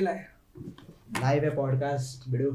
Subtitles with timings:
[0.00, 2.50] Live है podcast बिडू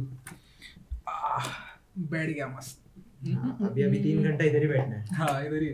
[2.11, 2.83] बैठ गया मस्त।
[3.29, 5.69] हाँ, अभी अभी तीन घंटा इधर ही बैठना है। हाँ इधर ही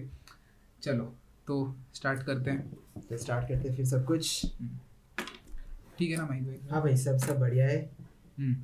[0.83, 1.03] चलो
[1.47, 4.45] तो स्टार्ट करते हैं। तो स्टार्ट करते हैं फिर सब कुछ।
[5.97, 6.59] ठीक है ना माइक भाई?
[6.71, 7.77] हाँ भाई सब सब बढ़िया है।
[8.39, 8.55] हम्म,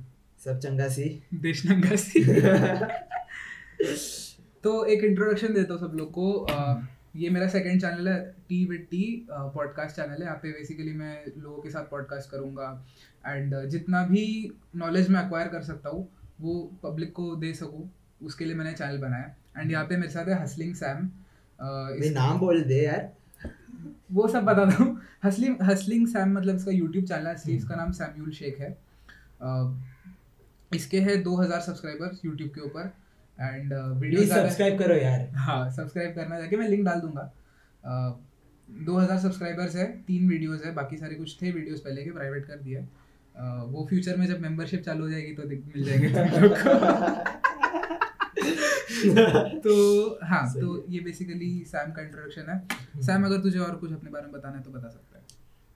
[0.44, 1.04] सब चंगा सी।
[1.34, 2.24] देश नंगा सी।
[4.62, 6.82] तो एक इंट्रोडक्शन देता हूँ सब लोग को। अ,
[7.16, 11.24] ये मेरा सेकंड चैनल है tea with tea podcast channel है। यहाँ पे बेसिकली मैं
[11.38, 12.86] लोगों के साथ पॉडकास्ट करूँगा।
[13.26, 16.08] एंड जितना भी नॉलेज मैं अक्वायर कर सकता हूँ
[16.40, 17.90] वो पब्लिक को दे सकूँ
[18.22, 20.96] उसके लिए मैंने चैनल बनाया एंड यहाँ पे मेरे साथ है हसलिंग सैम
[21.60, 23.12] भाई नाम बोल दे यार।
[24.12, 27.92] वो सब बता दूँ। हसलिंग हसलिंग सैम मतलब इसका यूट्यूब चैनल है। इसलिए इसका नाम
[27.92, 28.78] सैम्यूल शेख है।
[29.40, 29.78] अ,
[30.74, 32.92] इसके है 2000 सब्सक्राइबर्स यूट्यूब के ऊपर।
[33.40, 37.30] एंड वीडियो सब्सक्राइब करो यार। हाँ सब्सक्राइब करना जाके मैं लिंक डाल दूँगा।
[38.68, 42.44] दो हज़ार सब्सक्राइबर्स है तीन वीडियोस है बाकी सारे कुछ थे वीडियोस पहले के प्राइवेट
[42.46, 46.08] कर दिया। अ, वो फ्यूचर में जब मेंबरशिप चालू हो जाएगी तो दिख- मिल जाएँगे
[46.08, 47.40] तुम लोग को।
[49.60, 49.74] तो
[50.24, 54.24] हाँ तो ये बेसिकली सैम का इंट्रोडक्शन है। सैम अगर तुझे और कुछ अपने बारे
[54.24, 55.24] में बताना है तो बता सकता है।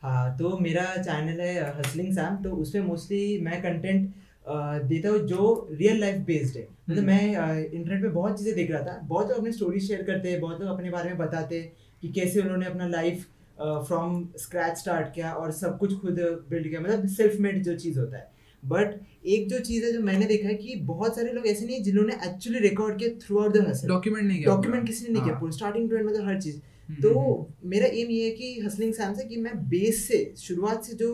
[0.03, 4.15] हाँ तो मेरा चैनल है हसलिंग सैम तो उसमें मोस्टली मैं कंटेंट
[4.47, 8.71] देता हूँ जो रियल लाइफ बेस्ड है। मतलब हम्म। मैं इंटरनेट पे बहुत चीज़ें देख
[8.71, 11.61] रहा था। बहुत लोग अपनी स्टोरी शेयर करते हैं बहुत लोग अपने बारे में बताते
[11.61, 13.27] हैं कि कैसे उन्होंने अपना लाइफ
[13.59, 16.21] फ्रॉम स्क्रैच स्टार्ट किया और सब कुछ खुद
[16.51, 20.01] बिल्ड किया। मतलब सेल्फ मेड जो चीज़ होता है। बट एक जो चीज़ है जो
[20.01, 23.53] मैंने देखा है कि बहुत सारे लोग ऐसे नहीं जिन्होंने एक्चुअली रिकॉर्ड किया throughout
[23.53, 26.07] the hustle document नहीं किया डॉक्यूमेंट किसी ने नहीं किया हाँ। पूरा। स्टार्टिंग टू एंड
[26.07, 26.57] मतलब हर चीज़।
[26.89, 30.19] हम्म, तो हम्म, मेरा एम ये है कि हसलिंग सैम से कि मैं बेस से
[30.39, 31.11] शुरुआत से जो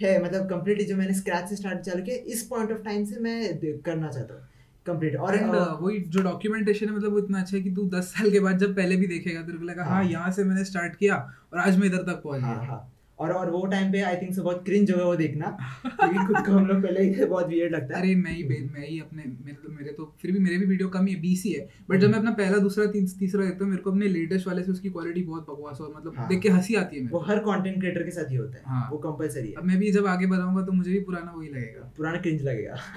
[0.00, 3.20] है मतलब कंप्लीटली जो मैंने स्क्रैच से स्टार्ट चालू किया इस पॉइंट ऑफ़ टाइम से
[3.20, 4.42] मैं करना चाहता हूँ
[4.86, 8.12] कंप्लीट और एंड वही जो डॉक्यूमेंटेशन है मतलब वो इतना अच्छा है कि तू दस
[8.14, 10.64] साल के बाद जब पहले भी देखेगा तेरे को लगा हाँ हाँ। यहाँ से मैंने
[10.64, 11.16] स्टार्ट किया
[11.52, 12.80] और आज मैं इधर तक पहुँच हाँ गया। हाँ।
[13.18, 16.46] और और वो टाइम पे आई थिंक से बहुत क्रिंज होगा वो देखना क्योंकि खुद
[16.46, 19.22] को हम लोग पहले ही बहुत वियर्ड लगता है। अरे मैं ही मैं ही अपने
[19.26, 21.68] मेरे तो मेरे तो फिर भी मेरे भी वीडियो कम ही है बीस ही है।
[21.90, 24.62] बट जब मैं अपना पहला दूसरा तीन, तीसरा देखता हूँ मेरे को अपने लेटेस्ट वाले
[24.62, 27.20] से उसकी क्वालिटी बहुत बकवास और मतलब हाँ। देख के हँसी आती है मेरे वो
[27.20, 29.92] हर कंटेंट क्रिएटर के साथ ही होता है हाँ। वो कंपलसरी है। अब मैं भी
[29.92, 32.76] जब आगे बढ़ाऊँगा तो मुझे भी पुराना वही लगेगा। पुराना क्रिंज लगेगा।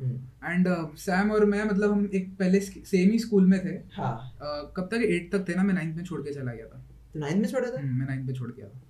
[0.00, 4.32] हम्म, एंड सैम और मैं मतलब हम एक पहले सेम ही स्कूल में थे। हाँ।
[4.34, 5.02] Uh, कब तक?
[5.02, 7.48] एट तक थे ना मैं नाइन्थ में छोड़ के चला गया था। तो नाइन में
[7.48, 7.80] छोड़ा था?
[7.80, 8.80] हम्म, मैं नाइन्थ में छोड़ गया था।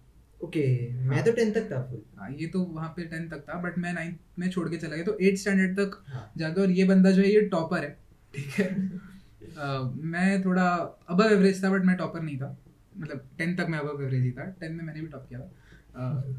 [0.42, 3.60] ओके मैं तो टेंथ तक था फुल हाँ ये तो वहाँ पे टेंथ तक था
[3.60, 6.70] बट मैं नाइन्थ में छोड़ के चला गया तो एट स्टैंडर्ड तक हाँ। जाता और
[6.70, 7.98] ये बंदा जो है ये टॉपर है
[8.34, 8.90] ठीक है?
[9.52, 10.68] uh, मैं थोड़ा
[11.08, 12.56] अबव एवरेज था बट मैं टॉपर नहीं था।
[12.98, 16.34] मतलब टेंथ तक मैं अबव एवरेज ही था टेंथ में मैंने भी टॉप किया था।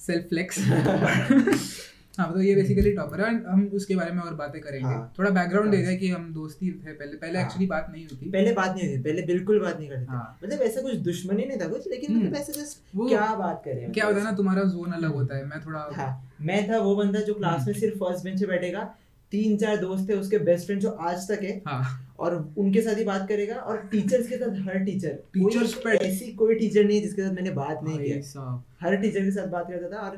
[0.00, 0.58] सेल्फ फ्लेक्स
[2.18, 5.30] हाँ तो ये बेसिकली टॉपर है हम उसके बारे में और बातें करेंगे हाँ। थोड़ा
[5.30, 8.52] बैकग्राउंड दे दें कि हम दोस्ती थे पहले पहले एक्चुअली हाँ। बात नहीं थी पहले
[8.52, 11.68] बात नहीं होती पहले बिल्कुल बात नहीं करते हाँ। मतलब ऐसा कुछ दुश्मनी नहीं था
[11.68, 14.92] कुछ लेकिन हम्म। मतलब ऐसे जस्ट क्या बात करें क्या होता है ना तुम्हारा जोन
[14.92, 16.10] अलग होता है मैं थोड़ा हाँ
[16.42, 18.84] मैं था वो बंदा जो क्लास हम्म। में सिर्फ़ फ़र्स्ट बेंच पे बैठेगा
[19.32, 21.82] तीन चार दोस्त थे उसके बेस्ट फ्रेंड जो आज तक है हाँ
[22.18, 26.32] और उनके साथ ही बात करेगा और टीचर्स के साथ हर टीचर टीचर्स पे- ऐसी
[26.32, 29.66] कोई टीचर नहीं है जिसके साथ मैंने बात नहीं साहब हर टीचर के साथ बात
[29.68, 30.16] करता था और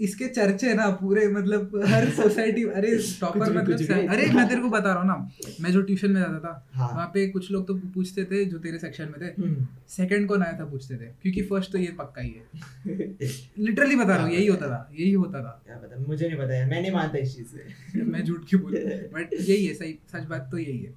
[0.00, 4.92] इसके चर्चे ना पूरे मतलब हर सोसाइटी अरे टॉपर मतलब अरे मैं तेरे को बता
[4.92, 5.30] रहा हूँ ना
[5.60, 8.58] मैं जो ट्यूशन में जाता था हाँ। वहाँ पे कुछ लोग तो पूछते थे जो
[8.58, 11.06] तेरे सेक्शन में थे। हम्म। सेकंड कौन आया था पूछते थे?
[11.22, 12.42] क्योंकि फ़र्स्ट तो ये पक्का ही है।
[13.58, 16.92] लिटरली बता रहा हूँ यही होता था यही होता था। मुझे नहीं पता मैं नहीं
[16.92, 18.80] मानता इस चीज़ से। मैं झूठ क्यों बोलूँ?
[19.14, 20.94] बट यही है सही सच बात तो यही है।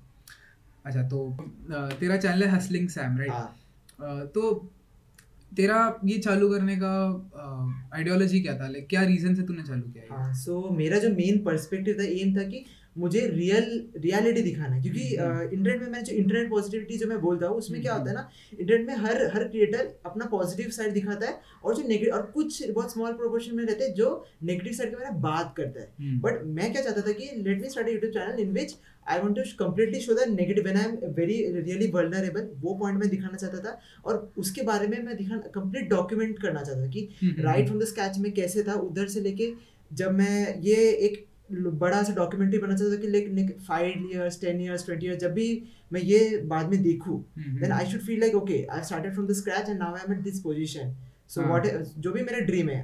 [0.86, 1.38] अच्छा तो
[1.72, 3.32] तेरा चैनल है हसलिंग सैम राइट
[4.28, 4.70] तो
[5.58, 6.94] तेरा ये चालू करने का
[7.96, 10.16] आइडियोलॉजी क्या था लाइक क्या रीजन से तूने चालू किया?
[10.16, 12.64] हाँ सो मेरा जो मेन पर्सपेक्टिव था एम था कि
[12.96, 13.66] मुझे रियल
[13.98, 17.58] रियलिटी दिखाना है। क्योंकि हम्म। इंटरनेट में मैं जो इंटरनेट पॉजिटिविटी जो मैं बोलता हूँ
[17.58, 21.28] उसमें क्या हम्म। होता है ना इंटरनेट में हर हर क्रिएटर अपना पॉजिटिव साइड दिखाता
[21.28, 24.10] है और जो नेगेटिव और कुछ बहुत स्मॉल प्रोपोर्शन में रहते हैं जो
[24.44, 27.30] नेगेटिव साइड के बारे में बात करता है। हम्म, बट मैं क्या चाहता था कि
[27.38, 28.76] let me start YouTube channel in which
[29.08, 33.00] I want to completely show the negative when I am very really vulnerable वो पॉइंट
[33.00, 36.90] मैं दिखाना चाहता था। और उसके बारे में मैं दिखाना कंप्लीट डॉक्यूमेंट करना चाहता था
[36.90, 39.54] कि हम्म, राइट फ्रॉम द स्केच में कैसे था उधर से लेके
[39.92, 44.62] जब मैं ये एक बड़ा सा डॉक्यूमेंट्री बना चाहता था कि like five years ten
[44.62, 45.48] years twenty years जब भी
[45.94, 49.28] मैं ये बाद में देखूँ हम्म, then I should feel like okay I started from
[49.28, 50.96] the scratch and now I am at this position
[51.30, 51.42] so.
[51.42, 51.68] What
[51.98, 52.82] जो भी मेरा ड्रीम है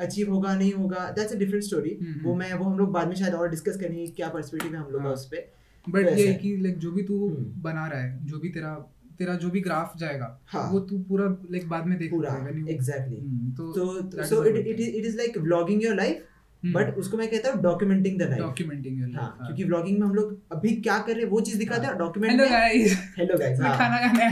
[0.00, 3.08] अचीव होगा नहीं होगा दैट्स अ डिफरेंट स्टोरी हम्म, वो मैं वो हम लोग बाद
[3.08, 5.46] में शायद और डिस्कस करेंगे क्या पर्सपेक्टिव है हम लोग का हाँ। उस पे
[5.86, 8.48] बट ये है है। कि लाइक जो भी तू हम्म। बना रहा है जो भी
[8.48, 8.74] तेरा
[9.18, 12.30] तेरा जो भी ग्राफ जाएगा हाँ। वो तू पूरा लाइक बाद में देख पूरा
[12.68, 13.16] एग्जैक्टली
[13.56, 16.33] तो तो so it it is like vlogging your life hmm,
[16.64, 20.14] but उसको मैं कहता हूँ documenting the life documenting your हाँ क्योंकि व्लॉगिंग में हम
[20.14, 23.60] लोग अभी क्या कर रहे हैं वो चीज़ दिखाते हैं document hello guys hello guys
[23.60, 24.28] खाना खाना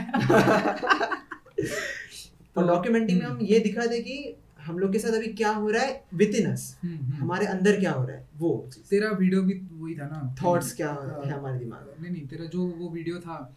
[1.58, 1.66] और
[2.54, 5.70] तो- डॉक्यूमेंटिंग में। हम ये दिखाते हैं कि हम लोग के साथ अभी क्या हो
[5.70, 6.04] रहा है?
[6.34, 6.76] Within us.
[7.14, 8.28] हमारे अंदर क्या हो रहा है?
[8.36, 8.50] वो
[8.90, 10.34] तेरा वीडियो भी वही था ना?
[10.42, 11.94] थॉट्स क्या हाँ। है। हमारे दिमाग में?
[12.02, 13.56] नहीं नहीं तेरा जो वो वीडियो था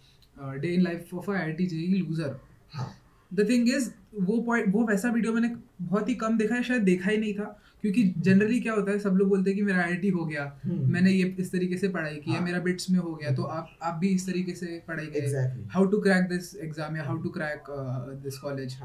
[0.61, 2.35] day in life of I I T JEE loser
[2.71, 2.89] हाँ।
[3.33, 3.89] द थिंग इज़
[4.21, 7.33] वो पॉइंट वो वैसा वीडियो मैंने बहुत ही कम देखा है शायद देखा ही नहीं
[7.33, 10.43] था। क्योंकि जनरली क्या होता है सब लोग बोलते हैं कि मेरा आई हो गया
[10.65, 13.31] हम्म। मैंने ये इस तरीके से पढ़ाई की है हाँ। मेरा बिट्स में हो गया
[13.31, 17.03] तो आप आप भी इस तरीके से पढ़ाई करें। How to crack this exam या
[17.03, 17.69] how to crack
[18.23, 18.77] this college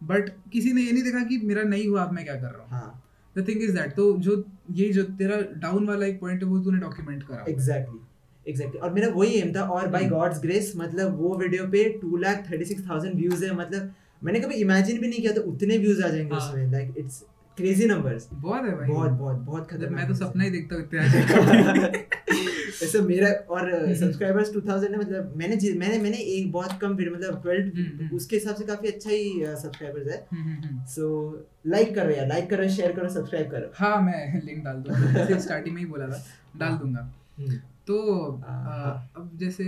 [0.00, 2.80] but किसी ने ये नहीं देखा कि मेरा नहीं हुआ अब मैं क्या कर रहा
[2.80, 2.92] हूँ?
[3.36, 4.42] द थिंग इज़ दैट तो जो
[4.72, 8.00] ये जो तेरा डाउन वाला एक पॉइंट है वो तूने डॉक्यूमेंट करा एग्जैक्टली
[8.46, 11.88] एग्जैक्टली और मेरा वही एम था और बाय हम्म। गॉड्स ग्रेस मतलब वो वीडियो पे
[12.02, 13.94] two lakh thirty six thousand views है मतलब
[14.24, 17.22] मैंने कभी इमेजिन भी नहीं किया था उतने व्यूज़ आ जाएँगे हाँ। उसमें लाइक इट्स
[17.58, 20.84] क्रेजी नंबर्स बहुत है भाई बहुत बहुत बहुत खतरनाक मैं तो सपना ही देखता हूँ
[20.84, 22.06] इतने
[22.82, 27.14] ऐसे मेरा और हम्म। सब्सक्राइबर्स 2000 है मतलब मैंने मैंने मैंने एक बहुत कम वीडियो
[27.14, 30.84] मतलब हम्म, 12 हम्म। उसके हिसाब से काफ़ी अच्छा ही सब्सक्राइबर्स है हम्म, हम्म, हम्म।
[30.86, 31.08] सो
[31.66, 35.74] लाइक करो यार लाइक करो शेयर करो सब्सक्राइब करो हाँ मैं लिंक डाल दूँगा स्टार्टिंग
[35.74, 36.22] में ही बोला था
[36.56, 37.00] डाल दूँगा
[37.38, 37.56] हम्म,
[37.86, 37.98] तो
[38.46, 39.64] हाँ, हाँ। अब जैसे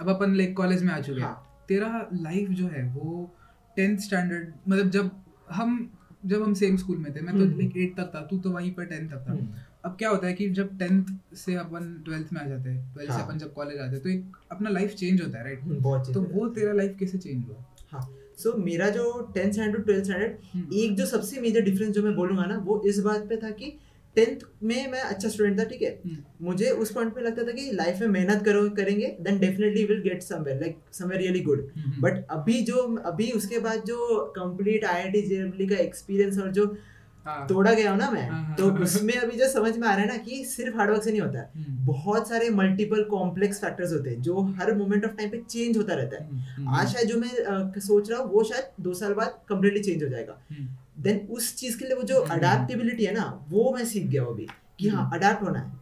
[0.00, 3.30] अब अपन लाइक कॉलेज में आ चुके हैं हाँ। तेरा लाइफ जो है वो
[3.76, 5.10] टेंथ स्टैंडर्ड मतलब जब
[5.50, 5.90] हम
[6.22, 8.50] जब हम सेम स्कूल में थे मैं तो हम्म। लाइक एट तक था तू तो
[8.50, 9.48] वहीं पर टेंथ तक था हम्म,
[9.84, 13.10] अब क्या होता है कि जब टेंथ से अपन ट्वेल्थ में आ जाते हैं ट्वेल्थ
[13.10, 13.18] हाँ.
[13.18, 15.80] से। अपन जब कॉलेज आते हैं तो एक अपना लाइफ चेंज होता है राइट हम्म,
[15.80, 18.08] बहुत तो वो तेरा लाइफ कैसे चेंज हुआ हाँ
[18.38, 19.04] सो मेरा जो
[19.34, 22.82] टेंथ स्टैंडर्ड ट्वेल्थ स्टैंडर्ड हम्म, एक जो सबसे मेजर डिफरेंस जो मैं बोलूँगा ना वो
[22.86, 23.76] इस बात पे था कि
[24.16, 27.52] टेंथ में मैं अच्छा स्टूडेंट था ठीक है। हम्म, मुझे उस पॉइंट पे लगता था
[27.52, 31.68] कि लाइफ में मेहनत करो करेंगे then definitely will get somewhere like somewhere really good
[32.00, 32.76] but अभी जो
[33.06, 36.74] अभी उसके बाद जो कंप्लीट आईआईटी जेईई का एक्सपीरियंस और जो
[37.26, 39.90] हाँ, तोड़ा गया हूँ ना मैं हाँ, तो हाँ। उसमें अभी जो समझ में आ
[39.92, 43.60] रहा है ना कि सिर्फ़ हार्डवर्क से नहीं होता। है हम्म, बहुत सारे मल्टीपल कॉम्प्लेक्स
[43.60, 46.92] फैक्टर्स होते हैं जो हर मोमेंट ऑफ़ टाइम पे चेंज होता रहता है। हम्म, आज
[46.92, 50.38] शायद जो मैं सोच रहा हूँ वो शायद दो साल बाद कम्प्लीटली चेंज हो जाएगा।
[51.02, 54.24] देन उस चीज़ के लिए वो जो हम्म। अडेप्टेबिलिटी है ना वो मैं सीख गया
[54.24, 54.46] अभी
[54.78, 55.80] कि हाँ हम्म। अडेप्ट होना है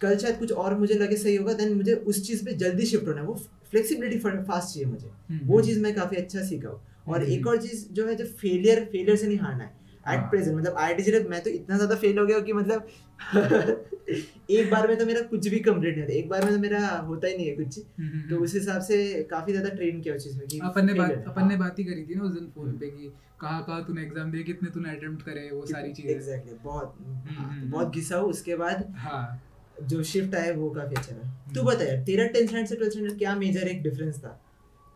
[0.00, 3.08] कल शायद कुछ और मुझे लगे सही होगा देन मुझे उस चीज़ पे जल्दी शिफ्ट
[3.08, 3.34] होना है वो
[3.70, 7.32] फ्लेक्सिबिलिटी फास्ट चाहिए मुझे हम्म, वो हम्म, चीज़ मैं काफ़ी अच्छा सीखा हूँ और हम्म।
[7.32, 9.74] एक और चीज़ जो है जो फेलियर फेलियर से नहीं हारना है
[10.06, 12.86] एट हाँ। प्रेजेंट मतलब आई टी मैं तो इतना ज़्यादा फेल हो गया कि मतलब
[14.50, 16.88] एक बार में तो मेरा कुछ भी कंप्लीट नहीं होता एक बार में तो मेरा
[17.06, 18.98] होता ही नहीं है कुछ हम्म, हम्म, तो उस हिसाब से
[19.30, 21.78] काफ़ी ज़्यादा ट्रेन किया उस चीज़ में कि अपन ने बात अपन ने हाँ। बात
[21.78, 24.70] ही करी थी ना उस दिन फ़ोन पे कि कहाँ कहाँ तूने एग्ज़ाम दिए कितने
[24.70, 26.94] तूने अटेम्प्ट करे वो सारी चीज़ें। एग्जैक्टली exactly, बहुत
[27.28, 29.42] हाँ, हम्म, तो बहुत घिसा हूँ उसके बाद हाँ।
[29.82, 32.76] जो शिफ्ट आया वो काफ़ी अच्छा रहा। तू हम्म। बता यार तेरा टेंथ स्टैंडर्ड से
[32.76, 34.40] ट्वेल्थ स्टैंडर्ड क्या मेजर एक डिफरेंस था?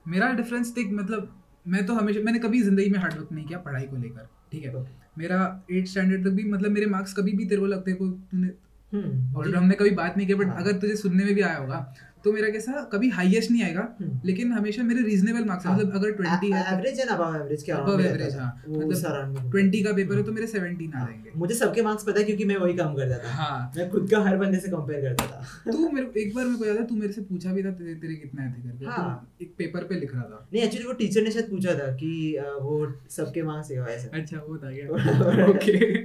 [0.06, 1.36] मेरा डिफरेंस देख मतलब
[1.68, 4.84] मैं तो हमेशा मैंने कभी ज़िंदगी में हार्डवर्क नहीं किया पढ़ाई को लेकर ठीक है?
[5.18, 5.38] मेरा
[5.70, 8.52] एट स्टैंडर्ड तक भी मतलब मेरे मार्क्स कभी भी तेरे को लगते को तूने
[8.92, 11.56] हम्म और हमने कभी बात नहीं की बट हाँ। अगर तुझे सुनने में भी आया
[11.56, 11.76] होगा
[12.24, 15.94] तो मेरा कैसा कभी हाईएस्ट नहीं आएगा हम्म। लेकिन हमेशा मेरे रीजनेबल मार्क्स हाँ। मतलब
[15.94, 20.16] अगर ट्वेंटी है एवरेज है अबव एवरेज क्या Above average, हाँ। मतलब ट्वेंटी का पेपर
[20.16, 22.74] है तो मेरे सेवेंटीन आ हाँ। जाएँगे। मुझे सबके मार्क्स पता है क्योंकि मैं वही
[22.74, 26.20] काम करता था। हाँ। मैं खुद का हर बंदे से कंपेयर करता था। तू मेरे
[26.20, 28.42] एक बार मेरे को याद है तू मेरे से पूछा भी था तेरे, तेरे कितना
[28.42, 31.30] है थे करके हाँ। एक पेपर पे लिख रहा था। नहीं एक्चुअली वो टीचर ने
[31.30, 34.86] शायद पूछा था कि वो सबके मार्क्स है ऐसा अच्छा वो था क्या?
[35.46, 36.04] ओके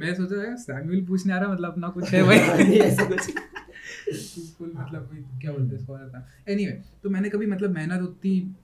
[0.00, 3.30] मैं सोचा यार सैमुअल पूछने आ रहा मतलब अपना कुछ है भाई ऐसा कुछ
[4.12, 5.08] फुल मतलब
[5.40, 8.54] क्या बोलते हैं था एनीवे तो मैंने कभी मतलब मेहनत उतनी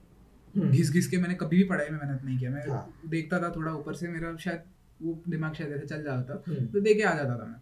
[0.55, 3.39] हम्म। घिस घिस के मैंने कभी भी पढ़ाई में मेहनत नहीं किया। मैं हाँ। देखता
[3.39, 4.61] था थोड़ा ऊपर से मेरा शायद
[5.01, 7.61] वो दिमाग शायद ऐसे चल जाता था हम्म। तो देके आ जाता था मैं।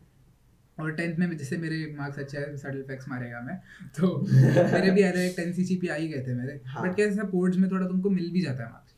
[0.78, 3.58] और टेंथ में जैसे मेरे मार्क्स अच्छे आए सडल फैक्स मारेगा मैं
[4.00, 4.26] तो
[4.72, 7.24] मेरे भी आए टेन सी सी पी आ ही गए थे मेरे। हाँ। बट कैसे
[7.24, 8.94] बोर्ड्स में थोड़ा तुमको मिल भी जाता है मार्क्स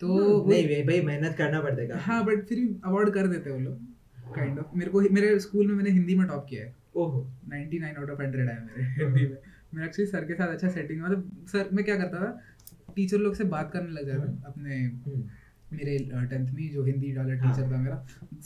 [0.00, 3.62] तो हम्म, नहीं भाई मेहनत करना पड़ेगा हाँ बट फिर अवार्ड कर देते हैं वो
[3.62, 7.20] लोग काइंड ऑफ़ मेरे को मेरे स्कूल में मैंने हिंदी में टॉप किया है। ओहो
[7.50, 9.36] 99 आउट ऑफ़ 100 आया मेरे हिंदी में
[9.74, 13.34] मेरा एक्चुअली सर के साथ अच्छा सेटिंग मतलब सर मैं क्या करता था टीचर लोग
[13.34, 15.22] से बात करने लग जाता अपने हम्म।
[15.72, 15.96] मेरे
[16.30, 17.96] टेंथ में जो हिंदी वाला हाँ। टीचर था मेरा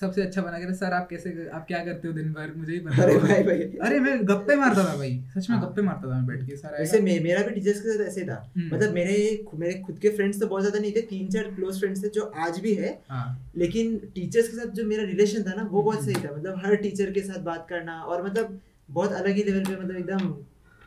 [0.01, 2.53] सबसे अच्छा बना के सर आप कैसे आप क्या करते हो दिन भर?
[2.57, 5.67] मुझे ही बता अरे भाई भाई। अरे मैं गप्पे मारता था भाई सच में हाँ।
[5.67, 8.05] गप्पे मारता था मैं बैठ के सर वैसे आएगा मे, मेरा भी टीचर्स के साथ
[8.07, 11.29] ऐसे था। हम्म। मतलब मेरे मेरे खुद के फ्रेंड्स तो बहुत ज़्यादा नहीं थे तीन
[11.29, 15.05] चार क्लोज फ्रेंड्स थे जो आज भी है। हाँ। लेकिन टीचर्स के साथ जो मेरा
[15.05, 18.01] रिलेशन था ना वो बहुत हम्म। सही था। मतलब हर टीचर के साथ बात करना
[18.03, 20.35] और मतलब बहुत अलग ही लेवल पे मतलब एकदम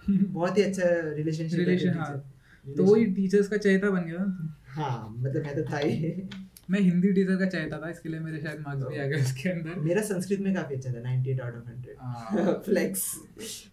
[0.34, 0.84] बहुत ही अच्छा
[1.16, 2.18] रिलेशनशिप रिलेशन हाँ।
[2.66, 4.24] तो वही टीचर्स का चहेता बन गया
[4.70, 6.24] हाँ मतलब मैं तो था ही।
[6.70, 9.50] मैं हिंदी टीचर का चहेता था इसके लिए मेरे शायद मार्क्स भी आ गए उसके
[9.50, 13.16] अंदर। मेरा संस्कृत में काफ़ी अच्छा था 98 आउट ऑफ़ 100 हाँ। फ्लेक्स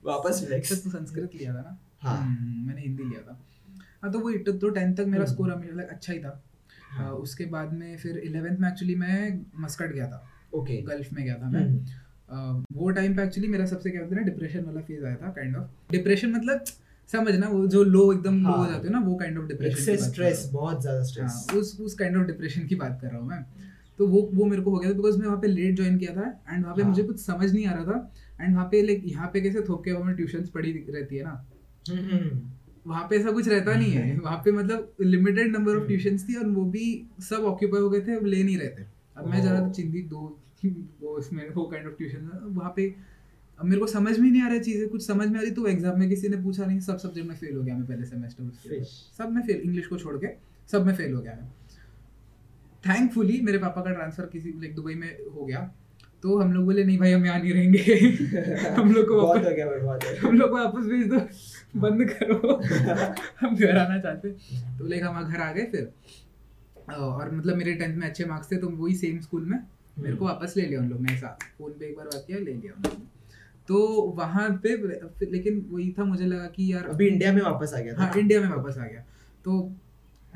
[0.04, 1.78] वापस फ्लेक्स तू संस्कृत लिया था ना?
[2.00, 3.40] हाँ। हम्म, मैंने हिंदी लिया था।
[4.02, 6.44] हाँ तो वही तो टेंथ तक मेरा हम्म। स्कोर लाइक अच्छा ही था।
[6.90, 11.24] हाँ। उसके बाद में फिर इलेवेंथ में एक्चुअली मैं मस्कट गया था। ओके। गल्फ में
[11.24, 14.64] गया था मैं। हम्म, वो टाइम पे एक्चुअली मेरा सबसे क्या बोलते हैं ना डिप्रेशन
[14.64, 16.64] वाला फ़ेज़ आया था काइंड ऑफ़ डिप्रेशन मतलब
[17.12, 19.96] समझना वो जो लो एकदम हाँ, लो हो। जाते हो ना वो काइंड ऑफ़ डिप्रेशन
[19.96, 23.28] स्ट्रेस बहुत ज़्यादा स्ट्रेस हाँ उस उस काइंड ऑफ़ डिप्रेशन की बात कर रहा हूँ
[23.28, 23.44] मैं।
[23.98, 26.14] तो वो वो मेरे को हो गया था बिकॉज़ मैं वहाँ पे लेट ज्वाइन किया
[26.14, 28.10] था एंड वहाँ पे हाँ। मुझे कुछ समझ नहीं आ रहा था
[28.40, 31.42] एंड वहाँ पे लाइक यहाँ पे कैसे थोक के हमें ट्यूशन पढ़ी रहती है ना।
[31.90, 32.30] हम्म,
[32.86, 36.34] वहाँ पे ऐसा कुछ रहता नहीं है। वहाँ पे मतलब लिमिटेड नंबर ऑफ़ ट्यूशंस थी
[36.34, 36.84] और वो भी
[37.30, 38.84] सब ऑक्यूपाई हो गए थे अब ले नहीं रहे थे।
[39.16, 40.38] अब मैं ओह। जरा चिंतित दो
[41.02, 42.94] वो इसमें वो काइंड ऑफ़ ट्यूशन वहाँ पे
[43.58, 45.66] अब मेरे को समझ में नहीं आ रहा चीज़ें कुछ समझ में आ रही तो
[45.66, 48.50] एग्ज़ाम में किसी ने पूछा नहीं सब सब्जेक्ट में फेल हो गया मैं पहले सेमेस्टर।
[48.68, 48.92] Fish.
[49.18, 50.26] सब में फेल इंग्लिश को छोड़ के
[50.72, 51.48] सब में फेल हो गया मैं।
[52.84, 55.60] थैंकफुली मेरे पापा का ट्रांसफ़र किसी लाइक दुबई में हो गया।
[56.22, 57.78] तो हम लोग बोले नहीं भाई हम यहाँ नहीं रहेंगे।
[58.76, 61.18] हम लोग को बहुत हो गया हम लोग को वापस भेज दो।
[61.80, 62.54] बंद करो।
[63.40, 64.30] हम घर आना चाहते
[64.78, 65.92] तो लाइक हम घर आ गए फिर।
[66.94, 69.58] और मतलब मेरे टेंथ में अच्छे मार्क्स थे तो वही सेम स्कूल में
[69.98, 72.24] मेरे को हम्म। वापस ले लिया उन लोग ने ऐसा। फ़ोन पे एक बार बात
[72.26, 73.15] किया ले लिया उन लोग ने।
[73.68, 74.76] तो वहाँ पे
[75.30, 78.12] लेकिन वही था मुझे लगा कि यार अभी इंडिया में वापस आ गया था। हाँ
[78.18, 79.04] इंडिया में वापस आ गया।
[79.44, 79.74] तो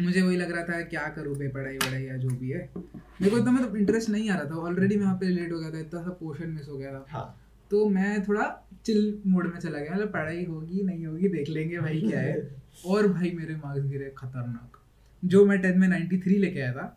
[0.00, 3.30] मुझे वही लग रहा था क्या करूँ बे पढ़ाई वढ़ाई या जो भी है। मेरे
[3.30, 5.70] को इतना मतलब इंटरेस्ट नहीं आ रहा था। ऑलरेडी मैं वहाँ पे लेट हो गया
[5.70, 9.60] था इतना सा पोर्शन मिस हो गया था। हाँ। तो मैं थोड़ा चिल मोड में
[9.60, 13.54] चला गया। मतलब पढ़ाई होगी नहीं होगी देख लेंगे भाई क्या है। और भाई मेरे
[13.54, 14.80] मार्क्स गिरे खतरनाक।
[15.24, 16.96] जो मैं टेंथ में 93 लेके आया था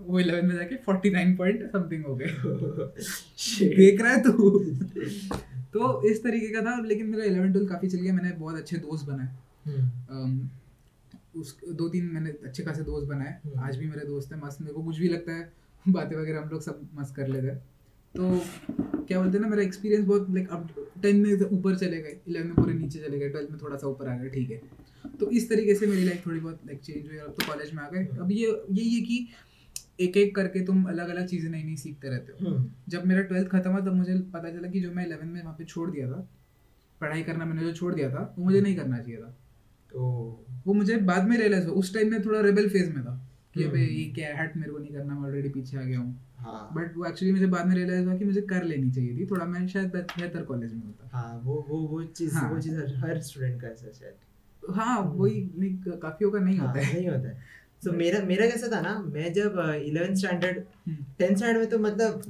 [0.00, 2.26] वो 11 में जाके 49 पॉइंट समथिंग हो गए।
[3.76, 4.64] देख रहा है तू।
[5.74, 8.76] तो इस तरीके का था लेकिन मेरा 11 ट्वेल्थ काफ़ी चल गया। मैंने बहुत अच्छे
[8.76, 9.28] दोस्त बनाए।
[9.66, 10.48] हम्म,
[11.40, 14.60] उस दो तीन मैंने अच्छे खासे दोस्त बनाए। हम्म। आज भी मेरे दोस्त हैं मस्त।
[14.60, 15.52] मेरे को कुछ भी लगता है
[15.86, 17.56] बातें वगैरह हम लोग सब मस्त कर लेते हैं।
[18.14, 18.40] तो
[19.04, 20.68] क्या बोलते हैं ना मेरा एक्सपीरियंस बहुत लाइक अब
[21.02, 23.86] टेन में ऊपर चले गए इलेवन में पूरे नीचे चले गए ट्वेल्थ में थोड़ा सा
[23.86, 24.60] ऊपर आ गए ठीक है।
[25.20, 27.72] तो इस तरीके से मेरी लाइफ थोड़ी बहुत लाइक चेंज हुई और अब तो कॉलेज
[27.72, 29.26] में आ गए। अब ये यही है कि
[29.98, 33.22] एक एक करके तुम अलग अलग चीज़ें नई नई सीखते रहते हो। हम्म, जब मेरा
[33.22, 35.90] ट्वेल्थ खत्म हुआ तब मुझे पता चला कि जो मैं इलेवन में वहाँ पे छोड़
[35.90, 36.28] दिया था
[37.00, 39.28] पढ़ाई करना मैंने जो छोड़ दिया था वो मुझे नहीं करना चाहिए था।
[39.92, 40.02] तो
[40.66, 43.14] वो मुझे बाद में रियलाइज़ हुआ उस टाइम में थोड़ा रेबल फ़ेज़ में था
[43.54, 45.82] कि हम्म। अबे ये क्या है हट मेरे को नहीं करना मैं ऑलरेडी पीछे आ
[45.82, 48.90] गया हूँ। हाँ। बट वो एक्चुअली मुझे बाद में रियलाइज़ हुआ कि मुझे कर लेनी
[48.90, 52.50] चाहिए थी थोड़ा मैं शायद बेहतर कॉलेज में होता। हाँ वो वो वो चीज़ हाँ।
[52.52, 55.40] वो चीज़ हर- स्टूडेंट का ऐसा शायद। हाँ वही
[56.02, 57.42] काफियों का नहीं हाँ, होता है। नहीं होता है।
[57.84, 60.56] तो मेरा मेरा कैसा था ना मैं जब इलेवेंथ स्टैंडर्ड
[61.18, 62.22] टेंथ स्टैंडर्ड में तो मतलब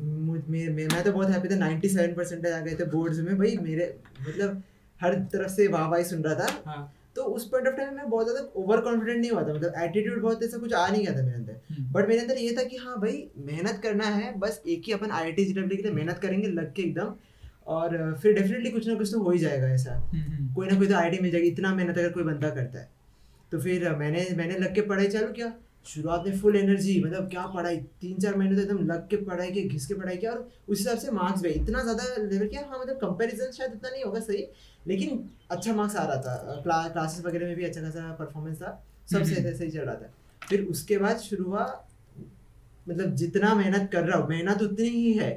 [0.49, 3.57] मे, मे, मैं तो बहुत हैप्पी था 97 परसेंटेज आ गए थे बोर्ड्स में। भाई
[3.63, 4.63] मेरे मतलब
[5.01, 8.09] हर तरफ़ से वाह वाह सुन रहा था। हाँ। तो उस पॉइंट ऑफ़ टाइम में
[8.11, 11.17] बहुत ज़्यादा ओवर कॉन्फिडेंट नहीं हुआ था मतलब एटीट्यूड बहुत ऐसा कुछ आ नहीं गया
[11.17, 14.63] था मेरे अंदर। बट मेरे अंदर ये था कि हाँ भाई मेहनत करना है बस
[14.69, 17.15] एक ही अपन आई आई टी के लिए मेहनत करेंगे लग के एकदम।
[17.67, 20.79] और फिर डेफिनेटली कुछ ना कुछ तो हो ही जाएगा ऐसा। हम्म, हम्म, कोई ना
[20.79, 22.89] कोई तो आई मिल जाएगी इतना मेहनत अगर कोई बंदा करता है।
[23.53, 25.53] तो फिर मैंने मैंने लग के पढ़ाई चालू किया।
[25.87, 27.77] शुरुआत में फुल एनर्जी मतलब क्या पढ़ाई?
[28.01, 30.79] तीन चार महीने तो एकदम लग के पढ़ाई के घिस के पढ़ाई किया और उस
[30.79, 34.21] हिसाब से मार्क्स भी इतना ज़्यादा लेवल किया हाँ मतलब कंपैरिजन शायद इतना नहीं होगा
[34.21, 34.45] सही
[34.87, 38.71] लेकिन अच्छा मार्क्स आ रहा था। क्ला, क्लासेस वगैरह में भी अच्छा खासा परफॉर्मेंस था
[39.11, 41.67] सब हम्म। सही सही चल रहा था। फिर उसके बाद शुरू हुआ
[42.89, 45.31] मतलब जितना मेहनत कर रहा हूँ मेहनत उतनी ही है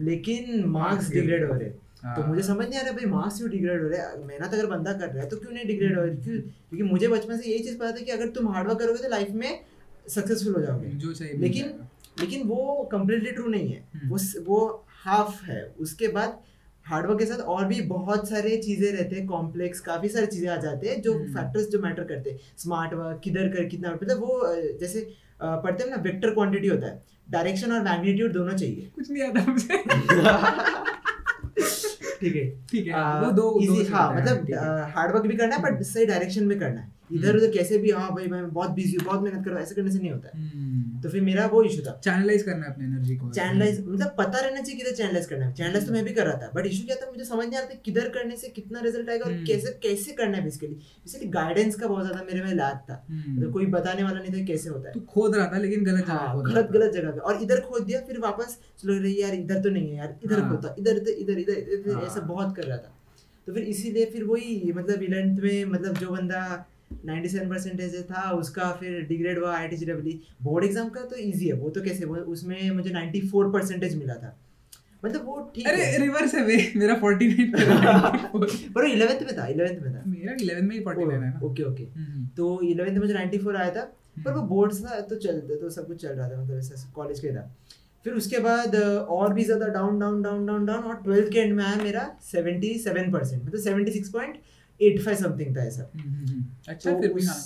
[0.00, 1.70] लेकिन मार्क्स डिग्रेड हो रहे।
[2.04, 4.26] तो मुझे समझ नहीं आ रहा भाई मार्क्स क्यों डिग्रेड हो रहे हैं?
[4.26, 6.16] मेहनत अगर बंदा कर रहा है तो क्यों नहीं डिग्रेड हो रहा है?
[6.16, 6.40] क्यों?
[6.40, 9.30] क्योंकि मुझे बचपन से यही चीज़ पता था कि अगर तुम हार्डवर्क करोगे तो लाइफ
[9.30, 9.60] में
[10.08, 11.74] सक्सेसफुल हो जाओगे। जो मिल लेकिन
[12.20, 16.40] लेकिन वो कम्प्लीटली ट्रू नहीं है। हम्म। वो वो हाफ़ है। उसके बाद
[16.86, 20.56] हार्डवर्क के साथ और भी बहुत सारे चीज़ें रहते हैं कॉम्प्लेक्स काफ़ी सारी चीज़ें आ
[20.56, 24.20] जाते हैं जो हम्म। फैक्टर्स जो मैटर करते हैं। स्मार्ट वर्क किधर कर कितना मतलब
[24.20, 29.10] वो जैसे पढ़ते हैं ना वेक्टर क्वांटिटी होता है। डायरेक्शन और मैग्नीट्यूड दोनों चाहिए। कुछ
[29.10, 29.78] नहीं आता मुझे।
[32.22, 35.56] ठीक है ठीक है आ, वो दो इजी हाँ मतलब हार्ड वर्क हार्डवर्क भी करना
[35.56, 38.48] है बट सही डायरेक्शन में करना है। इधर हम्म। उधर कैसे भी हाँ भाई मैं
[38.50, 41.00] बहुत बिज़ी हूँ बहुत मेहनत कर रहा हूँ ऐसे करने से नहीं होता है। हम्म,
[41.02, 44.60] तो फिर मेरा वो इशू था। चैनलाइज करना अपनी एनर्जी को। चैनलाइज मतलब पता रहना
[44.60, 46.96] चाहिए किधर चैनलाइज करना है। चैनलाइज तो मैं भी कर रहा था बट इशू क्या
[46.96, 49.44] था मुझे समझ नहीं आ रहा था किधर करने से कितना रिज़ल्ट आएगा और हम्म।
[49.46, 53.52] कैसे कैसे करना है बेसिकली बेसिकली गाइडेंस का बहुत ज़्यादा मेरे में लैक था। मतलब
[53.52, 56.12] कोई बताने वाला नहीं था कैसे होता है। तू खोद रहा था लेकिन गलत जगह
[56.12, 59.62] हाँ गलत गलत जगह पे। और इधर खोद दिया फिर वापस चलो रही यार इधर
[59.62, 62.56] तो नहीं है यार इधर हाँ। खोदता इधर इधर इधर इधर इधर हाँ। ऐसा बहुत
[62.56, 62.98] कर रहा था।
[63.46, 66.42] तो फिर इसीलिए फिर वही मतलब इलेवेंथ में मतलब जो बंदा
[67.06, 71.54] 97 परसेंटेज था उसका फिर डिग्रेड हुआ आई टी बोर्ड एग्ज़ाम का तो इजी है
[71.54, 74.38] वो तो कैसे वो उसमें मुझे 94 परसेंटेज मिला था।
[75.04, 76.42] मतलब वो ठीक अरे है। रिवर्स है
[76.76, 80.82] मेरा 49 था 94 पर इलेवेंथ में था इलेवेंथ में था। मेरा 11 में ही
[80.82, 83.82] 49 है ना। Okay okay. हम्म, तो इलेवेंथ में मुझे 94 आया था
[84.16, 86.90] पर वो हम्म। बोर्ड्स था तो चल तो सब कुछ चल रहा था मतलब ऐसा
[86.94, 87.44] कॉलेज के था।
[88.04, 91.52] फिर उसके बाद और भी ज़्यादा down down down down down और ट्वेल्थ के एंड
[91.56, 93.60] में आया मेरा 77 परसेंट मतलब
[94.82, 97.36] 76.85 समथिंग था ऐसा हम्म, हम्म, हम्म। अच्छा तो फिर भी हाँ।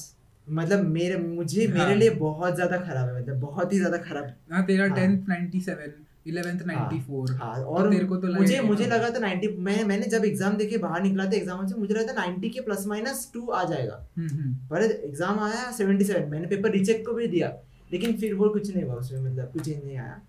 [0.49, 4.35] मतलब मेरे मुझे हाँ। मेरे लिए बहुत ज़्यादा खराब है मतलब बहुत ही ज़्यादा खराब।
[4.53, 9.11] हाँ तेरा हाँ। 10th 97 11th 94 हाँ और तेरे को तो मुझे मुझे लगा
[9.11, 12.27] था 90 मैं मैंने जब एग्ज़ाम देके बाहर निकला था एग्ज़ाम से मुझे लगा था
[12.27, 16.71] 90 के प्लस माइनस टू आ जाएगा। हम्म, हम्म, पर एग्ज़ाम आया 77 मैंने पेपर
[16.71, 17.57] रिचेक को भी दिया।
[17.93, 20.23] लेकिन फिर वो कुछ नहीं हुआ उसमें मतलब कुछ नहीं आया।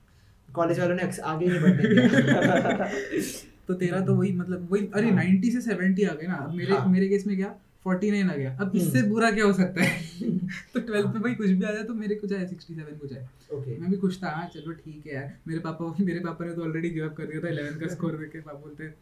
[0.53, 2.89] कॉलेज वालों ने आगे नहीं बढ़ने दिया।
[3.67, 6.74] तो तेरा तो वही मतलब वही अरे हाँ। 90 से 70 आ गए ना। मेरे
[6.74, 7.55] हाँ। मेरे केस में क्या?
[7.88, 10.01] 49 आ गया। अब इससे हम्म। बुरा क्या हो सकता है?
[10.74, 13.27] तो 12th में भाई कुछ भी आ जाए तो मेरे कुछ आए 67 कुछ आए।
[13.53, 16.53] ओके। मैं भी खुश था हाँ चलो ठीक है यार। मेरे पापा मेरे पापा ने
[16.53, 18.95] तो ऑलरेडी गिव अप कर दिया था 11 का स्कोर देख के। पापा बोलते हैं,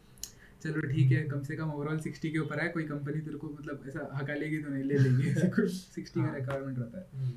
[0.62, 3.56] चलो ठीक है कम से कम ओवरऑल 60 के ऊपर है कोई कंपनी तेरे को
[3.60, 7.06] मतलब ऐसा हका लेगी तो नहीं ले लेगी। कुछ 60 का हाँ। रिक्वायरमेंट रहता है।
[7.14, 7.32] हम्म।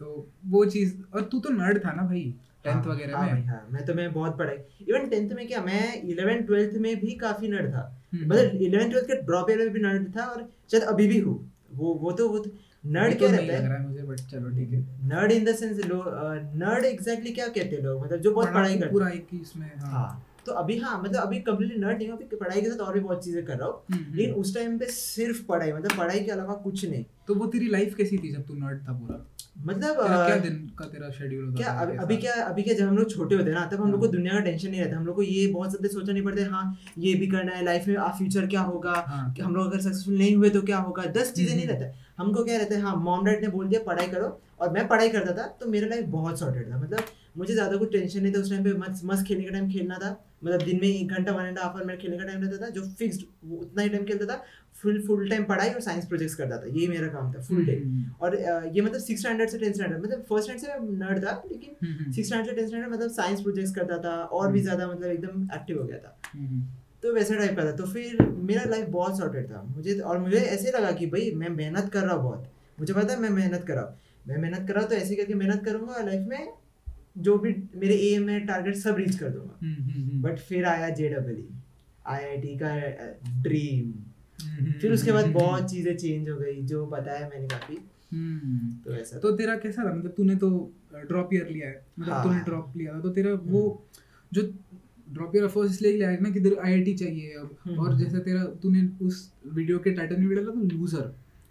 [0.00, 2.34] तो वो चीज़ और तू तो नर्ड था ना भाई।
[2.64, 4.56] टेंथ हाँ, वगैरह हाँ में। हाँ मैं तो मैं बहुत पढ़ाई
[4.88, 8.90] इवन टेंथ में क्या मैं इलेवन ट्वेल्थ में भी काफ़ी नर्ड था। हम्म। मतलब इलेवन
[8.90, 11.36] ट्वेल्थ के ड्रॉप ईयर में भी नर्ड था और शायद अभी भी हूँ।
[11.74, 12.50] वो वो तो वो तो
[12.84, 13.86] नर्ड क्या तो रहता है?
[13.86, 18.04] मुझे बट चलो ठीक है। Nerd in the sense nerd exactly क्या कहते हैं लोग?
[18.04, 21.00] मतलब जो बहुत पढ़ाई करते पूरा एक ही इसमें हैं हाँ। हाँ। तो अभी हाँ
[21.02, 23.68] मतलब अभी कम्प्लीटली नर्ड नहीं अभी पढ़ाई के साथ और भी बहुत चीज़ें कर रहा
[23.68, 27.04] हूँ। हम्म, लेकिन हम्म। उस टाइम पे सिर्फ़ पढ़ाई मतलब पढ़ाई के अलावा कुछ नहीं।
[27.28, 29.24] तो वो तेरी लाइफ कैसी थी जब तू नर्ड था पूरा?
[29.58, 32.88] मतलब तेरा क्या दिन का तेरा शेड्यूल होता क्या अभी अभी क्या अभी क्या जब
[32.88, 34.80] हम लोग छोटे होते हैं ना तब हम लोग को हाँ। दुनिया का टेंशन नहीं
[34.80, 37.64] रहता। हम लोग को ये बहुत ज़्यादा सोचना नहीं पड़ता हाँ ये भी करना है
[37.64, 38.92] लाइफ में आ फ्यूचर क्या होगा?
[39.08, 41.04] हाँ। कि हम लोग अगर सक्सेसफुल नहीं हुए तो क्या होगा?
[41.12, 43.80] दस चीज़ें नहीं हम्म। रहता। हमको क्या रहता है हाँ मॉम डैड ने बोल दिया
[43.86, 47.04] पढ़ाई करो। और मैं पढ़ाई करता था तो मेरा लाइफ बहुत सॉर्टेड था। मतलब
[47.40, 49.98] मुझे ज़्यादा कुछ टेंशन नहीं था उस टाइम पे। मस्त मस्त खेलने का टाइम खेलना
[49.98, 50.10] था।
[50.44, 52.68] मतलब दिन में एक घंटा वन एंड हाफ़ आवर मेरा खेलने का टाइम रहता था
[52.70, 54.42] जो फिक्स्ड उतना ही टाइम खेलता था।
[54.76, 57.82] फुल फुल टाइम पढ़ाई और साइंस प्रोजेक्ट्स करता था। यही मेरा काम था फुल टाइम
[57.82, 58.36] हम्म, और
[58.74, 61.74] ये मतलब सिक्स स्टैंडर्ड से टेंथ स्टैंडर्ड मतलब फ़र्स्ट स्टैंडर्ड से मैं नर्ड था लेकिन
[61.82, 64.62] हम्म, हम्म, सिक्स स्टैंडर्ड से टेंथ स्टैंडर्ड मतलब साइंस प्रोजेक्ट्स करता था और भी हम्म।
[64.62, 66.62] ज़्यादा मतलब एकदम एक्टिव हो गया था। हम्म,
[67.02, 70.38] तो वैसा टाइप का था। तो फिर मेरा लाइफ बहुत सॉर्टेड था। मुझे और मुझे
[70.38, 73.64] ऐसे लगा कि भाई मैं मेहनत कर रहा हूँ बहुत। मुझे पता है मैं मेहनत
[73.68, 76.52] कर रहा हूँ। मैं मेहनत कर रहा हूँ तो ऐसे करके मेहनत करूँगा लाइफ में।
[77.16, 80.64] जो भी मेरे एम है टारगेट सब रीच कर दूँगा। हम्म, हम्म, हम्म, बट फिर
[80.64, 81.42] आया J double
[82.06, 82.74] I I T का
[83.42, 83.92] ड्रीम
[84.38, 87.78] हम्म, फिर उसके बाद हम्म, बहुत चीज़ें चेंज हो गई जो बताया मैंने काफ़ी।
[88.12, 89.94] हम्म, तो ऐसा तो तेरा कैसा था?
[89.94, 90.48] मतलब तूने तो
[91.08, 93.62] ड्रॉप ईयर लिया है। मतलब हाँ। तूने ड्रॉप लिया था। तो तेरा वो
[94.32, 94.42] जो
[95.08, 98.02] ड्रॉप ईयर फ़र्स्ट इसलिए लिया है ना कि तेरा आईआईटी चाहिए अब। हम्म, और हम्म।
[98.04, 101.00] जैसे तेरा तूने उस वीडियो के टाइटल में भी डाला तो लूजर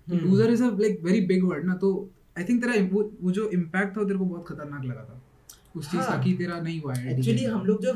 [0.07, 3.11] तो हम्म। Loser is a like very big word ना। तो आई थिंक तेरा वो,
[3.21, 5.18] वो जो इम्पैक्ट था तेरे को बहुत खतरनाक लगा था।
[5.79, 7.93] उस चीज़ का की तेरा नहीं हुआ है एक्चुअली हम लोग जो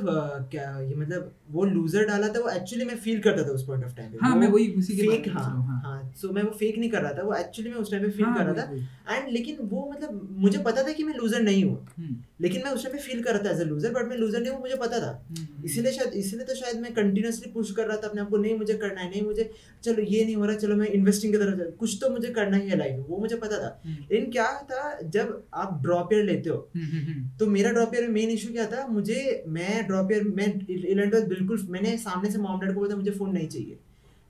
[0.51, 3.83] क्या ये मतलब वो लूजर डाला था वो एक्चुअली मैं फील करता था उस पॉइंट
[3.85, 5.81] ऑफ़ टाइम पे। हाँ मैं वही उसी के बारे में हाँ रहा हूँ,
[6.21, 8.25] सो मैं वो फेक नहीं कर रहा था वो एक्चुअली मैं उस टाइम पे फील
[8.25, 11.63] हाँ, कर रहा था। एंड लेकिन वो मतलब मुझे पता था कि मैं लूजर नहीं
[11.63, 14.07] हूँ। हम्म, लेकिन मैं उस टाइम पे फील कर रहा था एज अ लूजर बट
[14.07, 17.51] मैं लूजर नहीं हूँ मुझे पता था। हम्म, इसीलिए शायद इसीलिए तो शायद मैं कंटिन्यूसली
[17.51, 19.49] पुश कर रहा था अपने आप को नहीं मुझे करना है नहीं मुझे
[19.83, 22.69] चलो ये नहीं हो रहा चलो मैं इन्वेस्टिंग की तरफ़ कुछ तो मुझे करना ही
[22.69, 26.23] है लाइफ में वो मुझे पता था। हम्म, लेकिन क्या था जब आप ड्रॉप ईयर
[26.25, 29.43] लेते हो हम्म, हम्म, हम्म, तो मेरा ड्रॉप ईयर में मेन इशू क्या था मुझे
[29.47, 33.31] मैं ड्रॉप ईयर मैं इलेवन बिल्कुल मैंने सामने से मॉम डैड को बोला मुझे फ़ोन
[33.33, 33.79] नहीं चाहिए।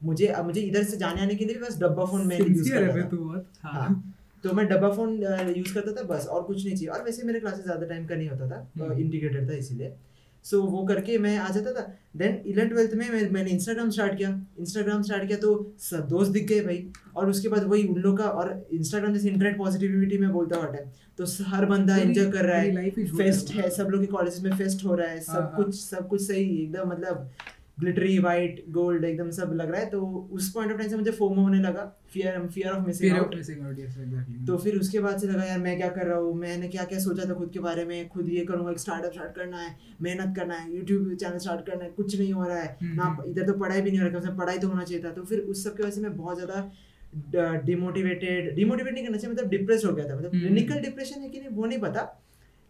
[0.04, 2.82] मुझे अब मुझे इधर से जाने आने के लिए बस डब्बा फ़ोन मैं यूज़ Sincere
[2.82, 3.30] है करता था। तू
[3.64, 4.14] हाँ। हाँ।
[4.44, 5.12] तो मैं डब्बा फ़ोन
[5.58, 8.16] यूज़ करता था बस और कुछ नहीं चाहिए। और वैसे मेरे क्लासेस ज़्यादा टाइम का
[8.16, 9.94] नहीं होता था हम्म। इंटीग्रेटेड था इसीलिए।
[10.46, 11.82] सो वो करके मैं आ जाता था।
[12.18, 16.32] देन इलेवन ट्वेल्थ में मैं, मैंने इंस्टाग्राम स्टार्ट किया। इंस्टाग्राम स्टार्ट किया तो सब दोस्त
[16.32, 16.86] दिख गए भाई।
[17.16, 20.64] और उसके बाद वही उन लोग का और इंस्टाग्राम जैसे इंटरनेट पॉजिटिविटी में बोलता हूँ।
[20.64, 24.02] हर टाइम तो हर बंदा एंजॉय कर रहा है। ही फेस्ट है। है सब लोग
[24.02, 26.90] के कॉलेज में फेस्ट हो रहा है हाँ, सब हाँ। कुछ सब कुछ सही एकदम
[26.90, 27.30] मतलब
[27.78, 31.12] ग्लिटरी वाइट गोल्ड एकदम सब लग रहा है तो उस पॉइंट ऑफ़ टाइम से मुझे
[31.12, 31.84] फोमो होने लगा।
[32.14, 34.46] Fear fear of missing out of missing out yes exactly.
[34.48, 36.34] तो फिर उसके बाद से लगा यार मैं क्या कर रहा हूँ?
[36.36, 38.08] मैंने क्या क्या सोचा था खुद के बारे में?
[38.10, 41.90] खुद ये करूँगा स्टार्टअप स्टार्ट करना है मेहनत करना है यूट्यूब चैनल स्टार्ट करना है
[41.92, 44.30] कुछ नहीं हो रहा है। हम्म, ना हम्म। इधर तो पढ़ाई भी नहीं हो रहा
[44.30, 46.40] है पढ़ाई तो होना चाहिए था। तो फिर उस सब की वजह से मैं बहुत
[46.40, 51.22] ज़्यादा डिमोटिवेटेड डिमोटिवेट नहीं करना चाहिए मतलब डिप्रेस हो गया था। मतलब हम्म। क्लिनिकल डिप्रेशन
[51.22, 52.02] है कि नहीं वो नहीं पता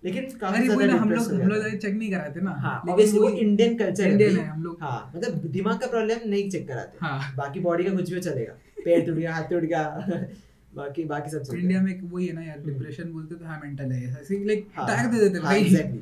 [0.04, 3.30] लेकिन काफ़ी ज़्यादा हम लोग हम लोग। चेक नहीं कराते ना। हाँ लेकिन ऑब्वियसली वो
[3.30, 7.34] इंडियन कल्चर इंडियन है हम लोग। हाँ मतलब दिमाग का प्रॉब्लम नहीं चेक कराते। हाँ।
[7.38, 8.54] बाकी बॉडी का कुछ भी चलेगा।
[8.86, 9.84] पैर टूट गया हाथ टूट गया
[10.76, 13.92] बाकी बाकी सब इंडिया में वही है ना यार हम्म। डिप्रेशन बोलते तो हाँ मेंटल
[13.92, 16.00] है ऐसे लाइक हाँ, टैग दे देते हाँ, भाई। exactly,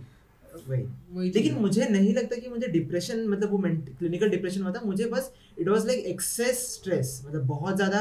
[0.69, 5.05] वही। लेकिन मुझे नहीं लगता कि मुझे डिप्रेशन मतलब वो क्लिनिकल डिप्रेशन हुआ था। मुझे
[5.07, 7.99] बस it was like excess stress मतलब बहुत ज़्यादा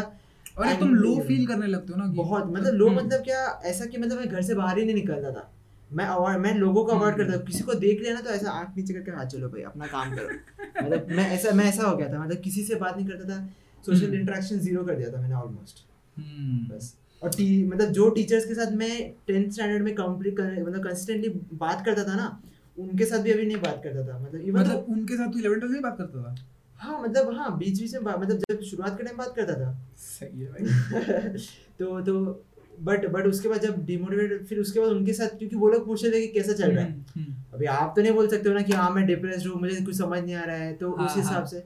[0.59, 3.87] और तुम लो फील करने लगते हो ना बहुत मतलब लो हम्म। मतलब क्या ऐसा
[3.87, 5.51] कि मतलब मैं घर से बाहर ही नहीं निकलता था।
[5.93, 8.51] मैं अवॉइड मैं लोगों को हम्म। करता था किसी को देख लिया ना तो ऐसा
[8.51, 10.29] आँख नीचे करके हाँ चलो भाई अपना काम करो।
[10.85, 13.49] मतलब मैं ऐसा मैं ऐसा हो गया था। मतलब किसी से बात नहीं करता था।
[13.87, 15.87] सोशल हम्म। इंटरेक्शन ज़ीरो कर दिया था मैंने ऑलमोस्ट
[16.19, 20.85] हम्म। बस। और टी मतलब जो टीचर्स के साथ मैं टेंथ स्टैंडर्ड में कंप्लीट मतलब
[20.85, 22.43] कंसिस्टेंटली बात करता था ना
[22.79, 25.61] उनके साथ भी अभी नहीं बात करता था। मतलब इवन मतलब उनके साथ तू 11
[25.61, 26.35] 12 में बात करता था?
[26.77, 30.41] हाँ मतलब हाँ बीच बीच में मतलब जब शुरुआत के टाइम बात करता था। सही
[30.41, 31.29] है भाई।
[31.79, 32.45] तो तो
[32.81, 36.05] बट बट उसके बाद जब डिमोटिवेट फिर उसके बाद उनके साथ क्योंकि वो लोग पूछ
[36.05, 38.49] रहे थे कि कैसा चल रहा है। हम्म, हम्म। अभी आप तो नहीं बोल सकते
[38.49, 40.95] हो ना कि हाँ मैं डिप्रेस्ड हूँ मुझे कुछ समझ नहीं आ रहा है तो
[40.95, 41.61] हाँ, उस हिसाब हाँ। से।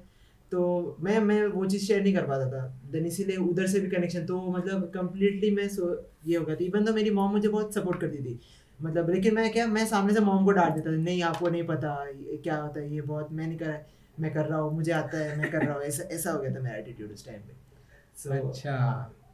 [0.53, 3.89] तो मैं मैं वो चीज़ शेयर नहीं कर पाता था। देन इसीलिए उधर से भी
[3.91, 5.89] कनेक्शन तो मतलब कम्प्लीटली मैं सो
[6.27, 8.39] ये हो गया। था इवन तो मेरी मॉम मुझे बहुत सपोर्ट करती थी
[8.83, 11.63] मतलब लेकिन मैं क्या मैं सामने से मॉम को डांट देता था नहीं आपको नहीं
[11.67, 11.97] पता
[12.43, 13.85] क्या होता है ये बहुत मैं नहीं कर
[14.21, 16.55] मैं कर रहा हूँ मुझे आता है मैं कर रहा हूँ। ऐसा ऐसा हो गया
[16.55, 17.63] था मेरा एटीट्यूड उस टाइम पे।
[18.23, 18.77] So, अच्छा।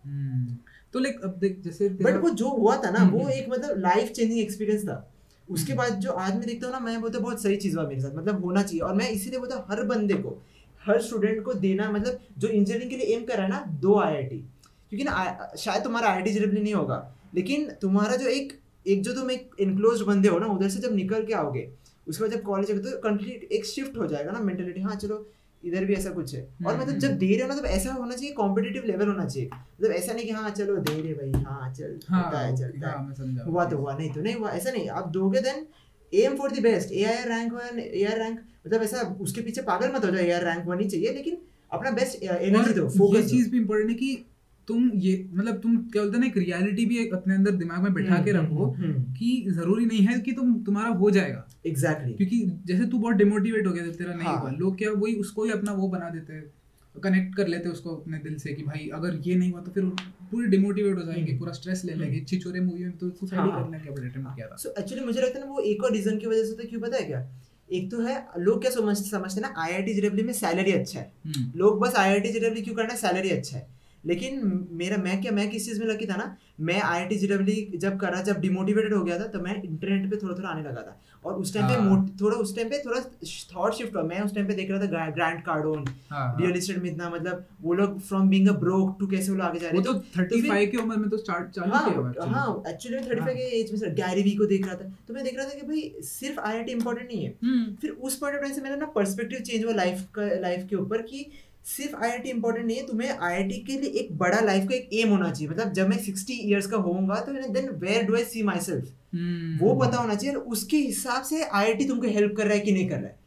[0.06, 0.56] हम्म।
[0.94, 4.10] तो लाइक अब देख जैसे बट वो जो हुआ था ना वो एक मतलब लाइफ
[4.10, 5.06] चेंजिंग एक्सपीरियंस था।
[5.48, 8.00] उसके बाद जो आज मैं देखता हूँ ना मैं बोलता बहुत सही चीज़ हुआ मेरे
[8.00, 10.36] साथ मतलब होना चाहिए। और मैं इसीलिए बोलता हर बंदे को
[10.86, 13.98] हर स्टूडेंट को देना मतलब जो इंजीनियरिंग के लिए एम कर रहा है ना दो
[14.00, 14.38] आईआईटी
[14.90, 19.30] क्योंकि ना शायद तुम्हारा आई आई नहीं होगा लेकिन तुम्हारा जो एक एक जो तुम
[19.30, 21.68] एक इनक्लोज बंदे हो ना उधर से जब निकल के आओगे
[22.08, 25.16] उसके बाद जब कॉलेज तो कंप्लीट एक शिफ्ट हो जाएगा ना मेंटेलिटी हाँ चलो
[25.64, 28.14] इधर भी ऐसा कुछ है। और मतलब जब दे रहे हो ना तो ऐसा होना
[28.16, 31.72] चाहिए कॉम्पिटेटिव लेवल होना चाहिए। मतलब ऐसा नहीं कि हाँ चलो दे रहे भाई हाँ
[31.74, 34.88] चल हाँ, है चलता हाँ, है हुआ तो हुआ नहीं तो नहीं हुआ ऐसा नहीं
[34.90, 35.66] आप दोगे then
[36.12, 39.62] aim for the best A I rank one A R rank मतलब ऐसा उसके पीछे
[39.62, 41.36] पागल मत हो जाए ए आर रैंक वन ही चाहिए लेकिन
[41.72, 44.24] अपना बेस्ट एनर्जी दो फोकस चीज़ भी इंपॉर्टेंट है कि
[44.70, 47.92] तुम ये मतलब तुम क्या बोलते ना एक रियलिटी भी एक अपने अंदर दिमाग में
[47.94, 51.46] बैठा के हम्म, रखो हम्म, हम्म। कि ज़रूरी नहीं है कि तुम तुम्हारा हो जाएगा।
[51.66, 52.16] Exactly exactly.
[52.16, 54.40] क्योंकि जैसे तू बहुत डिमोटिवेट हो गया तेरा नहीं हाँ.
[54.40, 56.44] हुआ लोग क्या वही उसको ही अपना वो बना देते हैं
[56.94, 59.84] कनेक्ट कर लेते उसको अपने दिल से कि भाई अगर ये नहीं हुआ तो फिर
[60.30, 63.64] पूरे डिमोटिवेट हो जाएँगे पूरा स्ट्रेस ले लेंगे छिछोरे मूवी में तो सुसाइड हाँ.
[63.64, 66.26] करने के किया था। सो एक्चुअली मुझे लगता है ना वो एक और रीजन की
[66.26, 67.26] वजह से तो क्यों पता है क्या?
[67.72, 71.12] एक तो है लोग क्या समझते समझते ना आईआईटी जेडब्ल्यू में सैलरी अच्छा है।
[71.56, 72.98] लोग बस आईआईटी जेडब्ल्यू क्यों करना है?
[72.98, 76.36] सैलरी अच्छा है। लेकिन मेरा मैं क्या मैं किस चीज़ में लकी था ना?
[76.60, 80.10] मैं आई आई टी जब कर रहा जब डिमोटिवेटेड हो गया था तो मैं इंटरनेट
[80.10, 82.78] पे थोड़ा थोड़ा आने लगा था। और उस टाइम पे हाँ। थोड़ा उस टाइम पे
[82.84, 83.00] थोड़ा
[83.54, 86.90] थॉट शिफ्ट हुआ। मैं उस टाइम पे देख रहा था ग्रैंड कार्डोन रियल एस्टेट में
[86.90, 89.76] इतना मतलब वो लोग from being a broke to कैसे वो लोग आगे जा रहे
[89.76, 93.34] हैं। तो 35 की उम्र में तो स्टार्ट चालू हाँ, किया हाँ एक्चुअली मैं 35।
[93.34, 95.54] के एज में सर गैरी वी को देख रहा था। तो मैं देख रहा था
[95.54, 98.76] कि भाई सिर्फ़ आईआईटी इंपॉर्टेंट नहीं है। हम्म। फिर उस पॉइंट ऑफ़ टाइम से मेरा
[98.76, 101.26] ना पर्सपेक्टिव चेंज हुआ लाइफ का लाइफ के ऊपर कि
[101.70, 105.08] सिर्फ़ आईआईटी इंपॉर्टेंट नहीं है तुम्हें आईआईटी के लिए एक बड़ा लाइफ का एक एम
[105.10, 108.42] होना चाहिए। मतलब जब मैं सिक्सटी ईयर्स का होऊँगा तो then where do I see
[108.60, 108.92] myself
[109.62, 112.88] वो पता होना चाहिए उसके हिसाब से आईआईटी तुमको हेल्प कर रहा है कि नहीं
[112.88, 113.18] कर रहा है।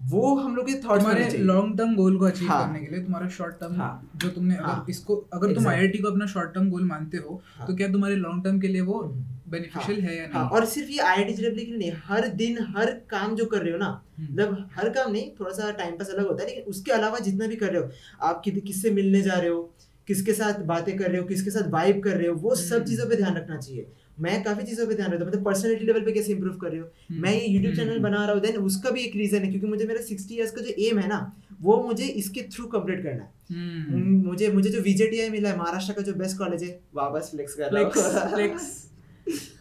[0.00, 3.04] वो हम लोग के थॉट्स तुम्हारे लॉन्ग टर्म गोल को अचीव हाँ, करने के लिए
[3.04, 6.52] तुम्हारा शॉर्ट टर्म हाँ, जो तुमने हाँ, अगर इसको अगर तुम आईआईटी को अपना शॉर्ट
[6.54, 9.00] टर्म गोल मानते हो हाँ, तो क्या तुम्हारे लॉन्ग टर्म के लिए वो
[9.48, 10.40] बेनिफिशियल हाँ, है या हाँ, नहीं?
[10.40, 13.62] हाँ, और सिर्फ़ ये आईआईटी जेडब्ल्यू के लिए नहीं हर दिन हर काम जो कर
[13.62, 16.48] रहे हो ना हम्म। मतलब हर काम नहीं थोड़ा सा टाइम पास अलग होता है
[16.48, 17.90] लेकिन उसके अलावा जितना भी कर रहे हो
[18.22, 19.62] आप किससे मिलने जा रहे हो
[20.08, 22.84] किसके साथ बातें कर रहे हो किसके साथ वाइब कर रहे हो वो सब हम्म।
[22.84, 23.86] चीज़ों पे ध्यान रखना चाहिए।
[24.20, 26.80] मैं काफ़ी चीज़ों पे ध्यान रखता हूँ मतलब पर्सनलिटी लेवल पे कैसे इंप्रूव कर रहे
[26.80, 26.86] हो?
[27.10, 29.66] हम्म। मैं ये यूट्यूब चैनल बना रहा हूँ देन उसका भी एक रीजन है क्योंकि
[29.66, 31.20] मुझे मेरा सिक्सटी ईयर्स का जो एम है ना
[31.62, 36.02] वो मुझे इसके थ्रू कंप्लीट करना है। मुझे मुझे जो वीजेटीआई मिला है महाराष्ट्र का
[36.02, 38.58] जो बेस्ट कॉलेज है वापस फ्लेक्स कर रहा हूँ।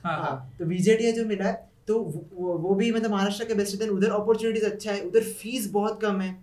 [0.04, 1.54] हाँ, हाँ। तो वीजेटीआई जो मिला है
[1.88, 5.70] तो वो, वो भी मतलब महाराष्ट्र के बेस्ट देन उधर अपॉर्चुनिटीज़ अच्छा है उधर फ़ीस
[5.72, 6.34] बहुत कम है।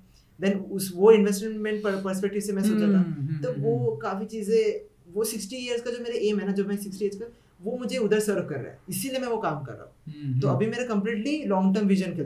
[0.41, 4.27] देन उस वो इन्वेस्टमेंट पर्सपेक्टिव से मैं सोचा था। हम्म, हम्म, तो वो हम्म, काफ़ी
[4.27, 7.27] चीज़ें वो सिक्सटी ईयर्स का जो मेरा एम है ना जो मैं सिक्सटी ईयर्स का
[7.61, 10.49] वो मुझे उधर सर्व कर रहा है। इसीलिए मैं वो काम कर रहा हूँ। तो
[10.49, 12.25] अभी मेरा कम्प्लीटली लॉन्ग टर्म विजन के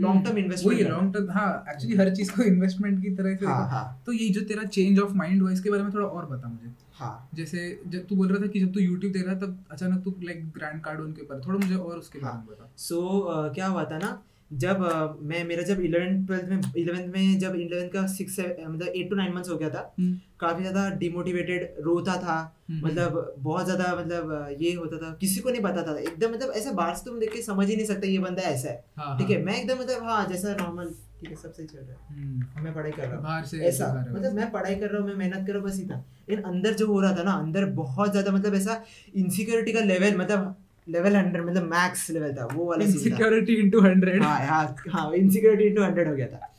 [0.00, 3.68] long term investment long term हाँ एक्चुअली हर चीज़ को इन्वेस्टमेंट की तरह से हाँ,
[3.70, 4.02] हाँ.
[4.06, 6.72] तो ये जो तेरा चेंज ऑफ़ माइंड हुआ इसके बारे में थोड़ा और बता मुझे।
[6.98, 9.64] हाँ। जैसे जब तू बोल रहा था कि जब तू यूट्यूब देख रहा था तब
[9.72, 12.70] अचानक तू लाइक ग्रैंड कार्ड उनके ऊपर। थोड़ा मुझे और उसके बारे में हाँ। बता
[12.78, 14.18] सो क्या हुआ था ना
[14.50, 14.78] जब
[15.22, 19.16] मैं मेरा जब इलेवन ट्वेल्थ में इलेवेंथ में जब इलेवेंथ का सिक्स मतलब एट टू
[19.16, 22.36] नाइन मंथ्स हो गया था हम्म। काफ़ी ज़्यादा डिमोटिवेटेड रोता था
[22.70, 26.52] हम्म। मतलब बहुत ज़्यादा मतलब ये होता था। किसी को नहीं पता था। एकदम मतलब
[26.56, 29.18] ऐसा बाहर से तुम देख के समझ ही नहीं सकते ये बंदा ऐसा है। हाँ,
[29.18, 32.62] ठीक है मैं एकदम मतलब हाँ जैसा नॉर्मल ठीक है सब सही चल रहा है।
[32.62, 35.14] मैं पढ़ाई कर रहा हूँ। बाहर से ऐसा मतलब मैं पढ़ाई कर रहा हूँ मैं
[35.16, 37.64] मेहनत कर रहा हूँ बस ही था लेकिन अंदर जो हो रहा था ना अंदर
[37.74, 38.82] बहुत ज़्यादा मतलब ऐसा
[39.14, 40.54] इनसिक्योरिटी का लेवल मतलब
[40.86, 45.64] लेवल हंड्रेड मतलब मैक्स लेवल था वो वाला इनसिक्योरिटी इनटू हंड्रेड हाँ हाँ हाँ इनसिक्योरिटी
[45.64, 46.52] इनटू हंड्रेड हो गया था।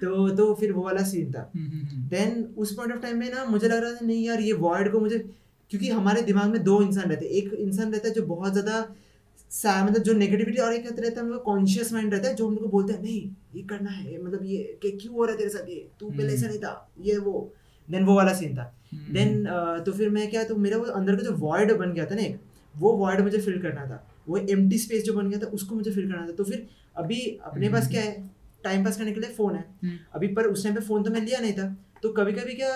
[0.00, 3.18] तो तो फिर वो वाला सीन था। देन हम्म, हम्म, हम्म। उस पॉइंट ऑफ़ टाइम
[3.18, 5.18] में ना मुझे लग रहा था नहीं यार ये वर्ड को मुझे
[5.70, 8.80] क्योंकि हमारे दिमाग में दो इंसान रहते एक इंसान रहता है जो बहुत ज़्यादा
[9.50, 13.02] मतलब जो नेगेटिविटी और एक रहता है कॉन्शियस माइंड रहता है जो हमको बोलते हैं
[13.02, 13.20] नहीं
[13.54, 16.46] ये करना है मतलब ये क्यों हो रहा है तेरे साथ ये तू पहले ऐसा
[16.46, 17.32] नहीं था ये वो
[17.88, 18.72] देन वो वाला सीन था.
[19.12, 19.44] देन
[19.86, 22.22] तो फिर मैं क्या तो मेरा वो अंदर का जो वॉइड बन गया था ना
[22.22, 22.40] एक
[22.74, 25.90] वो वर्ड मुझे फिल करना था वो एम स्पेस जो बन गया था उसको मुझे
[25.90, 28.30] फिल करना था। तो फिर अभी अपने पास क्या है
[28.64, 31.10] टाइम पास करने के लिए फ़ोन है। हम्म। अभी पर उस टाइम पे फ़ोन तो
[31.10, 32.70] मैं लिया नहीं था। तो कभी कभी क्या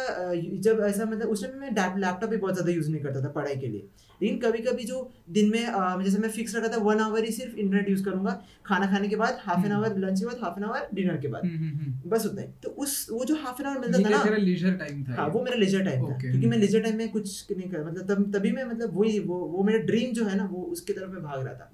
[0.62, 3.56] जब ऐसा मतलब उस टाइम में लैपटॉप भी बहुत ज़्यादा यूज़ नहीं करता था पढ़ाई
[3.56, 3.88] के लिए।
[4.20, 4.96] लेकिन कभी कभी जो
[5.30, 8.32] दिन में जैसे मैं फिक्स रखा था वन आवर ही सिर्फ़ इंटरनेट यूज़ करूँगा।
[8.66, 11.28] खाना खाने के बाद हाफ़ एन आवर लंच के बाद हाफ़ एन आवर डिनर के
[11.28, 13.98] बाद। हम्म, हम्म, हम्म। बस उतना ही। तो उस वो जो हाफ़ एन आवर मिलता
[14.00, 16.96] था ना लीजर टाइम था हाँ वो मेरा लेजर टाइम था। क्योंकि मैं लेजर टाइम
[16.98, 20.24] में कुछ नहीं कर मतलब तब तभी मैं मतलब वही वो वो मेरा ड्रीम जो
[20.24, 21.70] है ना वो उसकी तरफ़ मैं भाग रहा था।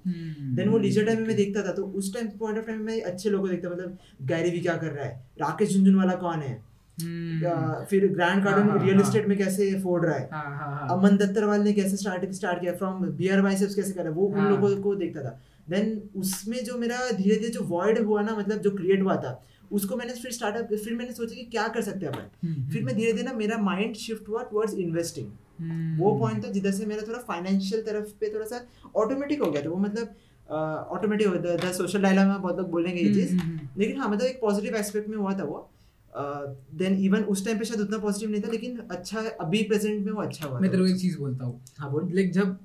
[0.55, 3.01] देन वो लीजर टाइम में मैं देखता था तो उस टाइम पॉइंट ऑफ़ टाइम में
[3.01, 5.21] अच्छे लोगों को देखता मतलब गैरी भी क्या कर रहा है?
[5.39, 6.55] राकेश झुंझुनवाला कौन है?
[6.99, 10.29] फिर ग्रैंड हाँ, कार्डन हाँ, रियल हाँ। एस्टेट में कैसे फोड़ रहा है?
[10.31, 10.87] हाँ हाँ हाँ.
[10.91, 12.73] अमन दत्तरवाल ने कैसे स्टार्ट स्टार्ट किया?
[12.75, 14.11] फ्रॉम बियर बाइसेप्स कैसे करा?
[14.11, 15.39] वो उन हाँ। लोगों को देखता था.
[15.69, 19.41] देन उसमें जो मेरा धीरे धीरे जो वॉइड हुआ ना मतलब जो क्रिएट हुआ था
[19.71, 22.47] उसको मैंने फिर स्टार्टअप फिर मैंने सोचा कि क्या कर सकते हैं अपन?
[22.47, 26.51] हम्म, फिर मैं धीरे धीरे ना मेरा माइंड शिफ्ट हुआ टुवर्ड्स इन्वेस्टिंग। वो पॉइंट था
[26.51, 28.61] जिधर से मेरा थोड़ा फाइनेंशियल तरफ़ पे थोड़ा सा
[28.95, 29.69] ऑटोमेटिक हो गया था.
[29.69, 30.15] वो मतलब
[30.91, 33.35] ऑटोमेटिक हो गया सोशल डायलॉग में बहुत लोग बोलेंगे ये चीज़।
[33.77, 35.69] लेकिन हाँ मतलब एक पॉजिटिव एस्पेक्ट में हुआ था वो.
[36.17, 40.11] देन इवन उस टाइम पे शायद उतना पॉजिटिव नहीं था लेकिन अच्छा अभी प्रेजेंट में
[40.11, 42.57] वो अच्छा हुआ मैं तेरे को एक चीज़। बोलता हूँ। हाँ बोल। लाइक जब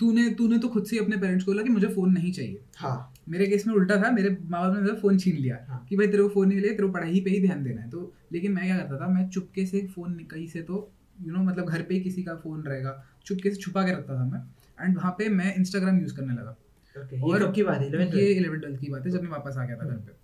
[0.00, 3.12] तूने तूने तो खुद से अपने पेरेंट्स को बोला कि मुझे फ़ोन नहीं चाहिए। हाँ।
[3.28, 5.96] मेरे केस में उल्टा था मेरे माँ बाप ने मेरा फ़ोन छीन लिया हाँ। कि
[5.96, 8.12] भाई तेरे को फ़ोन नहीं ले तेरे को पढ़ाई पे ही ध्यान देना है। तो
[8.32, 10.90] लेकिन मैं क्या करता था मैं चुपके से फ़ोन कहीं से तो
[11.22, 14.18] यू नो मतलब घर पे ही किसी का फ़ोन रहेगा चुपके से छुपा के रखता
[14.18, 14.40] था मैं।
[14.80, 16.56] एंड वहाँ पे मैं इंस्टाग्राम यूज़ करने लगा।
[16.96, 19.30] ओके और ये की बात है 11 ये इलेवन ट्वेल्थ की बात है जब मैं
[19.30, 20.23] वापस आ गया था घर पे।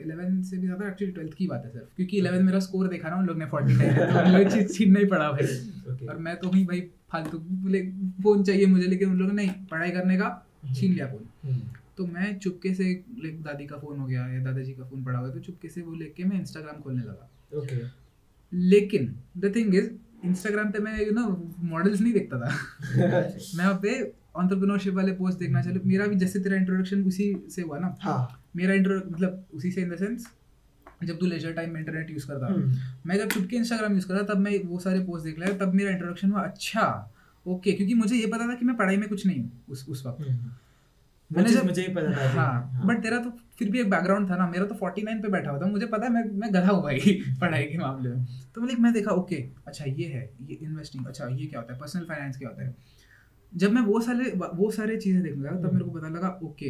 [0.00, 3.20] इलेवन से भी ज़्यादा एक्चुअली ट्वेल्थ की बात है सिर्फ़ क्योंकि इलेवन मेरा स्कोर देखा
[3.22, 6.80] लोग ने फोर्टी नाइन तो चीज़ छीनना ही पड़ा भाई। और मैं तो ही भाई
[7.12, 7.82] फालतू बोले
[8.22, 10.28] फ़ोन चाहिए मुझे लेकिन उन लोगों ने नहीं पढ़ाई करने का
[10.74, 11.60] छीन लिया फ़ोन हम्म,
[11.96, 12.84] तो मैं चुपके से
[13.22, 15.82] लाइक दादी का फ़ोन हो गया या दादाजी का फ़ोन पड़ा हुआ तो चुपके से
[15.82, 17.28] वो लेके मैं इंस्टाग्राम खोलने लगा।
[17.58, 17.82] ओके
[18.52, 19.90] लेकिन द थिंग इज़
[20.24, 21.26] इंस्टाग्राम पे मैं यू नो
[21.64, 22.48] मॉडल्स नहीं देखता था।
[22.96, 24.00] मैं वहाँ पे
[24.36, 28.39] ऑन्टरप्रिनोरशिप वाले पोस्ट देखना चलो मेरा भी जैसे तेरा इंट्रोडक्शन उसी से हुआ ना। हाँ।
[28.54, 30.26] मेरा इंट्रो मतलब उसी से इन द सेंस
[31.04, 32.74] जब तू लेजर टाइम में इंटरनेट यूज़ करता हम्म,
[33.06, 35.90] मैं जब चुपके इंस्टाग्राम यूज़ करता तब मैं वो सारे पोस्ट देख लिया तब मेरा
[35.90, 36.86] इंट्रोडक्शन हुआ अच्छा
[37.46, 40.04] ओके क्योंकि मुझे ये पता था कि मैं पढ़ाई में कुछ नहीं हूँ उस उस
[40.06, 40.50] वक्त। हम्म।
[41.30, 44.36] मैंने जब- मुझे ही पता था हाँ बट तेरा तो फिर भी एक बैकग्राउंड था
[44.36, 46.82] ना मेरा तो 49 पे बैठा हुआ था मुझे पता है मैं मैं गधा हूँ
[46.82, 46.98] भाई
[47.40, 49.36] पढ़ाई के मामले में। तो मतलब मैं देखा ओके
[49.66, 52.74] अच्छा ये है ये इन्वेस्टिंग अच्छा ये क्या होता है पर्सनल फाइनेंस क्या होता है?
[53.52, 56.68] जब मैं वो सारे वो सारे चीज़ें देखने लगा तब मेरे को पता लगा ओके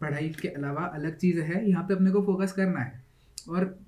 [0.00, 3.02] पढ़ाई के अलावा अलग चीज़ है यहाँ पे अपने को फोकस करना है।
[3.48, 3.78] और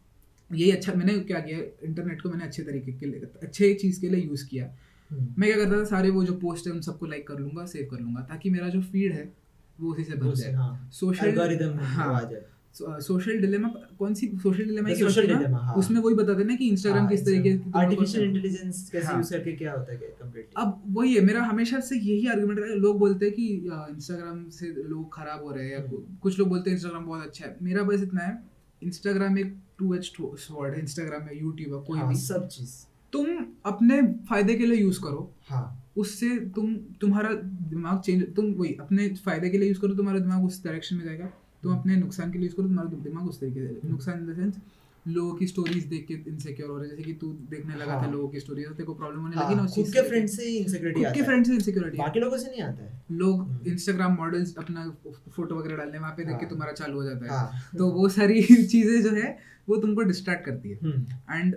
[0.51, 4.09] यही अच्छा मैंने क्या किया इंटरनेट को मैंने अच्छे तरीके के लिए अच्छे चीज़ के
[4.09, 4.67] लिए यूज़ किया।
[5.11, 7.65] हम्म, मैं क्या करता था सारे वो जो पोस्ट है उन सबको लाइक कर लूँगा
[7.67, 9.33] सेव कर लूँगा ताकि मेरा जो फ़ीड है
[9.81, 10.53] वो उसी से भर जाए।
[10.93, 11.35] सोशल
[11.79, 12.43] हाँ। जाए।
[12.75, 16.49] सोशल डिलेमा कौन सी सोशल डिलेमा की social होती है हाँ। उसमें वही बताते हैं
[16.49, 19.99] ना कि इंस्टाग्राम हाँ, किस तरीके आर्टिफिशियल इंटेलिजेंस कैसे हाँ। यूज़ करके क्या होता है
[19.99, 23.47] कंप्लीटली अब वही है मेरा हमेशा से यही आर्गुमेंट रहा है लोग बोलते हैं कि
[23.95, 27.27] इंस्टाग्राम से लोग खराब हो रहे हैं या हम्म। कुछ लोग बोलते हैं इंस्टाग्राम बहुत
[27.27, 28.43] अच्छा है। मेरा बस इतना है
[28.83, 32.75] इंस्टाग्राम एक टू एच स्वॉर्ड है इंस्टाग्राम है यूट्यूब है कोई हाँ भी। सब चीज़।
[33.13, 33.27] तुम
[33.67, 35.65] अपने फ़ायदे के लिए यूज़ करो। हाँ।
[35.97, 37.33] उससे तुम तुम्हारा
[37.71, 41.05] दिमाग चेंज तुम वही अपने फ़ायदे के लिए यूज़ करो तुम्हारा दिमाग उस डायरेक्शन में
[41.05, 41.33] जाएगा।
[41.63, 44.37] तुम अपने नुकसान के लिए यूज़ करो तुम्हारा दिमाग उस तरीके से नुकसान इन द
[44.37, 44.61] सेंस
[45.07, 48.11] लोगों की स्टोरीज देख के इनसिक्योर हो रहे जैसे कि तू देखने लगा था हाँ।
[48.13, 50.45] लोगों की स्टोरीज तेरे को प्रॉब्लम होने हाँ, लगी ना उस चीज़ के। फ्रेंड से
[50.45, 53.71] ही इनसिक्योरिटी आता है। फ्रेंड से इनसिक्योरिटी बाकी लोगों से नहीं आता है। लोग हम्म।
[53.73, 54.89] इंस्टाग्राम मॉडल्स अपना
[55.37, 57.91] फ़ोटो वगैरह डालने वहाँ पे देख के हाँ। तुम्हारा चालू हो जाता है। हाँ। तो
[57.91, 59.37] वो सारी चीज़ें जो है
[59.69, 61.57] वो तुमको डिस्ट्रैक्ट करती है। हम्म, एंड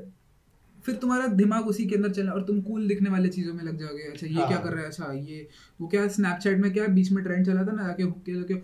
[0.85, 3.77] फिर तुम्हारा दिमाग उसी के अंदर चलना और तुम कूल दिखने वाले चीज़ों में लग
[3.79, 4.87] जाओगे। अच्छा ये। क्या कर रहा है?
[4.87, 5.47] अच्छा ये
[5.81, 8.61] वो क्या स्नैपचैट में क्या बीच में ट्रेंड चला था ना आके हुक्के लगे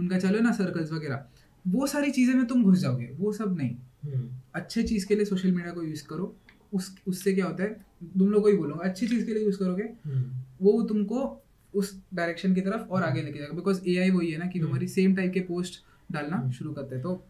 [0.00, 1.24] उनका चलो ना सर्कल्स वगैरह।
[1.64, 5.24] वो सारी चीज़ें में तुम घुस जाओगे वो सब नहीं। हम्म, अच्छे चीज़ के लिए
[5.24, 6.34] सोशल मीडिया को यूज़ करो
[6.74, 7.72] उस उससे क्या होता है
[8.18, 10.24] तुम लोग को ही बोलूँगा अच्छी चीज़ के लिए यूज़ करोगे हम्म,
[10.60, 11.42] वो तुमको
[11.74, 14.68] उस डायरेक्शन की तरफ़ और आगे लेके जाएगा। बिकॉज़ ए वही है ना कि हम्म।
[14.68, 15.82] तुम्हारी सेम टाइप के पोस्ट
[16.12, 17.24] डालना। शुरू करते हैं। तो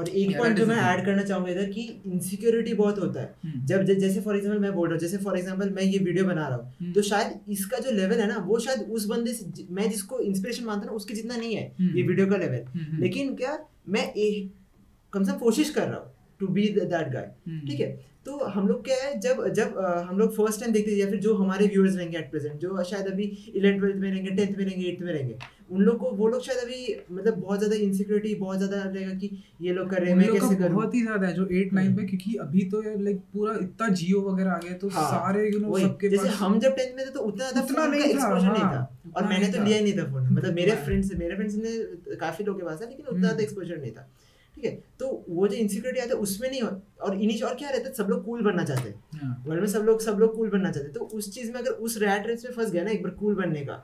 [0.00, 3.64] और एक पॉइंट जो मैं ऐड करना चाहूँगा इधर कि इनसिक्योरिटी बहुत होता है। हम्म,
[3.66, 6.46] जब जैसे फॉर एग्जांपल मैं बोल रहा हूँ जैसे फॉर एग्जांपल मैं ये वीडियो बना
[6.48, 9.66] रहा हूँ हम्म, तो शायद इसका जो लेवल है ना वो शायद उस बंदे से
[9.70, 13.34] मैं जिसको इंस्पिरेशन मानता हूँ उसके जितना नहीं है हम्म। ये वीडियो का लेवल लेकिन
[13.36, 13.58] क्या
[13.88, 14.06] मैं
[15.12, 17.30] कम से कम कोशिश कर रहा हूँ टू बी दैट गाय
[17.66, 17.88] ठीक है?
[18.26, 21.20] तो हम लोग क्या है जब जब हम लोग फ़र्स्ट टाइम देखते हैं या फिर
[21.20, 24.64] जो हमारे व्यूअर्स रहेंगे एट प्रेजेंट जो शायद अभी इलेवन ट्वेल्थ में रहेंगे टेंथ में
[24.64, 25.34] रहेंगे एट्थ में रहेंगे
[25.70, 29.30] उन लोग को वो लोग शायद अभी मतलब बहुत ज़्यादा इनसिक्योरिटी बहुत ज़्यादा रहेगा कि
[29.60, 30.74] ये लोग कर रहे हैं मैं कैसे करूँ?
[30.74, 33.88] बहुत ही ज़्यादा है जो एट नाइन। पे क्योंकि अभी तो यार लाइक पूरा इतना
[33.90, 37.04] जियो वगैरह आ गया तो हाँ, सारे यू नो सबके जैसे हम जब टेंथ में
[37.06, 39.76] थे तो उतना ज़्यादा उतना नहीं था, एक्सपोजर नहीं हाँ, था। और मैंने तो लिया
[39.76, 42.80] ही नहीं था फ़ोन मतलब मेरे हाँ। फ्रेंड्स मेरे फ्रेंड्स ने काफ़ी लोगों के पास
[42.80, 44.08] था लेकिन उतना हम्म। ज़्यादा एक्सपोजर नहीं था।
[44.56, 44.70] ठीक है?
[45.00, 46.68] तो वो जो इनसिक्योरिटी आता है उसमें नहीं हो
[47.02, 49.68] और इनिश और क्या रहता है सब लोग कूल बनना चाहते हैं। हाँ, वर्ल्ड में
[49.70, 52.26] सब लोग सब लोग कूल बनना चाहते हैं। तो उस चीज़ में अगर उस रैट
[52.26, 53.82] रेस में फंस गया ना एक बार कूल बनने का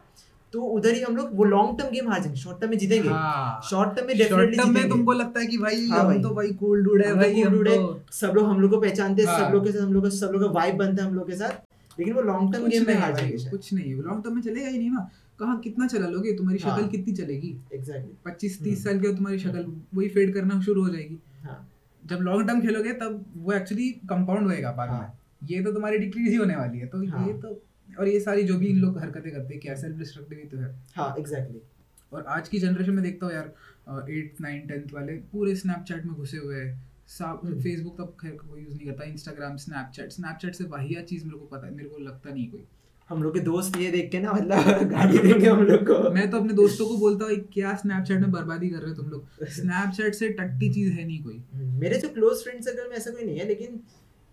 [0.57, 3.09] तो उधर ही हम लोग वो लॉन्ग टर्म गेम हार जाएँगे शॉर्ट टर्म में जीतेंगे
[3.09, 6.23] हाँ। शॉर्ट टर्म में डेफिनेटली term में तुमको लगता है कि भाई हाँ हम भाई।
[6.23, 8.61] तो भाई कूल डूड है तो भाई cool हम dude है, तो सब लोग हम
[8.61, 10.49] लोग को पहचानते हैं हाँ। सब लोग के साथ हम लोग का सब लोग का
[10.51, 13.51] वाइब बनता है हम लोग के साथ लेकिन वो लॉन्ग टर्म गेम में हार जाएँगे
[13.51, 16.59] कुछ नहीं है लॉन्ग टर्म में चलेगा ही नहीं ना कहाँ कितना चला लोगे तुम्हारी
[16.59, 19.64] शक्ल हाँ। कितनी चलेगी एग्जैक्टली पच्चीस हम्म। तीस साल के तुम्हारी शक्ल
[19.95, 21.61] वही फेड करना शुरू हो जाएगी हाँ
[22.03, 25.99] जब लॉन्ग टर्म खेलोगे तब वो एक्चुअली कंपाउंड होएगा बाद में हाँ। ये तो तुम्हारी
[25.99, 27.62] डिक्रीज ही होने वाली है तो हाँ। ये तो
[27.99, 30.59] और ये सारी जो भी इन लोग हरकतें करते हैं क्या सेल्फ डिस्ट्रक्टिव ही तो
[30.59, 32.13] है। हाँ एग्जैक्टली exactly.
[32.13, 36.15] और आज की जनरेशन में देखता हूँ यार एट नाइन टेंथ वाले पूरे स्नैपचैट में
[36.15, 36.73] घुसे हुए हैं।
[37.21, 41.39] हम्म। फेसबुक तब खैर कोई यूज़ नहीं करता इंस्टाग्राम स्नैपचैट स्नैपचैट से वाहिया चीज़ मेरे
[41.39, 42.65] को पता है मेरे को लगता नहीं कोई।
[43.11, 46.31] हम लोग के दोस्त ये देख के ना मतलब गाली देंगे हम लोग को। मैं
[46.31, 49.29] तो अपने दोस्तों को बोलता हूँ क्या स्नैपचैट में बर्बादी कर रहे हो तुम लोग?
[49.59, 53.11] स्नैपचैट से टट्टी चीज़ है नहीं कोई। हम्म, मेरे जो क्लोज फ्रेंड सर्कल में ऐसा
[53.11, 53.81] कोई नहीं है लेकिन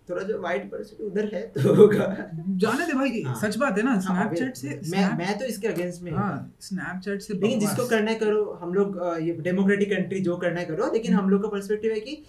[0.10, 2.06] थोड़ा जो वाइट पर्सन उधर है तो होगा
[2.58, 5.68] जाने दे भाई हाँ। सच बात है ना हाँ, स्नैपचैट से मैं मैं तो इसके
[5.68, 9.90] अगेंस्ट में हूँ। हाँ स्नैपचैट से लेकिन जिसको करना है करो हम लोग ये डेमोक्रेटिक
[9.90, 12.24] कंट्री जो करना है करो लेकिन हम लोग का पर्सपेक्टिव है कि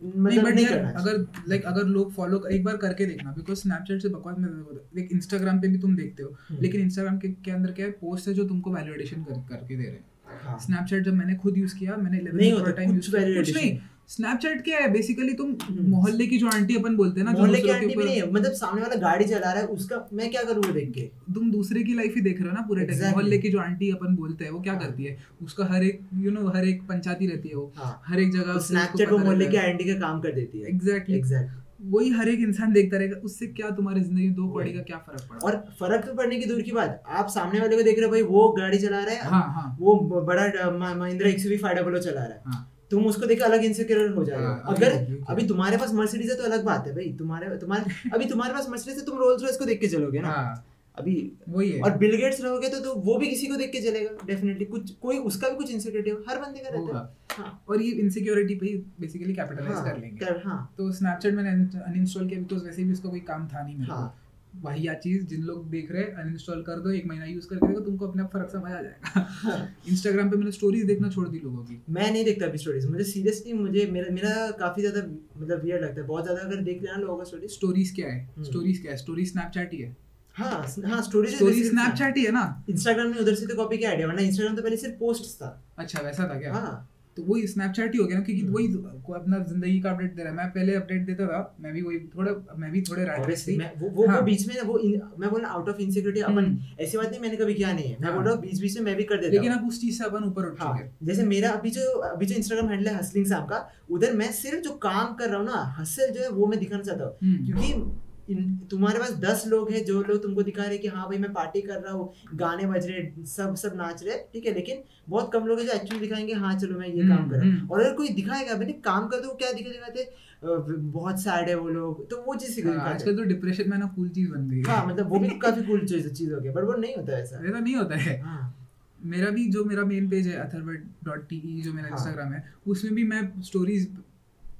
[0.00, 4.02] नहीं मतलब नहीं करना अगर लाइक अगर लोग फॉलो एक बार करके देखना बिकॉज़ स्नैपचैट
[4.02, 7.50] से बकवास में लाइक इंस्टाग्राम पे भी तुम देखते हो हम्म। लेकिन इंस्टाग्राम के, के
[7.50, 10.04] अंदर क्या है पोस्ट है जो तुमको वैलिडेशन कर, करके दे रहे हैं
[10.42, 13.36] हाँ। स्नैपचैट जब मैंने खुद यूज़ किया मैंने 11 नहीं में होता, टाइम यूज़ किया
[13.36, 14.88] कुछ नहीं स्नैपचैट क्या है?
[14.92, 18.04] बेसिकली तुम हम्म। मोहल्ले की जो आंटी अपन बोलते हैं ना मोहल्ले की आंटी भी
[18.04, 20.90] नहीं है मतलब सामने वाला गाड़ी चला रहा है उसका मैं क्या करूँ वो देख
[20.92, 21.00] के?
[21.34, 23.14] तुम दूसरे की लाइफ ही देख रहे हो ना पूरे टाइम Exactly.
[23.14, 25.16] मोहल्ले की जो आंटी अपन बोलते हैं वो क्या हाँ। करती है?
[25.42, 28.52] उसका हर एक यू नो हर एक पंचायती रहती है वो। हाँ। हर एक जगह
[28.52, 31.56] तो स्नैपचैट वो मोहल्ले की आंटी का काम कर देती है। एग्जैक्टली एग्जैक्ट
[31.88, 34.96] वही हर एक इंसान देखता रहेगा उससे क्या तुम्हारी ज़िंदगी में दो। कौड़ी का क्या
[34.98, 35.38] फ़र्क पड़ा?
[35.46, 38.10] और फ़र्क तो पड़ने की दूर की बात आप सामने वाले को देख रहे हो
[38.12, 42.20] भाई वो गाड़ी चला रहा है हाँ हाँ। वो बड़ा महिंद्रा एक्सयूवी फाइव डबल चला
[42.20, 44.92] रहा है। हाँ। तुम उसको देख अलग इनसिक्योर हो जाएगा हाँ, अगर
[45.28, 48.68] अभी- तुम्हारे पास मर्सिडीज है तो अलग बात है भाई। तुम्हारे तुम्हारे अभी तुम्हारे पास
[48.68, 50.64] मर्सिडीज है तुम रोल्स रॉयस को देख के चलोगे ना। हाँ।
[50.98, 51.14] अभी
[51.48, 54.26] वही है। और बिल गेट्स रहोगे तो, तो वो भी किसी को देख के चलेगा
[54.26, 57.90] डेफिनेटली कुछ कोई उसका भी कुछ इनसिक्योरिटी हर बंदे का रहता है। हाँ। और ये
[57.90, 62.56] इनसिक्योरिटी पे बेसिकली कैपिटलाइज हाँ, कर लेंगे। कर- हाँ। तो स्नैपचैट मैंने अनइंस्टॉल किया तो
[62.56, 64.14] वैसे भी उसका कोई काम था नहीं मेरे हाँ।
[64.62, 67.80] वही चीज़ जिन लोग देख रहे हैं अनइंस्टॉल कर दो एक महीना यूज़ करके देखो
[67.80, 71.64] तुमको अपने आप फ़र्क समझ आ जाएगा। इंस्टाग्राम पे मैंने स्टोरीज देखना छोड़ दी लोगों
[71.64, 75.06] की। मैं नहीं देखता अभी स्टोरीज मुझे सीरियसली मुझे मेरा मेरा काफ़ी ज़्यादा
[75.40, 78.20] मतलब वियर्ड लगता है। बहुत ज़्यादा अगर देख लेना लोगों का स्टोरीज स्टोरीज क्या है?
[78.36, 78.98] हम्म। स्टोरीज क्या है?
[78.98, 79.96] स्टोरी स्नैपचैट ही है।
[80.36, 80.50] हाँ
[80.86, 82.64] हाँ स्टोरीज स्टोरी स्नैपचैट ही है ना?
[82.70, 85.62] इंस्टाग्राम में उधर से तो कॉपी किया आइडिया वरना इंस्टाग्राम तो पहले सिर्फ़ पोस्ट था।
[85.78, 86.52] अच्छा वैसा था क्या?
[86.52, 86.88] हाँ।
[87.18, 88.66] तो वही स्नैपचैट ही हो गया ना क्योंकि हम्म। वही
[89.02, 91.82] को अपना ज़िंदगी का अपडेट दे रहा है मैं पहले अपडेट देता था मैं भी
[91.82, 94.78] वही थोड़ा मैं भी थोड़े रैट Obviously, मैं वो वो, हाँ। वो बीच में वो
[94.80, 97.84] इन, मैं बोल आउट ऑफ़ इनसिक्योरिटी अपन हम्म। ऐसी बात नहीं मैंने कभी किया नहीं
[97.84, 99.60] है मैं हाँ। बोल रहा हूँ बीच बीच में मैं भी कर देता लेकिन हूँ
[99.60, 102.26] अब उस चीज़ से अपन ऊपर उठ हाँ चुके हैं जैसे मेरा अभी जो अभी
[102.26, 105.46] जो इंस्टाग्राम हैंडल है हसलिंग साहब का उधर मैं सिर्फ़ जो काम कर रहा हूँ
[105.46, 109.44] ना हसल जो है वो मैं दिखाना चाहता हूँ हम्म। क्योंकि इन, तुम्हारे पास दस
[109.46, 111.92] लोग हैं जो लोग तुमको दिखा रहे हैं कि हाँ भाई मैं पार्टी कर रहा
[111.92, 115.66] हूँ गाने बज रहे सब सब नाच रहे ठीक है लेकिन बहुत कम लोग हैं
[115.66, 117.94] जो एक्चुअली दिखाएँगे हाँ चलो मैं ये हम्म, काम कर रहा हूँ। हम्म। और अगर
[117.94, 120.10] कोई दिखाएगा मैंने काम कर दो क्या दिखा दिखाते
[120.42, 123.86] बहुत सैड है वो लोग तो वो चीज़ हाँ, दिखाते आजकल तो डिप्रेशन में ना
[123.86, 126.64] कूल चीज़ बन गई हाँ। मतलब वो भी काफ़ी कूल चीज़ चीज़ हो गया बट
[126.64, 128.54] वो नहीं होता है ऐसा। ऐसा नहीं होता है। हाँ।
[128.98, 132.44] मेरा भी जो मेरा मेन पेज है अथर्वट डॉट टी जो मेरा हाँ। इंस्टाग्राम है
[132.66, 133.88] उसमें भी मैं स्टोरीज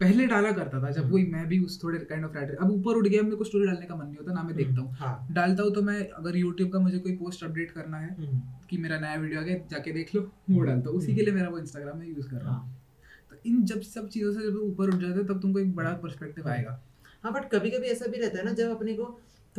[0.01, 2.71] पहले डाला करता था जब हम्म। वही मैं भी उस थोड़े काइंड ऑफ़ राइटर अब
[2.71, 4.95] ऊपर उठ गया मेरे को स्टोरी डालने का मन नहीं होता ना मैं देखता हूँ।
[4.95, 8.41] हाँ। डालता हूँ तो मैं अगर यूट्यूब का मुझे कोई पोस्ट अपडेट करना है हम्म,
[8.71, 11.35] कि मेरा नया वीडियो आ गया जाके देख लो वो डालता हूँ। उसी के लिए
[11.35, 12.77] मेरा वो इंस्टाग्राम में यूज़ कर रहा हूँ। हाँ।
[13.31, 15.93] तो इन जब सब चीज़ों से जब ऊपर उठ जाते हैं तब तुमको एक बड़ा
[16.03, 16.81] परस्पेक्टिव आएगा।
[17.25, 19.05] हाँ बट कभी कभी ऐसा भी रहता है ना जब अपने को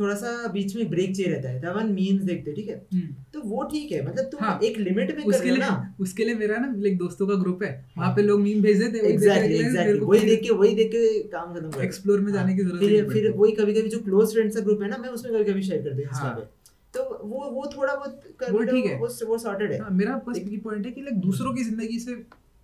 [0.00, 3.14] थोड़ा सा बीच में ब्रेक चाहिए रहता है हम मीम्स देखते हैं ठीक है हम्म।
[3.34, 6.24] तो वो ठीक है मतलब तुम हाँ, एक लिमिट में कर उसके लिए ना उसके
[6.24, 8.98] लिए मेरा ना लाइक दोस्तों का ग्रुप है वहाँ हाँ। पे लोग मीम भेज देते
[8.98, 12.56] हैं एग्जैक्टली एग्जैक्टली वही देख के वही देख के काम खत्म कर एक्सप्लोर में जाने
[12.56, 15.08] की ज़रूरत फिर फिर। वही कभी कभी जो क्लोज फ्रेंड्स का ग्रुप है ना मैं
[15.10, 16.48] उसमें कभी कभी शेयर करती हूँ इंस्टा हाँ।
[16.94, 20.38] तो वो वो थोड़ा बहुत कर वो ठीक है। वो सॉर्टेड है हाँ, मेरा बस
[20.38, 22.14] ये पॉइंट है कि लाइक दूसरों की ज़िंदगी से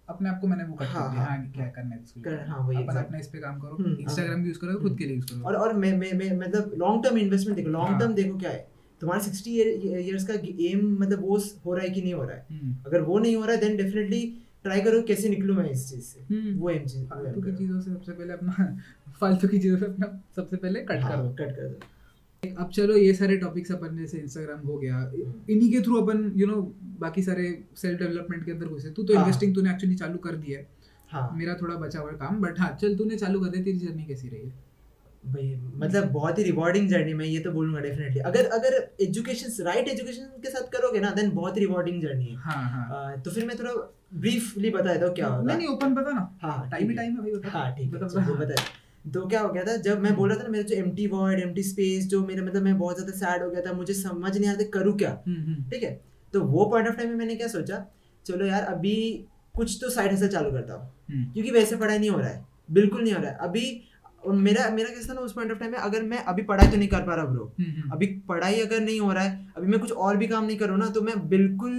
[0.09, 2.59] अपने आप को मैंने वो कर हाँ, हाँ, हाँ क्या करना है इसके कर- हाँ,
[2.69, 5.15] वही अपन अपना इस पे काम करो हम्म, इंस्टाग्राम भी यूज़ करो खुद के लिए
[5.17, 8.15] यूज़ करो और और मैं मैं मैं मतलब लॉन्ग टर्म इन्वेस्टमेंट देखो लॉन्ग हाँ। टर्म
[8.15, 8.67] देखो क्या है।
[9.03, 10.35] तुम्हारा सिक्सटी ईयर्स का
[10.67, 13.35] एम मतलब वो हो रहा है कि नहीं हो रहा है। हम्म, अगर वो नहीं
[13.37, 14.21] हो रहा है देन डेफिनेटली
[14.65, 17.81] ट्राई करो कैसे निकलूं मैं इस चीज़ से। हम्म। वो एम चीज़ फालतू की चीज़ों
[17.81, 18.77] से सबसे पहले अपना
[19.21, 21.79] फालतू की चीज़ों से अपना सबसे पहले कट हाँ, करो। कट कर दो।
[22.43, 25.01] अब चलो ये सारे टॉपिक्स अपन जैसे इंस्टाग्राम हो गया
[25.51, 26.61] इन्हीं के थ्रू अपन यू नो
[27.01, 27.47] बाकी सारे
[27.77, 30.69] सेल्फ डेवलपमेंट के अंदर घुसे। तू तो हाँ। इन्वेस्टिंग तूने एक्चुअली चालू कर दिया है।
[31.09, 34.05] हाँ। मेरा थोड़ा बचा हुआ काम बट हाँ चल तूने चालू कर दिया तेरी जर्नी
[34.05, 34.53] कैसी रही है?
[35.25, 39.89] भाई मतलब बहुत ही रिवॉर्डिंग जर्नी मैं ये तो बोलूँगा डेफिनेटली अगर अगर एजुकेशन राइट
[39.89, 43.31] एजुकेशन के साथ करोगे ना देन बहुत ही रिवॉर्डिंग जर्नी है। हाँ हाँ। आ, तो
[43.31, 43.73] फिर मैं थोड़ा
[44.15, 47.21] ब्रीफली बता देता हूँ क्या होगा नहीं ओपन पता ना। हाँ टाइम ही टाइम है।
[47.21, 48.63] भाई बता। हाँ ठीक है। बता, बता। बता।
[49.07, 49.77] तो क्या हो गया था?
[49.79, 52.63] जब मैं बोल रहा था ना मेरा जो एम्प्टी वर्ड एम्प्टी स्पेस जो मेरा मतलब
[52.63, 55.11] मैं बहुत ज़्यादा सैड हो गया था मुझे समझ नहीं आता करूँ क्या?
[55.27, 56.01] हम्म, हम्म, ठीक है?
[56.35, 57.85] तो वो पॉइंट ऑफ़ टाइम में मैंने क्या सोचा?
[58.27, 58.97] चलो यार अभी
[59.55, 62.45] कुछ तो साइड हसल चालू करता हूँ। हम्म, क्योंकि वैसे पढ़ाई नहीं हो रहा है।
[62.69, 63.83] बिल्कुल नहीं हो रहा है। अभी
[64.27, 66.77] मेरा मेरा कैसा था ना उस पॉइंट ऑफ़ टाइम में अगर मैं अभी पढ़ाई तो
[66.77, 67.45] नहीं कर पा रहा ब्रो।
[67.93, 70.79] अभी पढ़ाई अगर नहीं हो रहा है अभी मैं कुछ और भी काम नहीं करूँ
[70.79, 71.75] ना तो मैं बिल्कुल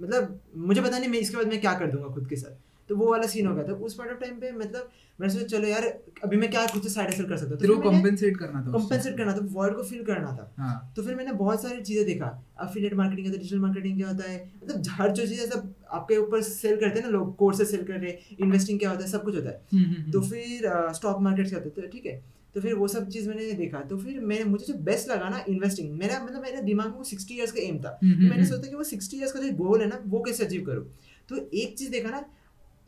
[0.00, 2.50] मतलब मुझे पता नहीं मैं इसके बाद मैं क्या कर दूँगा खुद के साथ।
[2.88, 5.46] तो वो वाला सीन हो गया। था उस पॉइंट ऑफ़ टाइम पे मतलब मैंने सोचा
[5.46, 5.84] चलो यार
[6.24, 7.58] अभी मैं क्या कुछ साइड हसल कर सकता हूँ?
[7.60, 11.14] तेरे को करना था कंपेंसेट करना था वर्ड को फिल करना था। हाँ। तो फिर
[11.14, 12.26] मैंने बहुत सारी चीज़ें देखा।
[12.58, 14.38] अफिलिएट मार्केटिंग होता है डिजिटल मार्केटिंग क्या होता है?
[14.64, 18.00] मतलब हर जो चीज़ सब आपके ऊपर सेल करते हैं ना लोग कोर्सेज सेल कर
[18.00, 20.92] रहे हैं इन्वेस्टिंग क्या होता है सब कुछ होता है। हम्म, हम्म, तो हम्म। फिर
[20.94, 22.22] स्टॉक मार्केट क्या होता है तो ठीक है।
[22.54, 25.44] तो फिर वो सब चीज़ मैंने देखा। तो फिर मैंने मुझे जो बेस्ट लगा ना
[25.48, 28.68] इन्वेस्टिंग मेरा मतलब मेरे दिमाग में वो सिक्सटी ईयर्स का एम था। तो मैंने सोचा
[28.68, 30.84] कि वो सिक्सटी ईयर्स का जो गोल है ना वो कैसे अचीव करूँ?
[31.28, 32.24] तो एक चीज़ देखा ना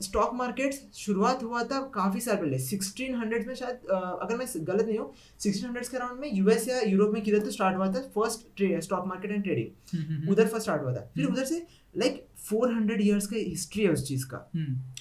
[0.03, 4.86] स्टॉक मार्केट शुरुआत हुआ था काफ़ी साल पहले सिक्सटीन हंड्रेड में शायद अगर मैं गलत
[4.86, 7.86] नहीं हूँ सिक्सटीन हंड्रेड के अराउंड में यूएस या यूरोप में किधर तो स्टार्ट हुआ
[7.92, 11.66] था first stock market and trading उधर फ़र्स्ट स्टार्ट हुआ था। फिर हम्म। उधर से
[11.94, 14.38] लाइक फोर हंड्रेड ईयर्स का हिस्ट्री है उस चीज़ का।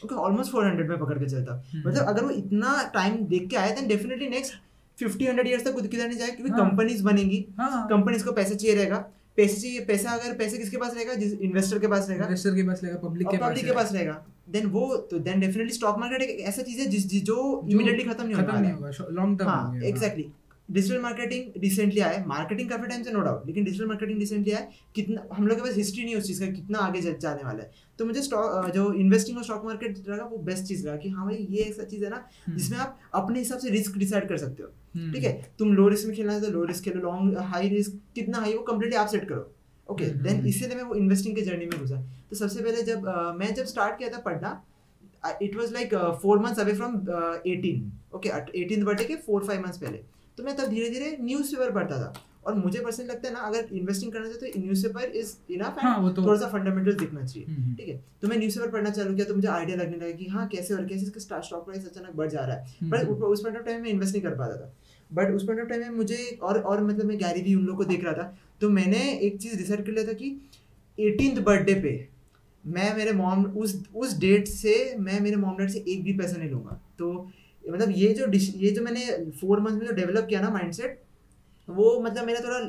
[0.06, 3.50] ओके ऑलमोस्ट फोर हंड्रेड में पकड़ के चलता। हम्म। मतलब अगर वो इतना टाइम देख
[3.50, 4.54] के आया then definitely next
[4.98, 8.32] fifty hundred years तक खुद किधर नहीं जाए क्योंकि हाँ। कंपनीज़ बनेंगी। हाँ। कंपनीज़ को
[8.32, 9.06] पैसे चाहिए रहेगा।
[9.40, 11.14] पैसे चाहिए पैसा अगर पैसे किसके पास रहेगा?
[11.24, 13.94] जिस इन्वेस्टर के पास रहेगा। इन्वेस्टर के पास रहेगा पब्लिक के पास पब्लिक के पास
[13.94, 14.18] रहेगा।
[14.50, 17.38] देन वो तो देन डेफिनेटली स्टॉक मार्केट एक ऐसा चीज़ है जिस जो
[17.70, 20.26] इमीडिएटली खत्म नहीं होगा लॉन्ग टर्म हाँ एग्जैक्टली
[20.72, 24.68] डिजिटल मार्केटिंग रिसेंटली आया मार्केटिंग काफ़ी टाइम से नो डाउट लेकिन डिजिटल मार्केटिंग रिसेंटली आया
[24.96, 27.64] कितना हम लोग के पास हिस्ट्री नहीं है उस चीज़ का कितना आगे जाने वाला
[27.64, 31.10] है। तो मुझे स्टॉक जो इन्वेस्टिंग और स्टॉक मार्केट लगा वो बेस्ट चीज़ लगा कि
[31.10, 34.28] हाँ भाई ये ऐसा चीज़ है ना हम्म। जिसमें आप अपने हिसाब से रिस्क डिसाइड
[34.30, 34.70] कर सकते हो।
[35.14, 35.34] ठीक है?
[35.60, 38.54] तुम लो रिस्क में खेलना है तो लो रिस्क खेलो लॉन्ग हाई रिस्क कितना हाई
[38.54, 39.52] वो कम्प्लीटली आप सेट करो।
[39.88, 40.48] Okay hmm, then hmm.
[40.48, 43.08] इसलिए मैं वो इन्वेस्टिंग के जर्नी में घुसा। तो सबसे पहले जब
[43.38, 44.62] मैं जब स्टार्ट किया था पढ़ना
[45.42, 46.96] it was like four months away from
[47.48, 50.04] eighteen okay eighteen birthday के फोर फाइव मंथ्स पहले।
[50.40, 52.14] तो मैं तब धीरे धीरे न्यूज़ पेपर पढ़ता था।
[52.46, 55.76] और मुझे पर्सनली लगता है ना अगर इन्वेस्टिंग करना चाहिए तो न्यूज़ पेपर इज़ इनफ
[55.80, 58.06] हाँ वो तो थोड़ा सा फंडामेंटल दिखना चाहिए। हम्म, ठीक है?
[58.22, 60.86] तो मैं न्यूज़पेपर पढ़ना चालू किया तो मुझे आइडिया लगने लगा कि हाँ कैसे और
[60.86, 63.66] कैसे इसका स्टॉक प्राइस अचानक बढ़ जा रहा है। हम्म, पर हम्म, उस- पॉइंट ऑफ़
[63.66, 64.76] टाइम में इन्वेस्ट नहीं कर पाता था।
[65.14, 67.78] बट उस पॉइंट ऑफ़ टाइम में मुझे और और मतलब मैं गैरी भी उन लोग
[67.78, 70.50] को देख रहा था। तो मैंने एक चीज़ डिसाइड कर लिया था कि
[71.00, 72.08] एटीनथ बर्थडे पे
[72.66, 76.38] मैं मेरे मॉम उस उस डेट से मैं मेरे मॉम डैड से एक भी पैसा
[76.38, 77.32] नहीं लूँगा। तो
[77.72, 78.28] मतलब ये जो
[78.60, 79.06] ये जो मैंने
[79.40, 81.02] फोर मंथ में जो डेवलप किया ना माइंडसेट
[81.68, 82.60] वो मतलब मेरा थोड़ा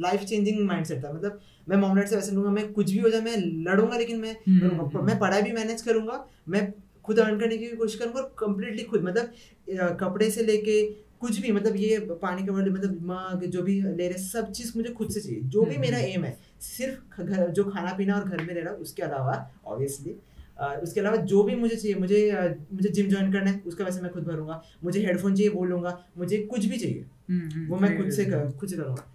[0.00, 3.20] लाइफ चेंजिंग माइंडसेट था। मतलब मैं मॉम से वैसे लूँगा मैं कुछ भी हो जाए
[3.20, 3.36] मैं
[3.66, 6.72] लड़ूँगा लेकिन मैं हम्म, हम्म, मैं पढ़ाई भी मैनेज करूँगा मैं
[7.04, 10.82] खुद अर्न करने की कोशिश करूँगा और कम्प्लीटली खुद मतलब कपड़े से लेके
[11.20, 14.72] कुछ भी मतलब ये पानी के बॉटल मतलब मग जो भी ले रहे सब चीज़
[14.76, 17.92] मुझे खुद से चाहिए। जो भी हम्म, मेरा हम्म। एम है सिर्फ़ घर जो खाना
[17.92, 19.34] पीना और घर में रह रहा उसके अलावा
[19.66, 20.14] ऑब्वियसली
[20.60, 22.18] उसके अलावा जो भी मुझे चाहिए मुझे
[22.72, 25.98] मुझे जिम ज्वाइन करना है उसका वैसे मैं खुद भरूँगा। मुझे हेडफोन चाहिए वो लूँगा।
[26.18, 29.06] मुझे कुछ भी चाहिए हम्म, हम्म, वो मैं खुद से कर, खुद से करूँगा।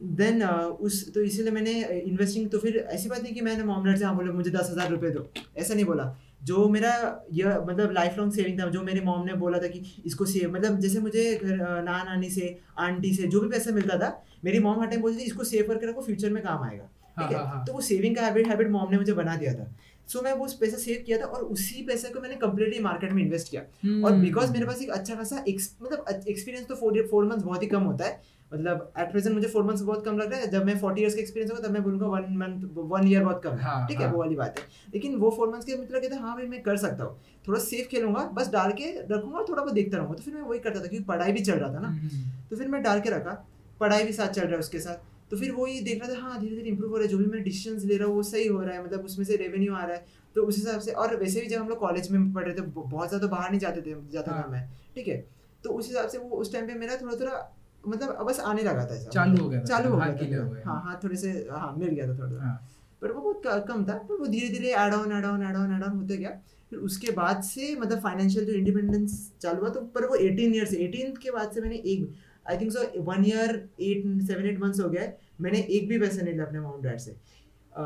[0.00, 4.04] देन उस तो इसीलिए मैंने इन्वेस्टिंग तो फिर ऐसी बात नहीं कि मैंने मॉमलेट से
[4.04, 5.26] हाँ बोले मुझे दस हज़ार रुपये दो।
[5.58, 6.90] ऐसा नहीं बोला। जो मेरा
[7.32, 10.52] यह मतलब लाइफ लॉन्ग सेविंग था जो मेरे मॉम ने बोला था कि इसको सेव
[10.54, 14.10] मतलब जैसे मुझे घर नाना नानी से आंटी से जो भी पैसा मिलता था
[14.44, 17.28] मेरी मॉम हर टाइम बोलती थी इसको सेव करके रखो फ्यूचर में काम आएगा। हाँ,
[17.28, 19.54] ठीक हाँ, है हाँ। तो वो सेविंग का हैबिट हैबिट मॉम ने मुझे बना दिया
[19.54, 19.70] था।
[20.08, 23.22] सो मैं वो पैसा सेव किया था और उसी पैसे को मैंने कम्प्लीटली मार्केट में
[23.22, 27.24] इन्वेस्ट किया। और हम्म, बिकॉज़ मेरे पास एक अच्छा खासा मतलब एक्सपीरियंस तो फोर फोर
[27.24, 28.20] मंथ्स बहुत ही कम होता है।
[28.52, 31.14] मतलब एट प्रेजेंट मुझे फोर मंथ्स बहुत कम लग रहा है। जब मैं फोर्टी ईयर्स
[31.14, 33.98] का एक्सपीरियंस होगा तब मैं बोलूँगा वन मंथ वन ईयर बहुत कम है। हाँ, ठीक
[33.98, 34.04] है?
[34.04, 36.46] हाँ। वो वाली बात है। लेकिन वो फोर मंथ्स के मतलब कहते हैं हाँ भाई
[36.46, 39.96] मैं कर सकता हूँ। थोड़ा सेफ़ खेलूँगा बस डाल के रखूँगा और थोड़ा बहुत देखता
[39.96, 42.30] रहूँगा। तो फिर मैं वही करता था क्योंकि पढ़ाई भी चल रहा था ना। हम्म,
[42.50, 43.44] तो फिर मैं डाल के रखा।
[43.80, 46.40] पढ़ाई भी साथ चल रहा है उसके साथ। तो फिर वही देख रहा था हाँ
[46.40, 48.46] धीरे धीरे इंप्रूव हो रहा है जो भी मैं डिसीज़न ले रहा हूँ वो सही
[48.46, 51.16] हो रहा है मतलब उसमें से रेवेन्यू आ रहा है। तो उस हिसाब से और
[51.16, 53.82] वैसे भी जब हम लोग कॉलेज में पढ़ रहे थे बहुत ज़्यादा बाहर नहीं जाते
[53.82, 55.16] थे जाता था हाँ। मैं ठीक है?
[55.64, 57.36] तो उस हिसाब से वो उस टाइम पे मेरा थोड़ा थोड़ा
[57.84, 61.30] मतलब बस आने लगा था चालू हो गया चालू हो गया हो। हाँ थोड़े से
[61.50, 62.56] हाँ मिल गया था थोड़ा हाँ,
[63.02, 65.74] पर वो बहुत कम था पर वो धीरे धीरे add on add on add on
[65.76, 66.30] add on होते गया।
[66.72, 70.66] फिर उसके बाद से मतलब फाइनेंशियल जो इंडिपेंडेंस चालू हुआ तो पर वो एटीन ईयर
[70.66, 72.08] से एटीन के बाद से मैंने एक
[72.50, 75.98] I think so one year eight seven eight months हो गया है, मैंने एक भी
[75.98, 77.82] पैसे नहीं लिया अपने मॉम डैड से। अ,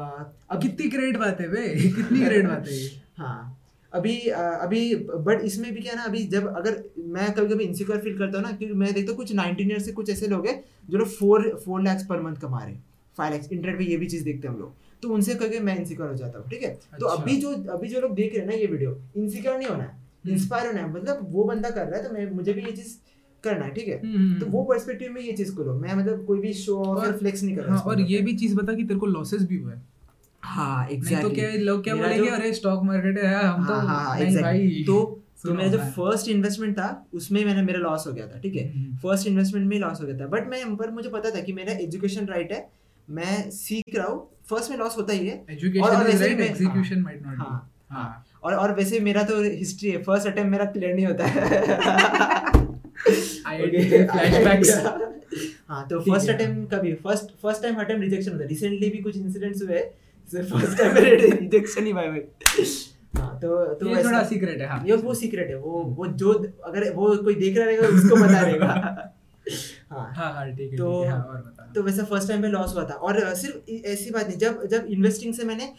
[0.50, 2.78] अब कितनी ग्रेट बात है बे। कितनी ग्रेट बात है
[3.18, 3.54] हाँ।
[3.92, 4.94] अभी अभी
[5.26, 6.82] बट इसमें भी क्या ना अभी जब अगर
[7.14, 9.78] मैं कभी कभी इनसिक्योर फील करता हूँ ना क्योंकि मैं देखता हूँ कुछ नाइनटीन ईयर
[9.78, 12.84] से कुछ ऐसे लोग हैं जो लोग four four lakhs per month कमा रहे हैं।
[13.18, 15.76] फाइव लैक्स इंटरनेट पे ये भी चीज़ देखते हैं हम लोग। तो उनसे करके मैं
[15.78, 16.68] इनसिक्योर हो जाता हूँ ठीक है?
[16.70, 19.56] अच्छा। तो अच्छा। अभी जो अभी जो लोग देख रहे हैं ना ये वीडियो इनसिक्योर
[19.58, 22.30] नहीं होना है। हम्म। इंस्पायर होना है। मतलब वो बंदा कर रहा है तो मैं
[22.32, 22.94] मुझे भी ये चीज़
[23.44, 24.00] करना है ठीक है?
[24.06, 27.06] हम्म, तो वो पर्सपेक्टिव में ये चीज़ को लो मैं मतलब कोई भी शो और-
[27.06, 29.42] और फ्लेक्स नहीं कर रहा हाँ और ये। भी चीज़ बता कि तेरे को लॉसेस
[29.42, 29.74] भी हुए
[30.42, 34.14] हाँ। नहीं तो क्या लोग क्या बोलेंगे अरे स्टॉक मार्केट है हम तो हाँ हाँ
[34.14, 34.42] नहीं exactly.
[34.42, 38.38] भाई। तो तो मेरा जो फ़र्स्ट इन्वेस्टमेंट था उसमें मैंने मेरा लॉस हो गया था
[38.38, 38.72] ठीक है?
[38.76, 41.52] हम्म, फ़र्स्ट इन्वेस्टमेंट में लॉस हो गया था। बट मैं पर मुझे पता था कि
[41.52, 42.68] मेरा एजुकेशन राइट है।
[43.10, 45.46] मैं सीख रहा हूँ। फ़र्स्ट में लॉस होता ही है।
[45.80, 50.02] और- वैसे भी एग्जीक्यूशन माइट नॉट हाँ, हाँ। और और वैसे मेरा तो हिस्ट्री है।
[50.02, 52.67] फ़र्स्ट अटेम्प्ट मेरा क्लियर नहीं होता है।
[55.68, 58.98] हाँ तो फ़र्स्ट है। अटेम्प्ट कभी first first time attempt rejection होता है रिसेंटली भी
[58.98, 59.80] कुछ इंसिडेंट्स हुए
[60.28, 62.20] सिर्फ़ फ़र्स्ट टाइम मेरे रिजेक्शन ही भाई भाई
[63.16, 66.32] हाँ तो तो ये थोड़ा सीक्रेट है हाँ। ये वो सीक्रेट है वो वो जो
[66.64, 69.14] अगर वो कोई देख रहा रहेगा उसको बता रहेगा
[69.90, 72.74] हाँ। हाँ हाँ ठीक है तो- हाँ और बता तो वैसा फ़र्स्ट टाइम पे लॉस
[72.74, 75.72] हुआ था। और सिर्फ़ ऐसी बात नहीं जब जब इन्वेस्टिंग से मैंने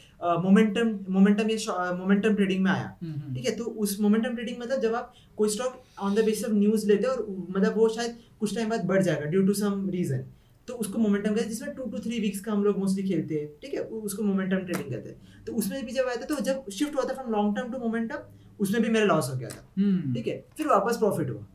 [0.44, 4.60] मोमेंटम मोमेंटम या मोमेंटम ट्रेडिंग में आया। हम्म, हम्म। ठीक है तो उस मोमेंटम ट्रेडिंग
[4.60, 7.90] मतलब जब आप कोई stock on the basis of news लेते हैं और मतलब वो
[7.90, 10.24] शायद कुछ टाइम बाद बढ़ जाएगा ड्यू टू सम रीजन
[10.68, 13.36] तो उसको मोमेंटम कहते हैं जिसमें टू टू थ्री वीक्स का हम लोग मोस्टली खेलते
[13.36, 16.40] हैं। ठीक है उसको मोमेंटम ट्रेडिंग कहते हैं। तो उसमें भी जब आया था तो
[16.40, 18.28] जब शिफ्ट हुआ था from long term to momentum
[18.60, 21.46] उसमें भी मेरा लॉस हो गया था। हम्म। ठीक है फिर वापस प्रॉफिट हुआ।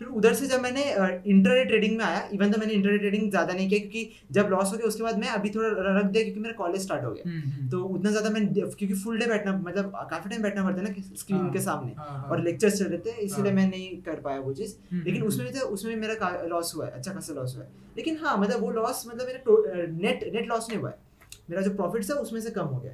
[0.00, 0.82] फिर उधर से जब मैंने
[1.26, 4.72] इंटरडे ट्रेडिंग में आया इवन तो मैंने इंटरडे ट्रेडिंग ज़्यादा नहीं किया क्योंकि जब लॉस
[4.72, 5.68] हो गया उसके बाद मैं अभी थोड़ा
[5.98, 8.92] रख दिया क्योंकि मेरा कॉलेज स्टार्ट हो गया हम्म, हम्म। तो उतना ज़्यादा मैं क्योंकि
[8.94, 12.08] फुल डे बैठना मतलब काफ़ी टाइम बैठना पड़ता है ना स्क्रीन हाँ, के सामने हाँ,
[12.08, 15.02] हाँ। और लेक्चर्स चल रहे थे इसीलिए हाँ। मैं नहीं कर पाया वो चीज़ हम्म,
[15.04, 18.38] लेकिन उसमें तो उसमें मेरा लॉस हुआ है अच्छा खासा लॉस हुआ है लेकिन हाँ
[18.38, 21.06] मतलब वो लॉस मतलब मेरा नेट नेट लॉस नहीं हुआ है
[21.50, 22.92] मेरा जो प्रॉफिट था उसमें से कम हो गया।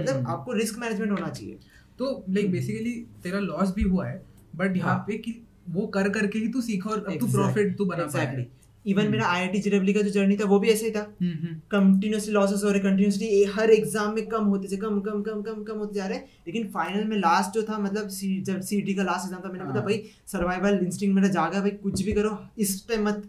[0.00, 1.58] मतलब आपको रिस्क मैनेजमेंट होना चाहिए
[1.98, 2.92] तो लाइक बेसिकली
[3.22, 4.22] तेरा लॉस भी हुआ है
[4.56, 5.32] बट यहाँ हाँ। पे कि
[5.68, 8.46] वो कर करके ही तू सीखा और अब तू प्रॉफिट तू बना एग्जैक्टली
[8.84, 11.32] इवन हम्म। मेरा आईआईटी जेडब्ल्यू का जो जर्नी था वो भी ऐसे ही था हम्म,
[11.36, 15.42] हम्म। कंटिन्यूसली लॉसेस हो रहे कंटिन्यूसली हर एग्ज़ाम में कम होते थे कम कम कम
[15.42, 18.94] कम कम होते जा रहे लेकिन फाइनल में लास्ट जो था मतलब सी जब सीटी
[18.94, 22.12] का लास्ट एग्ज़ाम था मैंने हाँ। बोला भाई सर्वाइवल इंस्टिंक्ट मेरा जागा भाई कुछ भी
[22.12, 23.22] करो इस पे मत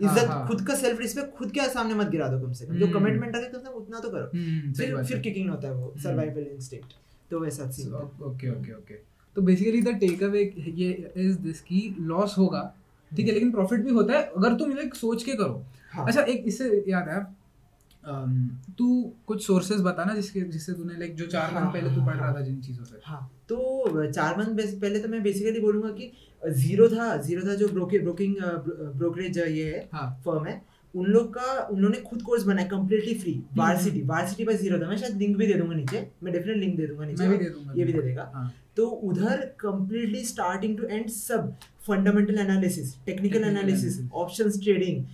[0.00, 2.66] हाँ, इज़्ज़त हाँ। खुद का सेल्फ रिस्पेक्ट खुद के सामने मत गिरा दो कम से
[2.66, 5.50] कम जो हम्म। कमिटमेंट रखे कम से कम उतना तो करो हम्म, फिर फिर किकिंग
[5.50, 6.94] होता है वो हम्म। सर्वाइवल इंस्टिंक्ट
[7.30, 10.42] तो वैसा सीन ओके ओके ओके तो बेसिकली द टेक अवे
[10.76, 12.62] ये इज़ दिस की लॉस होगा
[13.12, 16.22] ठीक है लेकिन प्रॉफिट भी होता है अगर तुम लाइक सोच के करो हाँ। अच्छा
[16.22, 17.24] एक इससे याद है
[18.78, 18.88] तू
[19.26, 22.16] कुछ सोर्सेज बताना जिसके जिससे तूने लाइक जो चार हाँ, मंथ पहले तू हाँ, पढ़
[22.16, 25.90] रहा हाँ। था जिन चीज़ों से हाँ तो चार मंथ पहले तो मैं बेसिकली बोलूँगा
[25.90, 26.10] कि
[26.42, 28.36] ज़ीरो था ज़ीरो था जो ब्रोकिंग ब्रोकिंग
[28.96, 30.60] ब्रोकरेज ये है हाँ फर्म है
[30.94, 34.96] उन लोग का उन्होंने खुद कोर्स बनाया कंप्लीटली फ्री वार्सिटी वार्सिटी पर ज़ीरो था। मैं
[34.96, 37.50] शायद लिंक भी दे दूँगा नीचे। मैं डेफिनेट लिंक दे दूँगा नीचे। मैं भी दे
[37.50, 41.52] दूँगा। ये भी दे देगा। हाँ। तो उधर कंप्लीटली स्टार्टिंग टू एंड सब
[41.86, 43.98] fundamental analysis technical analysis.
[44.14, 45.04] Options trading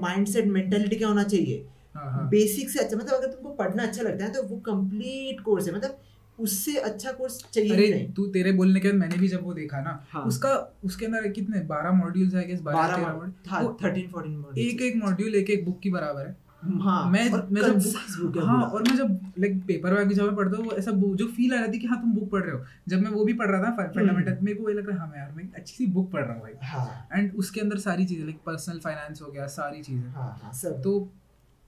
[0.00, 1.64] mindset mentality क्या होना चाहिए?
[1.94, 5.40] हाँ हाँ। बेसिक से अच्छा मतलब अगर तुमको पढ़ना अच्छा लगता है तो वो कंप्लीट
[5.40, 5.98] कोर्स है। मतलब
[6.38, 9.80] उससे अच्छा कोर्स चाहिए अरे तू तेरे बोलने के बाद मैंने भी जब वो देखा
[9.80, 13.32] ना हाँ। उसका उसके अंदर कितने बारह मॉड्यूल्स है मॉड्यूल
[13.64, 16.36] वो थर्टीन फोर्टीन एक एक मॉड्यूल एक एक बुक की बराबर है।
[16.80, 20.56] हाँ मैं मैं जब है हाँ और मैं जब लाइक पेपर वगैरह जब मैं पढ़ता
[20.56, 23.02] हूँ ऐसा जो फील आ रहा थी कि हाँ तुम बुक पढ़ रहे हो। जब
[23.02, 25.32] मैं वो भी पढ़ रहा था फंडामेंटल मेरे को वही लग रहा हाँ मैं यार
[25.32, 28.38] मैं अच्छी सी बुक पढ़ रहा हूँ भाई हाँ। एंड उसके अंदर सारी चीज़ें लाइक
[28.46, 31.12] पर्सनल फाइनेंस हो गया सारी चीज़ें। हाँ हाँ सब। तो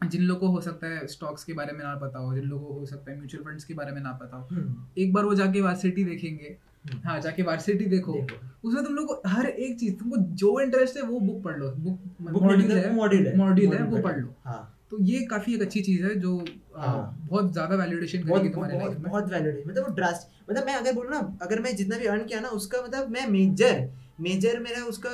[0.05, 2.66] जिन लोगों को हो सकता है स्टॉक्स के बारे में ना पता हो जिन लोगों
[2.66, 5.24] को हो सकता है म्यूचुअल फंड्स के बारे में ना पता हो। हम्म, एक बार
[5.24, 9.78] वो जाके वार्सिटी देखेंगे। हम्म। हाँ जाके वार्सिटी देखो। देखो। उसमें तुम लोग हर एक
[9.80, 14.18] चीज़ तुमको जो इंटरेस्ट है वो बुक पढ़ लो। बुक मॉड्यूल है मॉड्यूल वो पढ़
[14.20, 16.36] लो। हाँ। तो ये काफ़ी एक अच्छी चीज़ है जो
[16.76, 20.66] हाँ। बहुत ज़्यादा वैलिडेशन करेगी तुम्हारे लाइफ में। बहुत वैलिड है मतलब वो ड्रास्ट मतलब
[20.66, 23.88] मैं अगर बोलूँ ना अगर मैं जितना भी अर्न किया ना उसका मतलब मैं मेजर
[24.19, 25.11] मेजर मेरा उसका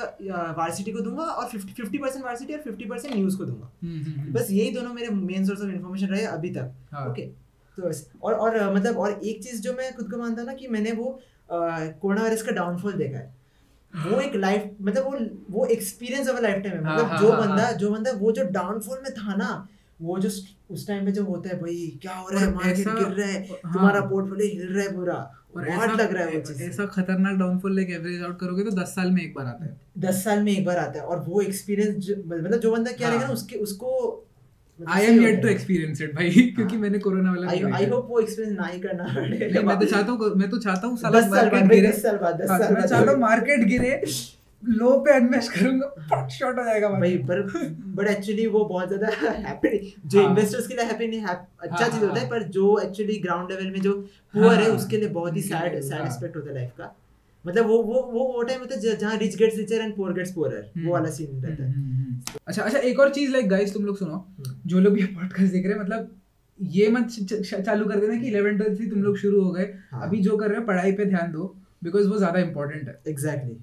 [0.58, 4.02] वार्सिटी को दूँगा और फिफ्टी फिफ्टी परसेंट वार्सिटी और फिफ्टी परसेंट न्यूज़ को दूँगा हम्म,
[4.02, 7.26] हम्म, हम्म। बस यही दोनों मेरे मेन सोर्स ऑफ़ इन्फॉर्मेशन रहे अभी तक हाँ। ओके
[7.78, 10.68] तो बस और और मतलब और एक चीज़ जो मैं खुद को मानता ना कि
[10.68, 11.18] मैंने वो
[11.50, 13.34] कोरोना वायरस का डाउनफॉल देखा है
[13.94, 15.18] वो एक लाइफ मतलब वो
[15.50, 18.12] वो एक्सपीरियंस ऑफ़ लाइफ टाइम है हाँ, मतलब हाँ, जो हाँ, बंदा हाँ। जो बंदा
[18.18, 19.50] वो जो डाउनफॉल में था ना
[20.00, 20.28] वो जो
[20.70, 23.40] उस टाइम पे जो होता है भाई क्या हो रहा है मार्केट गिर रहा है
[23.42, 25.16] हाँ। तुम्हारा पोर्टफोलियो हिल रहा है पूरा
[25.56, 29.10] और ऐसा लग रहा है ऐसा खतरनाक डाउनफॉल लेके एवरेज आउट करोगे तो दस साल
[29.10, 32.10] में एक बार आता है। दस साल में एक बार आता है और वो एक्सपीरियंस
[32.26, 33.90] मतलब जो बंदा क्या हाँ। रहेगा ना उसके उसको
[34.80, 38.58] I am yet to experience it भाई क्योंकि मैंने कोरोना वाला आई होप वो एक्सपीरियंस
[38.58, 41.70] ना ही करना पड़े। मैं तो चाहता हूँ मैं तो चाहता हूँ साल बाद मार्केट
[41.70, 44.02] गिरे। हाँ, साल मैं बाद चाहता हूँ मार्केट गिरे।
[44.62, 47.42] लो पे इन्वेस्ट करूँगा फट शॉट हो जाएगा भाई पर
[47.94, 51.78] बट एक्चुअली वो बहुत ज़्यादा हैप्पी जो हाँ। इन्वेस्टर्स के लिए हैप्पी नहीं अच्छा हाँ,
[51.80, 53.94] चीज़ हाँ, होता है हाँ। पर जो एक्चुअली ग्राउंड लेवल में जो
[54.34, 56.94] पुअर है हाँ, उसके लिए बहुत ही सैड सैड हाँ। एस्पेक्ट होता है लाइफ का
[57.44, 60.32] मतलब वो वो वो वो टाइम होता है जहाँ rich gets richer and poor gets
[60.32, 60.86] poorer hmm.
[60.86, 63.74] वो वाला सीन रहता है हम्म, हम्म, हम्म। अच्छा अच्छा एक और चीज़ लाइक गाइस
[63.74, 66.10] तुम लोग सुनो हम्म। जो लोग ये पॉडकास्ट देख रहे हैं मतलब
[66.60, 67.08] ये मत
[67.64, 70.36] चालू कर देना कि 11 ट्वेल्थ से तुम लोग शुरू हो गए हाँ। अभी जो
[70.36, 71.46] कर रहे हो पढ़ाई पे ध्यान दो
[71.84, 73.56] बिकॉज़ वो ज़्यादा इंपॉर्टेंट है एग्जैक्टली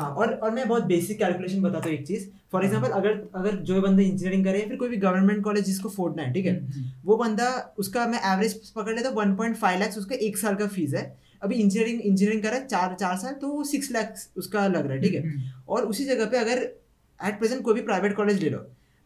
[0.00, 3.40] हाँ और और मैं बहुत बेसिक कैलकुलेशन बताता हूँ एक चीज़। फॉर एग्ज़ाम्पल एग्जांपल अगर
[3.40, 6.54] अगर जो बंदा इंजीनियरिंग करे फिर कोई भी गवर्नमेंट कॉलेज जिसको फोड़ना है ठीक है?
[6.56, 7.48] हम्म, वो बंदा
[7.78, 10.94] उसका मैं एवरेज पकड़ लेता हूँ वन पॉइंट फाइव लैक्स उसका एक साल का फ़ीस
[10.94, 11.04] है।
[11.42, 14.92] अभी इंजीनियरिंग इंजीनियरिंग करा है चार चार साल तो वो सिक्स लैक्स उसका लग रहा
[14.92, 15.22] है ठीक है?
[15.22, 16.58] हम्म, और उसी जगह पे अगर
[17.20, 18.58] एट प्रेजेंट कोई भी प्राइवेट कॉलेज ले लो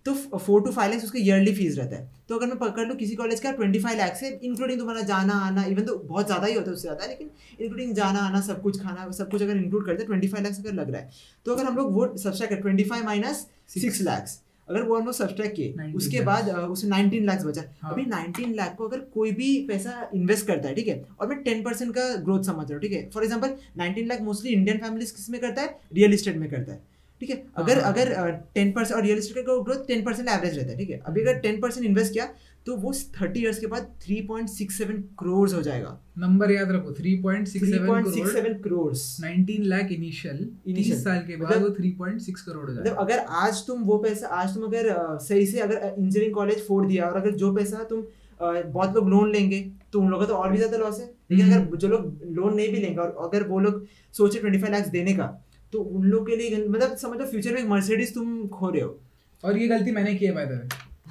[0.07, 2.97] तो फोर टू फाइव लैक्स उसका ईयरली फ़ीस रहता है। तो अगर मैं पकड़ लूँ
[2.97, 6.47] किसी कॉलेज का ट्वेंटी फाइव लैक्स है इंक्लूडिंग तुम्हारा जाना आना इवन तो बहुत ज़्यादा
[6.47, 7.31] ही होता है उससे ज़्यादा लेकिन
[7.61, 10.59] इंक्लूडिंग जाना आना सब कुछ खाना सब कुछ अगर इंक्लूड करते हैं ट्वेंटी फाइव लैक्स
[10.61, 11.11] अगर लग रहा है।
[11.47, 15.05] तो अगर हम लोग वो सब्सट्रैक्ट कर twenty five minus six lakhs अगर वो हम
[15.05, 18.89] लोग सब्सट्रैक्ट किए उसके बाद अ, उसे 19 लाख बचा। हाँ। अभी 19 लाख को
[18.89, 22.43] अगर कोई भी पैसा इन्वेस्ट करता है ठीक है और मैं टेन परसेंट का ग्रोथ
[22.45, 25.79] समझ रहा हूँ ठीक है। For example 19 lakh mostly Indian families किसमें करता है?
[25.93, 26.83] रियल एस्टेट में करता है।
[27.25, 30.57] ठीक है अगर हाँ। अगर टेन परसेंट और रियल एस्टेट का ग्रोथ टेन परसेंट एवरेज
[30.59, 32.29] रहता है ठीक है अभी अगर टेन परसेंट इन्वेस्ट किया
[32.67, 36.71] तो वो थर्टी इयर्स के बाद three point six seven crore हो जाएगा नंबर याद
[36.71, 40.39] रखो three point six seven crore 19 lakh initial.
[40.69, 43.99] 30 साल के बाद मतलब- वो 3.6 करोड़ हो मतलब जाएगा अगर आज तुम वो
[43.99, 47.83] पैसा आज तुम अगर सही से अगर इंजीनियरिंग कॉलेज फोड़ दिया और अगर जो पैसा
[47.85, 48.05] तुम
[48.41, 49.61] बहुत लोग लोन लेंगे
[49.93, 52.21] तो उन लोगों का तो और भी ज़्यादा लॉस है लेकिन हम्म। अगर जो लोग
[52.31, 55.27] लोन नहीं भी लेंगे और अगर वो लोग सोचे ट्वेंटी फाइव लैक्स देने का
[55.75, 58.99] तो उन लोग के लिए मतलब समझो फ्यूचर में एक मर्सिडीज तुम खो रहे हो
[59.45, 60.69] और ये गलती मैंने की है बाय द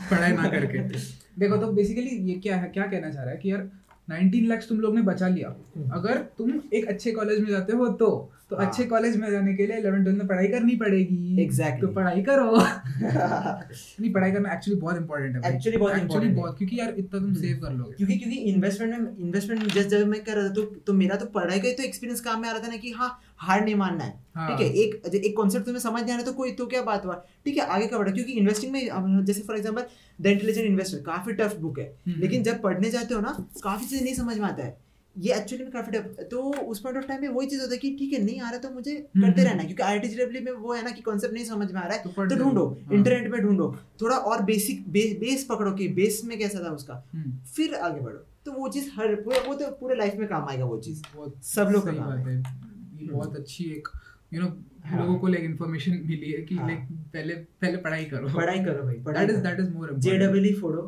[0.10, 0.80] पढ़ाई ना करके
[1.40, 3.70] देखो तो बेसिकली ये क्या है क्या कहना चाह रहा है कि यार
[4.08, 7.74] 19 लाख तुम लोग ने बचा लिया हम्म। अगर तुम एक अच्छे कॉलेज में जाते
[7.74, 8.10] हो तो
[8.50, 11.82] तो हाँ। अच्छे कॉलेज में जाने के लिए 11 ट्वेल्थ में पढ़ाई करनी पड़ेगी Exactly.
[11.82, 16.80] तो पढ़ाई करो नहीं पढ़ाई करना एक्चुअली बहुत इंपॉर्टेंट है। Actually बहुत है। बहुत क्योंकि
[16.80, 20.38] यार इतना तुम। सेव कर लोगे क्योंकि क्योंकि इन्वेस्टमेंट में इन्वेस्टमेंट जब जब मैं कर
[20.38, 22.64] रहा था तो तो मेरा तो पढ़ाई का ही तो एक्सपीरियंस काम में आ रहा
[22.64, 23.10] था ना कि हाँ
[23.44, 26.26] हार नहीं मानना है हाँ। ठीक है एक एक कॉन्सेप्ट तुम्हें समझ नहीं आ रहा
[26.26, 27.16] तो कोई तो क्या बात हुआ
[27.46, 29.86] ठीक है आगे का बढ़ा क्योंकि इन्वेस्टिंग में जैसे for example
[30.20, 33.86] the intelligent investor काफ़ी टफ बुक है हम्म। लेकिन जब पढ़ने जाते हो ना काफ़ी
[33.86, 34.78] चीज़ें नहीं समझ में आता है
[35.16, 37.78] ये एक्चुअली में काफ़ी टफ तो उस पॉइंट ऑफ़ टाइम में वही चीज़ होता है
[37.78, 40.40] कि ठीक है नहीं आ रहा तो मुझे हम्म, करते हम्म। रहना क्योंकि आई टी
[40.42, 42.68] में वो है ना कि कॉन्सेप्ट नहीं समझ में आ रहा है तो तो ढूंढो
[42.68, 47.04] हाँ। इंटरनेट पे ढूंढो थोड़ा और बेसिक बेस पकड़ो कि बेस में कैसा था उसका
[47.14, 50.66] हम्म। फिर आगे बढ़ो तो वो चीज़ हर वो तो पूरे लाइफ में काम आएगा
[50.66, 51.02] वो चीज़
[51.46, 52.73] सब लोग का काम है हम्म।
[53.08, 53.88] बहुत अच्छी एक
[54.34, 54.48] यू नो
[54.86, 58.64] हाँ। लोगों को लाइक इन्फॉर्मेशन मिली है कि हाँ। लाइक पहले पहले पढ़ाई करो। पढ़ाई
[58.66, 60.84] करो भाई पढ़ाई that is that is more J double फोड़ो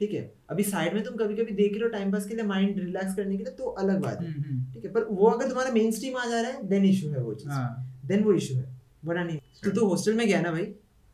[0.00, 0.20] ठीक है?
[0.50, 3.36] अभी साइड में तुम कभी कभी देख लो टाइम पास के लिए माइंड रिलैक्स करने
[3.36, 4.32] के लिए तो अलग बात है।
[4.74, 4.90] ठीक है?
[4.92, 7.50] पर वो अगर तुम्हारा मेन स्ट्रीम आ जा रहा है देन इशू है वो चीज़।
[7.50, 8.64] हाँ। देन वो इशू है।
[9.04, 10.66] वरना नहीं। तो तू हॉस्टल में गया ना भाई?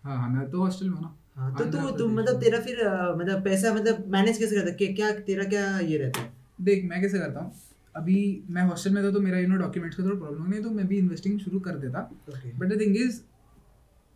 [0.05, 2.79] हाँ हाँ मैं तो हॉस्टल में ना। हाँ तो तू तू मतलब तेरा फिर
[3.19, 4.93] मतलब पैसा मतलब मैनेज कैसे करता है?
[4.93, 6.33] क्या तेरा क्या ये रहता है?
[6.61, 7.53] देख मैं कैसे करता हूँ?
[7.97, 8.19] अभी
[8.51, 10.87] मैं हॉस्टल में था तो मेरा यू नो डॉक्यूमेंट्स का थोड़ा प्रॉब्लम नहीं तो मैं
[10.87, 12.01] भी इन्वेस्टिंग शुरू कर देता।
[12.59, 13.21] बट द थिंग इज़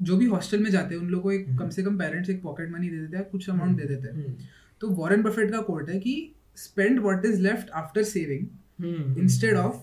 [0.01, 2.31] जो भी हॉस्टल में जाते हैं उन लोगों को एक हम्म। कम से कम पेरेंट्स
[2.31, 4.35] एक पॉकेट मनी दे देते हैं कुछ अमाउंट दे देते हैं। हम्म,
[4.81, 6.15] तो वॉरेन बफेट का कोट है कि
[6.57, 9.77] spend what is left after saving instead of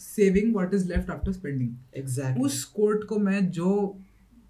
[0.00, 3.70] saving what is left after spending exactly उस कोट को मैं जो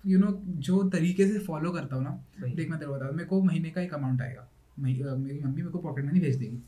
[0.07, 0.33] यू नो
[0.67, 2.11] जो तरीके से फॉलो करता हूँ ना।
[2.47, 4.49] देख मैं तेरे बता मेरे को महीने का एक अमाउंट आएगा।
[4.79, 6.63] मेरी मम्मी मेरे को पॉकेट मनी भेज देगी।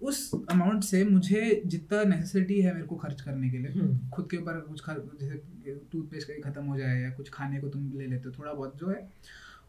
[0.00, 4.28] उस अमाउंट से मुझे जितना नेसेसिटी है मेरे को खर्च करने के लिए। हम्म, खुद
[4.30, 4.82] के ऊपर कुछ
[5.20, 8.52] जैसे टूथपेस्ट कहीं खत्म हो जाए या कुछ खाने को तुम ले लेते हो थोड़ा
[8.52, 9.08] बहुत जो है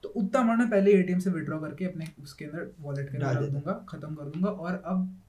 [0.04, 3.42] तो उतना अमाउंट मैं पहले एटीएम से विड्रॉ करके अपने उसके अंदर वॉलेट के अंदर
[3.42, 5.22] रख दूँगा खत्म कर दूँगा और अब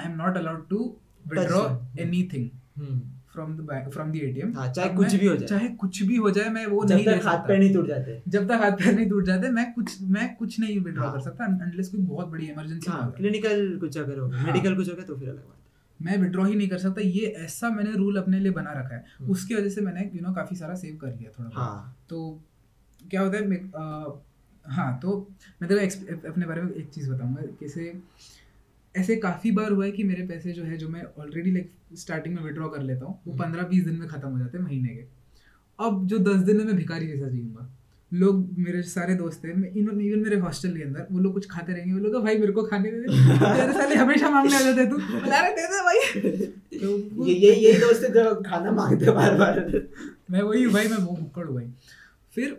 [0.00, 0.96] I am not allowed to
[1.28, 1.62] withdraw
[1.98, 2.22] any
[2.76, 3.00] hmm.
[3.34, 6.30] From the from the ATM हाँ, चाहे कुछ भी हो जाए। चाहे कुछ भी हो
[6.30, 8.94] जाए मैं वो जब नहीं तक हाथ पैर नहीं टूट जाते जब तक हाथ पैर
[8.94, 12.28] नहीं टूट जाते मैं कुछ मैं कुछ नहीं विड्रॉ हाँ। कर सकता अनलेस कोई बहुत
[12.28, 15.38] बड़ी इमरजेंसी हाँ क्लिनिकल कुछ अगर हो हाँ। मेडिकल कुछ हो गया तो फिर अलग
[15.38, 15.58] बात
[16.00, 19.04] मैं विड्रॉ ही नहीं कर सकता ये ऐसा मैंने रूल अपने लिए बना रखा है
[19.18, 22.20] हम्म। उसकी वजह से मैंने यू नो काफ़ी सारा सेव कर लिया थोड़ा हाँ तो
[23.00, 24.20] क्या होता है
[24.64, 25.16] हाँ तो
[25.62, 25.86] मैं तेरे
[26.28, 27.92] अपने बारे में एक चीज़ बताऊँगा कैसे
[28.94, 32.34] ऐसे काफ़ी बार हुआ है कि मेरे पैसे जो है जो मैं ऑलरेडी लाइक स्टार्टिंग
[32.34, 34.64] में विड्रॉ कर लेता हूँ वो हम्म। पंद्रह बीस दिन में ख़त्म हो जाते हैं
[34.64, 35.04] महीने के।
[35.78, 37.68] अब जो दस दिन में मैं भिखारी जैसा जीऊँगा।
[38.12, 41.72] लोग मेरे सारे दोस्त हैं इवन इवन मेरे हॉस्टल के अंदर वो लोग कुछ खाते
[41.72, 43.06] रहेंगे वो लोग भाई मेरे को खाने दे दे।
[43.38, 45.98] तेरे साले हमेशा मांगने आ जाते तू अरे दे दे भाई।
[46.78, 49.60] तो ये ये यही दोस्त है जो खाना मांगते बार बार
[50.30, 51.70] मैं वही भाई मैं वो भुक्कड़ हूँ। भाई
[52.34, 52.56] फिर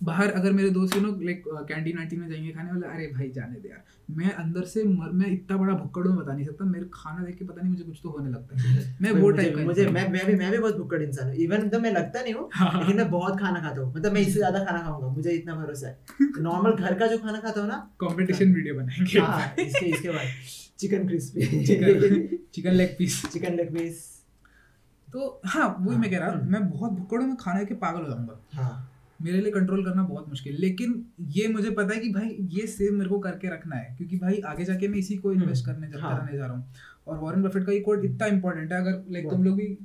[0.00, 3.28] बाहर अगर मेरे दोस्त यू नो लाइक कैंटीन वैंटीन में जाएँगे खाने वाले अरे भाई
[3.30, 6.64] जाने दे यार। मैं अंदर से मर, मैं इतना बड़ा भुक्कड़ हूँ बता नहीं सकता।
[6.64, 9.54] मेरे खाना देख के पता नहीं मुझे कुछ तो होने लगता है। मैं वो टाइप
[9.56, 12.22] का मुझे मैं मैं भी मैं भी बहुत भुक्कड़ इंसान हूँ। इवन तो मैं लगता
[12.22, 15.08] नहीं हूँ हाँ। लेकिन मैं बहुत खाना खाता हूँ। मतलब मैं इससे ज़्यादा खाना खाऊँगा
[15.08, 15.98] मुझे इतना भरोसा है।
[16.38, 20.26] नॉर्मल घर का जो खाना खाता हूँ ना कॉम्पिटिशन वीडियो बनाएँगे। हाँ, इसके इसके बाद।
[20.78, 24.04] Chicken crispy chicken chicken leg piece chicken leg piece
[25.08, 28.02] तो हाँ वही मैं कह रहा हूँ। मैं बहुत भुक्कड़ हूँ मैं खाने के पागल
[28.02, 28.92] हो जाऊँगा। हाँ।
[29.22, 32.92] मेरे लिए कंट्रोल करना बहुत मुश्किल। लेकिन ये मुझे पता है कि भाई ये सेव
[32.92, 35.92] मेरे को करके रखना है क्योंकि भाई आगे जाके मैं इसी को इन्वेस्ट हम्म, करने
[35.92, 36.72] जब हाँ। करने जा रहा हूँ
[37.06, 39.78] और वॉरेन बफेट का ये कोड इतना इंपॉर्टेंट है अगर लाइक तुम लोग भी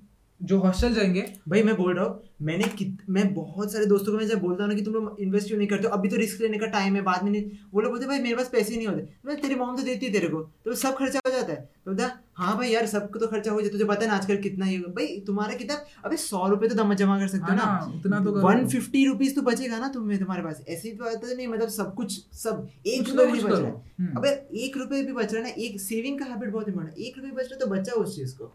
[0.43, 4.17] जो हॉस्टल जाएँगे भाई मैं बोल रहा हूँ मैंने कित मैं बहुत सारे दोस्तों को
[4.17, 6.15] मैं जब बोलता हूँ ना कि तुम लोग इन्वेस्ट क्यों नहीं करते हो अभी तो
[6.15, 8.75] रिस्क लेने का टाइम है बाद में नहीं वो लोग बोलते भाई मेरे पास पैसे
[8.75, 11.53] नहीं होते। मैं तेरी मॉम तो देती है तेरे को। तो सब खर्चा हो जाता
[11.53, 14.07] है। तो बोलता हाँ भाई यार सबको तो खर्चा हो जाता है तुझे पता है
[14.07, 15.75] ना आजकल कितना ही होगा भाई तुम्हारा कितना
[16.05, 18.67] अभी सौ रुपये तो दम जमा कर सकते हो हाँ ना। ना, उतना तो वन
[18.67, 22.19] फिफ्टी रुपीज़ तो बचेगा ना तुम्हें तुम्हारे पास। ऐसी बात तो नहीं मतलब सब कुछ
[22.33, 24.29] सब एक रुपये भी बच रहा है। हम्म। अबे
[24.65, 27.17] एक रुपये भी बच रहा है ना एक सेविंग का हैबिट बहुत इंपॉर्टेंट है। एक
[27.17, 28.53] रुपए बच रहा है तो बचा उस चीज़ को।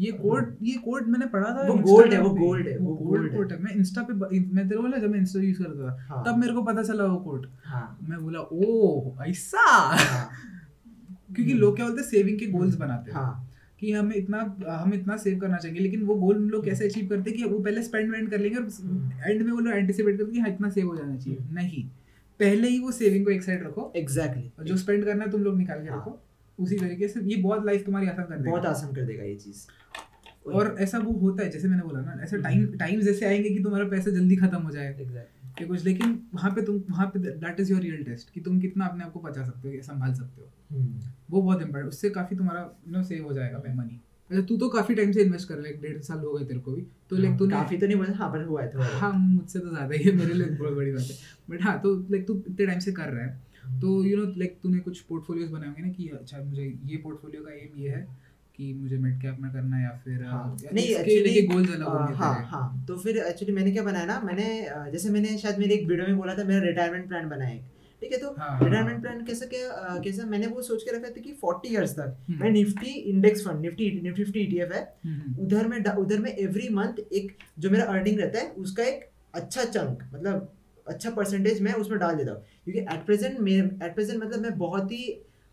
[0.00, 3.22] ये कोड ये कोड मैंने पढ़ा था वो gold है, वो gold है, वो गोल्ड
[3.22, 5.58] gold है। कोड है। मैं इंस्टा पे मैं तेरे को बोला जब मैं इंस्टा यूज़
[5.58, 9.70] करता था हाँ। तब मेरे को पता चला वो कोड हाँ। मैं बोला ओ ऐसा?
[9.70, 10.28] हाँ।
[11.34, 15.16] क्योंकि लोग क्या बोलते हैं सेविंग के गोल्स बनाते हैं। कि हमें इतना हम इतना
[15.16, 18.30] सेव करना चाहिए लेकिन वो गोल लोग कैसे अचीव करते कि वो पहले स्पेंड वेंड
[18.30, 18.64] कर लेंगे और
[19.30, 21.54] एंड में वो लोग एंटिसिपेट करते हैं कि हाँ इतना सेव हो जाना चाहिए। हम्म।
[21.54, 21.84] नहीं।
[22.40, 25.42] पहले ही वो सेविंग को एक साइड रखो। एग्जैक्टली और जो स्पेंड करना है तुम
[25.42, 26.22] लोग निकाल के। रखो।
[26.60, 29.34] उसी तरीके से ये बहुत लाइफ तुम्हारी आसान कर देगा। बहुत आसान कर देगा ये
[29.34, 29.66] चीज़।
[30.46, 33.62] और ऐसा वो होता है जैसे मैंने बोला ना ऐसे। टाइम टाइम्स ऐसे आएँगे कि
[33.62, 37.18] तुम्हारा पैसा जल्दी खत्म हो जाए। एग्जैक्टली कि कुछ लेकिन वहाँ पे तुम वहाँ पे
[37.18, 39.82] that is your real test कि तुम कितना अपने आप को बचा सकते हो या
[39.82, 40.52] संभाल सकते हो।
[41.30, 44.00] वो बहुत इंपॉर्टेंट उससे काफ़ी तुम्हारा यू नो सेव हो जाएगा मनी
[44.30, 46.60] अच्छा तू तो काफ़ी टाइम से इन्वेस्ट कर है एक डेढ़ साल हो गए तेरे
[46.60, 49.58] को भी तो लाइक तूने काफ़ी तो नहीं बोला हाँ पर हुआ है हाँ मुझसे
[49.58, 51.16] तो ज़्यादा ही है मेरे लिए बहुत बड़ी बात है।
[51.50, 53.49] बट हाँ तो लाइक तू इतने टाइम से कर रहा है।
[53.80, 57.42] तो यू नो लाइक तूने कुछ पोर्टफोलियोज बनाए होंगे ना कि अच्छा मुझे ये पोर्टफोलियो
[57.42, 58.06] का एम ये है
[58.54, 61.46] कि मुझे मिड कैप में करना है या फिर हाँ, या नहीं इसके लेके एक्चुअली
[61.48, 64.46] गोल्स अलग होंगे हाँ। हाँ तो फिर एक्चुअली मैंने क्या बनाया ना मैंने
[64.92, 68.12] जैसे मैंने शायद मेरे एक वीडियो में बोला था मेरा रिटायरमेंट प्लान बनाया है ठीक
[68.12, 70.96] है तो हाँ, हाँ, रिटायरमेंट हाँ। प्लान कैसा क्या अ, कैसा मैंने वो सोच के
[70.96, 74.72] रखा था कि 40 इयर्स तक हम्म। मैं Nifty index fund Nifty Nifty fifty ETF
[74.72, 78.50] है हम्म, हम्म। उधर में उधर में एवरी मंथ एक जो मेरा अर्निंग रहता है
[78.60, 80.52] उसका एक अच्छा चंक मतलब
[80.90, 84.56] अच्छा परसेंटेज मैं उसमें डाल देता हूँ। क्योंकि एट प्रेजेंट मेरे एट प्रेजेंट मतलब मैं
[84.58, 85.04] बहुत ही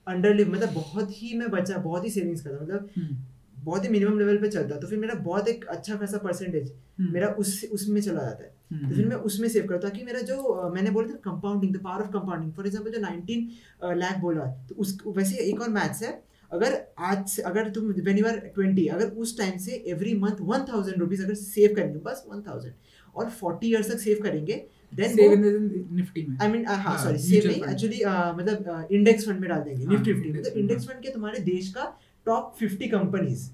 [0.07, 3.15] अंडर लिव मतलब बहुत ही मैं बचा बहुत ही सेविंग्स करता हूँ। मतलब हम्म,
[3.63, 6.71] बहुत ही मिनिमम लेवल पे चलता है तो फिर मेरा बहुत एक अच्छा खासा परसेंटेज
[6.99, 9.91] हम्म, मेरा उस उसमें चला जाता है। हम्म, तो फिर मैं उसमें सेव करता हूँ
[9.91, 13.97] ताकि मेरा जो मैंने बोला था compounding the power of compounding for example जो 19
[13.97, 16.11] लाख बोला तो उस वैसे एक और मैथ्स है
[16.51, 16.75] अगर
[17.05, 20.65] आज से अगर तुम वेन यू आर ट्वेंटी अगर उस टाइम से every month one
[20.69, 22.73] thousand rupees अगर सेव करेंगे बस वन थाउज़ेंड
[23.15, 24.55] और फोर्टी ईयर्स तक सेव करेंगे
[24.93, 27.61] देन निफ्टी में। आई मीन हाँ हाँ, सॉरी सेव नहीं.
[27.63, 28.03] एक्चुअली
[28.37, 31.03] मतलब इंडेक्स फंड में डाल देंगे। हाँ, निफ्टी फिफ्टी index मतलब fund, इंडेक्स हाँ। फंड
[31.03, 31.83] के तुम्हारे देश का
[32.27, 33.49] टॉप फिफ्टी कंपनीज़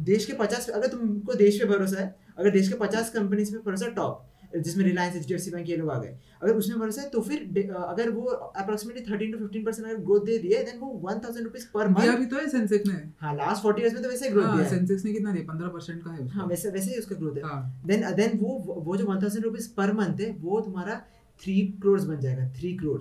[0.00, 3.58] देश के पचास अगर तुमको देश पे भरोसा है अगर देश के पचास कंपनीज़ पे
[3.66, 4.26] भरोसा टॉप
[4.56, 7.08] जिसमें Reliance H D F C bank ये लोग आ गए। अगर उसमें भरोसा है
[7.10, 10.86] तो फिर अगर वो approximately thirteen to fifteen percent अगर ग्रोथ दे दिए देन वो
[11.02, 14.02] one thousand rupees per month भी तो है सेंसेक्स ने हाँ लास्ट फोर्टी ईयर्स में
[14.02, 15.44] तो वैसे ग्रोथ हाँ दिया है। सेंसेक्स ने कितना दिया?
[15.48, 18.58] पंद्रह परसेंट का है हाँ वैसे वैसे ही उसका ग्रोथ है। हाँ। देन देन वो
[18.86, 21.00] वो जो one thousand rupees per month है वो तुम्हारा
[21.42, 23.00] थ्री करोड़ बन जाएगा थ्री करोड़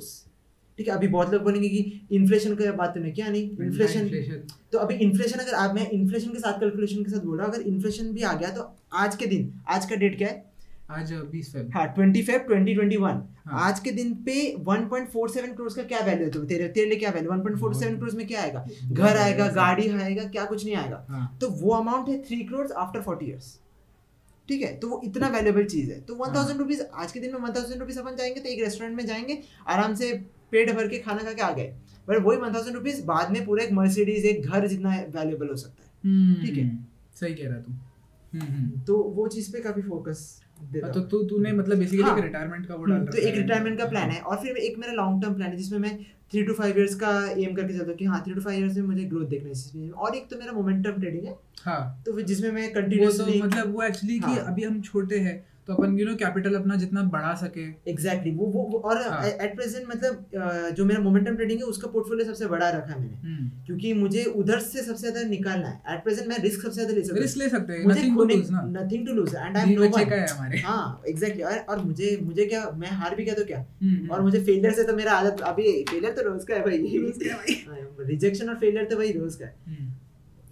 [0.80, 4.08] ठीक है अभी बहुत लोग बोलेंगे कि इन्फ्लेशन का बात तूने क्या नहीं। इन्फ्लेशन
[4.72, 7.54] तो अभी इन्फ्लेशन अगर आप मैं इन्फ्लेशन के साथ कैलकुलेशन के साथ बोल रहा हूँ
[7.54, 10.49] अगर इन्फ्लेशन भी आ गया तो आज के दिन आज का डेट क्या है?
[10.90, 13.22] आज बीस फेब। हाँ twenty five twenty twenty one.
[13.46, 17.00] हाँ। आज के दिन पे 1.47 करोड़ का क्या वैल्यू है तो तेरे तेरे लिए
[17.00, 18.66] क्या वैल्यू 1.47 करोड़ में क्या आएगा?
[18.92, 22.68] घर आएगा गाड़ी आएगा क्या कुछ नहीं आएगा। हाँ। तो वो अमाउंट है three crore
[22.78, 23.60] after forty years
[24.50, 24.76] ठीक है?
[24.80, 27.54] तो वो इतना वैल्यूएबल चीज़ है। तो वन थाउज़ेंड रुपीज़ आज के दिन में वन
[27.56, 30.12] थाउज़ेंड रुपीज़ अपन जाएँगे तो एक रेस्टोरेंट में जाएँगे आराम से
[30.52, 31.74] पेट भर के खाना खा के आ गए।
[32.08, 35.56] पर वही वन थाउज़ेंड रुपीज़ बाद में पूरा एक मर्सिडीज एक घर जितना वैल्यूएबल हो
[35.56, 36.68] सकता है। हम्म, ठीक है।
[37.16, 37.72] सही कह रहा तू।
[38.34, 40.49] हम्म, हम्म। तो वो चीज़ पे काफ़ी फोकस हाँ,
[40.94, 43.86] तो तू तूने मतलब बेसिकली हाँ। एक रिटायरमेंट का वो डाल तो एक रिटायरमेंट का
[43.86, 45.98] प्लान है और फिर एक मेरा लॉन्ग टर्म प्लान है जिसमें मैं
[46.32, 48.78] थ्री टू फाइव इयर्स का एम करके चलता हूँ कि हाँ थ्री टू फाइव इयर्स
[48.78, 51.36] में मुझे ग्रोथ देखना है इस चीज़ में। और एक तो मेरा मोमेंटम ट्रेडिंग है
[51.64, 54.82] हाँ तो फिर जिसमें मैं वो तो कंटिन्यूसली मतलब वो एक्चुअली कि हाँ। अभी हम
[54.82, 55.36] छोटे हैं
[55.70, 59.26] तो अपन यू नो कैपिटल अपना जितना बढ़ा सके। एग्जैक्टली वो वो वो- और हाँ।
[59.28, 63.16] एट प्रेजेंट मतलब जो मेरा मोमेंटम ट्रेडिंग है उसका पोर्टफोलियो सबसे बड़ा रखा है मैंने।
[63.16, 66.94] हम्म। क्योंकि मुझे उधर से सबसे ज़्यादा निकालना है। एट प्रेजेंट मैं रिस्क सबसे ज़्यादा
[66.94, 69.58] ले सकता रिस्क ले सकते हैं। मुझे नथिंग टू लूज ना। Nothing to lose and
[69.58, 73.16] I am no का है हमारे। हाँ एग्जैक्टली और और मुझे मुझे क्या मैं हार
[73.16, 73.66] भी गया तो क्या?
[73.84, 76.66] हम्म, और मुझे फेलियर से तो मेरा आदत अभी फेलियर तो रोज का है है
[76.66, 79.94] भाई। रिजेक्शन और फेलियर तो भाई रोज का है। हम्म,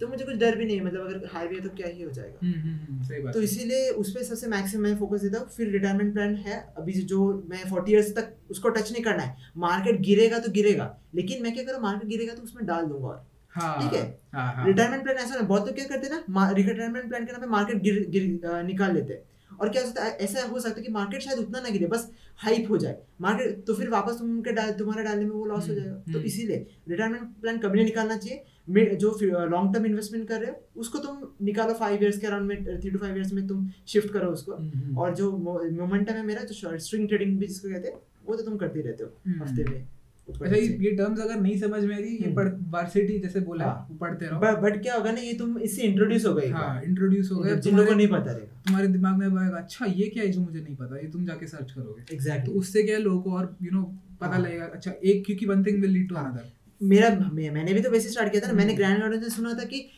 [0.00, 2.02] तो मुझे कुछ डर भी नहीं है मतलब अगर हाई भी है तो क्या ही
[2.02, 5.22] हो जाएगा। हुँ, हुँ, हम्म, सही बात तो इसीलिए उस पर सबसे मैक्सिमम मैं फोकस
[5.22, 7.20] देता हूँ फिर रिटायरमेंट प्लान है। अभी जो
[7.50, 11.52] मैं फोर्टी ईयर्स तक उसको टच नहीं करना है। मार्केट गिरेगा तो गिरेगा लेकिन मैं
[11.54, 15.02] क्या करूँ मार्केट गिरेगा तो उसमें डाल दूँगा और। हाँ ठीक है। हाँ हाँ। रिटायरमेंट
[15.02, 18.62] प्लान ऐसा बहुत तो क्या करते ना रिटायरमेंट प्लान के नाम पे मार्केट गिर, गिर
[18.64, 19.22] निकाल लेते हैं।
[19.60, 22.10] और क्या होता है ऐसा हो सकता है कि मार्केट शायद उतना ना गिरे बस
[22.36, 25.72] हाइप हो जाए। मार्केट तो फिर वापस तुमके डाल तुम्हारे डालने में वो लॉस हो
[25.72, 29.10] हम्म, जाएगा। तो हम्म। इसीलिए रिटायरमेंट प्लान कभी नहीं निकालना चाहिए। जो
[29.46, 32.90] लॉन्ग टर्म इन्वेस्टमेंट कर रहे हो उसको तुम निकालो फाइव ईयर्स के अराउंड में थ्री
[32.90, 36.78] टू फाइव ईयर्स में तुम शिफ्ट करो उसको। हम्म, और जो मोमेंटम है मेरा जो
[36.78, 37.96] स्ट्रिंग ट्रेडिंग भी जिसको कहते हैं
[38.26, 39.86] वो तो तुम करते रहते हो। हफ़्ते में।
[40.28, 43.40] अच्छा ये ये टर्म्स अगर नहीं समझ में आ रही ये हम्म। पढ़ वार्सिटी जैसे
[43.42, 46.82] बोला हाँ। पढ़ते रहो बट क्या होगा ना ये तुम इससे इंट्रोड्यूस हो गए हाँ
[46.82, 50.06] इंट्रोड्यूस हो गए जिन लोगों को नहीं पता रहेगा तुम्हारे दिमाग में आएगा अच्छा ये
[50.08, 52.96] क्या है जो मुझे नहीं पता ये तुम जाके सर्च करोगे तो एग्जैक्टली उससे क्या
[52.96, 53.82] है लोगों को और यू नो
[54.20, 56.14] पता हाँ। लगेगा अच्छा एक क्योंकि one thing will lead to.
[56.16, 56.50] Another
[56.80, 59.54] मेरा मैंने भी तो वैसे स्टार्ट किया था ना मैंने हम्म। ग्रैंड गार्डन से सुना
[59.54, 59.88] था कि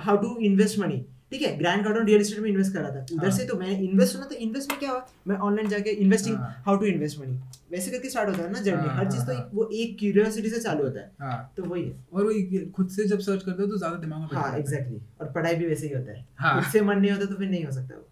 [0.00, 3.28] हाउ टू इन्वेस्ट मनी ठीक है ग्रैंड कार्डन रियल स्टेट में इन्वेस्ट करा था। उधर
[3.28, 5.06] हाँ। से तो मैं इन्वेस्ट सुना तो इन्वेस्ट में क्या हुआ?
[5.26, 7.38] मैं ऑनलाइन जाके इन्वेस्टिंग हाँ। हाउ टू इन्वेस्ट मनी
[7.72, 9.98] वैसे करके स्टार्ट होता है ना जर्नी हाँ, हर चीज़ तो हाँ, एक- वो एक
[9.98, 12.32] क्यूरियोसिटी से चालू होता है। हाँ। तो वही है। और वो
[12.70, 15.66] खुद से जब सर्च करते हो तो ज़्यादा दिमाग में हाँ एग्जैक्टली और पढ़ाई भी
[15.66, 17.96] वैसे ही होता है। हाँ। खुद से मन नहीं होता तो फिर नहीं हो सकता
[17.96, 18.08] वो।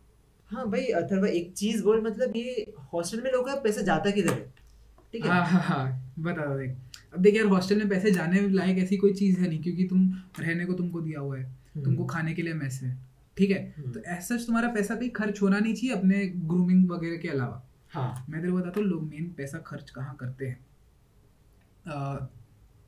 [0.50, 4.32] हाँ भाई अथर्वा एक चीज़ बोल मतलब ये हॉस्टल में लोगों का पैसा जाता किधर
[4.32, 4.52] है?
[5.12, 5.30] ठीक है?
[5.30, 6.74] हाँ हाँ हाँ। बता दो
[7.14, 10.18] अब देखिए यार हॉस्टल में पैसे जाने लायक ऐसी कोई चीज़ है नहीं क्योंकि तुम
[10.40, 12.96] रहने को तुमको दिया हुआ है। तुमको खाने के लिए मैस है।
[13.36, 13.74] ठीक है?
[13.78, 17.62] हम्म। तो ऐसा तुम्हारा पैसा भी खर्च होना नहीं चाहिए अपने ग्रूमिंग वगैरह के अलावा।
[17.90, 20.58] हाँ। मैं तेरे को बताता हूँ लोग मेन पैसा खर्च कहाँ करते हैं?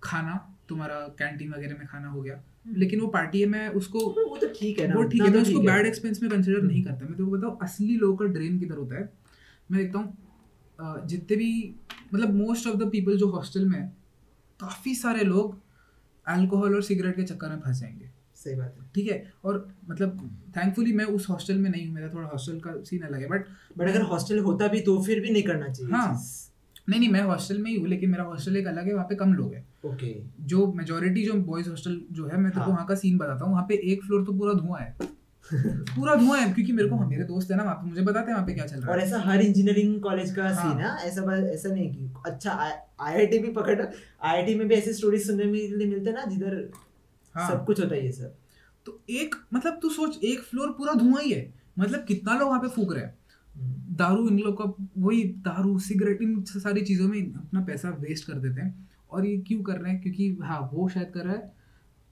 [0.02, 0.36] खाना
[0.68, 4.46] तुम्हारा कैंटीन वगैरह में खाना हो गया। लेकिन वो पार्टी है मैं उसको वो तो
[4.60, 6.92] ठीक है ना। वो ठीक है मैं तो उसको बैड एक्सपेंस में कंसिडर नहीं हम्म।
[6.92, 9.12] करता। मैं तेरे को बताऊँ असली लोगों का ड्रेन किधर होता है?
[9.70, 11.74] मैं देखता हूँ जितने भी
[12.14, 13.86] मतलब मोस्ट ऑफ़ द पीपल जो हॉस्टल में है
[14.60, 15.58] काफ़ी सारे लोग
[16.26, 18.07] अल्कोहल और सिगरेट के चक्कर में फंस जाएँगे।
[18.38, 19.22] सही बात है। ठीक है?
[19.44, 20.18] और मतलब
[20.56, 23.46] थैंकफुली मैं उस हॉस्टल में नहीं हूँ मेरा थोड़ा हॉस्टल का सीन अलग है बट
[23.78, 26.20] बट अगर हॉस्टल होता भी तो फिर भी नहीं करना चाहिए हाँ।
[26.88, 29.14] नहीं नहीं मैं हॉस्टल में ही हूँ लेकिन मेरा हॉस्टल एक अलग है वहाँ पे
[29.14, 30.14] कम लोग हैं। ओके
[30.46, 33.64] जो मेजोरिटी जो बॉयज़ हॉस्टल जो है मैं हाँ। वहाँ का सीन बताता हूँ वहाँ
[33.68, 34.96] पे एक फ्लोर तो पूरा धुआँ है।
[35.50, 38.34] पूरा धुआँ है क्योंकि मेरे को मेरे दोस्त है ना वहाँ पे मुझे बताते हैं
[38.34, 40.96] वहाँ पे क्या चल रहा है। और ऐसा हर इंजीनियरिंग कॉलेज का हाँ। सीन है
[41.08, 42.52] ऐसा ऐसा नहीं कि अच्छा
[43.00, 46.60] आईआईटी भी पकड़ आईआईटी में भी ऐसी स्टोरीज सुनने लिए मिलते हैं ना जिधर
[47.34, 48.34] हाँ। सब कुछ होता है ये सब।
[48.86, 52.60] तो एक मतलब तू सोच एक फ्लोर पूरा धुआँ ही है। मतलब कितना लोग वहाँ
[52.60, 53.18] पे फूक रहे हैं।
[53.96, 58.32] दारू इन लोग का वही दारू सिगरेट इन सारी चीज़ों में अपना पैसा वेस्ट कर
[58.32, 60.02] देते हैं। और ये क्यों कर रहे हैं?
[60.02, 61.52] क्योंकि हाँ वो शायद कर रहा है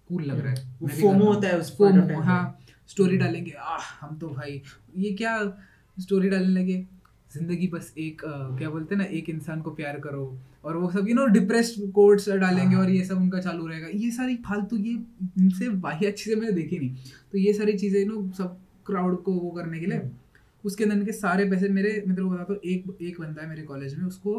[0.09, 2.25] कूल लग रहा है। वो मैं भी FOMO कर रहा हूँ। होता है उस time
[2.25, 2.59] हाँ
[2.89, 4.63] स्टोरी डालेंगे आह हम तो भाई
[4.97, 5.59] ये क्या
[6.01, 6.87] स्टोरी डालने लगे?
[7.37, 10.25] ज़िंदगी बस एक अ, क्या बोलते हैं ना एक इंसान को प्यार करो
[10.65, 13.89] और वो सब यू नो डिप्रेस्ड कोट्स डालेंगे हाँ। और ये सब उनका चालू रहेगा।
[13.95, 14.93] ये सारी फालतू ये
[15.39, 16.95] इनसे वाहियात चीज़ें मैंने देखी नहीं।
[17.33, 18.57] तो ये सारी चीज़ें यू नो सब
[18.87, 20.11] क्राउड को वो करने के लिए हम्म।
[20.65, 23.49] उसके अंदर के सारे पैसे मेरे मैं तेरे को बताता हूँ एक एक बंदा है
[23.49, 24.33] मेरे कॉलेज में उसको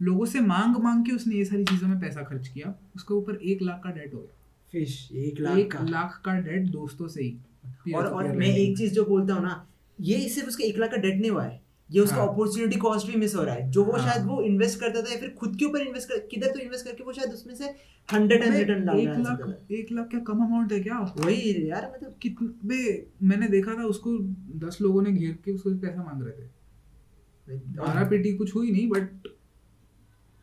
[0.00, 3.40] लोगों से मांग मांग के उसने ये सारी चीज़ों में पैसा खर्च किया। उसके ऊपर
[3.44, 4.36] एक लाख का डेट हो गया।
[4.72, 5.84] फ़िश एक लाख एक का?
[5.84, 9.66] लाख का डेट दोस्तों से ही। और और मैं एक चीज़ जो बोलता हूँ ना
[9.98, 11.60] ये सिर्फ़ उसके एक लाख का डेट नहीं हुआ है।
[11.90, 14.40] ये उसका हाँ। अपॉर्चुनिटी कॉस्ट भी मिस हो रहा है। जो वो हाँ। शायद वो
[14.42, 17.12] इन्वेस्ट करता था या फिर खुद के ऊपर इन्वेस्ट कर किधर तो इन्वेस्ट करके वो
[17.12, 17.74] शायद उसमें से
[18.08, 20.98] हंड्रेड एंड रिटर्न डाल एक लाख एक लाख क्या कम अमाउंट है क्या?
[21.18, 22.78] वही यार मतलब कितने
[23.22, 24.16] मैंने देखा था उसको
[24.66, 26.48] दस लोगों ने घेर के उसको पैसा मांग रहे थे।
[27.78, 29.28] मारा पीटी कुछ हुई नहीं बट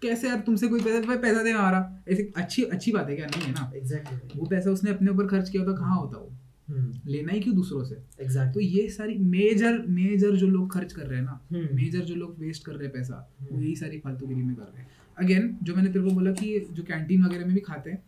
[0.02, 3.26] कैसे यार तुमसे कोई पैसा भाई पैसा दे मारा ऐसे अच्छी अच्छी बात है क्या?
[3.28, 6.34] नहीं है ना। एग्जैक्टली वो पैसा उसने अपने ऊपर खर्च किया होता कहाँ होता वो?
[6.70, 7.95] लेना ही क्यों दूसरों से?
[8.22, 11.99] एग्जैक्ट तो ये सारी मेजर मेजर जो लोग खर्च कर रहे हैं ना हम्म। मेजर
[11.99, 14.82] जो लोग वेस्ट कर रहे हैं पैसा वो हम्म। यही सारी फालतूगिरी में कर रहे
[14.82, 14.88] हैं।
[15.18, 18.03] अगेन जो मैंने तेरे को बोला कि जो कैंटीन वगैरह में भी खाते हैं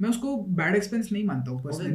[0.00, 1.90] मैं उसको बैड एक्सपेंस नहीं मानता हूँ पर्सनली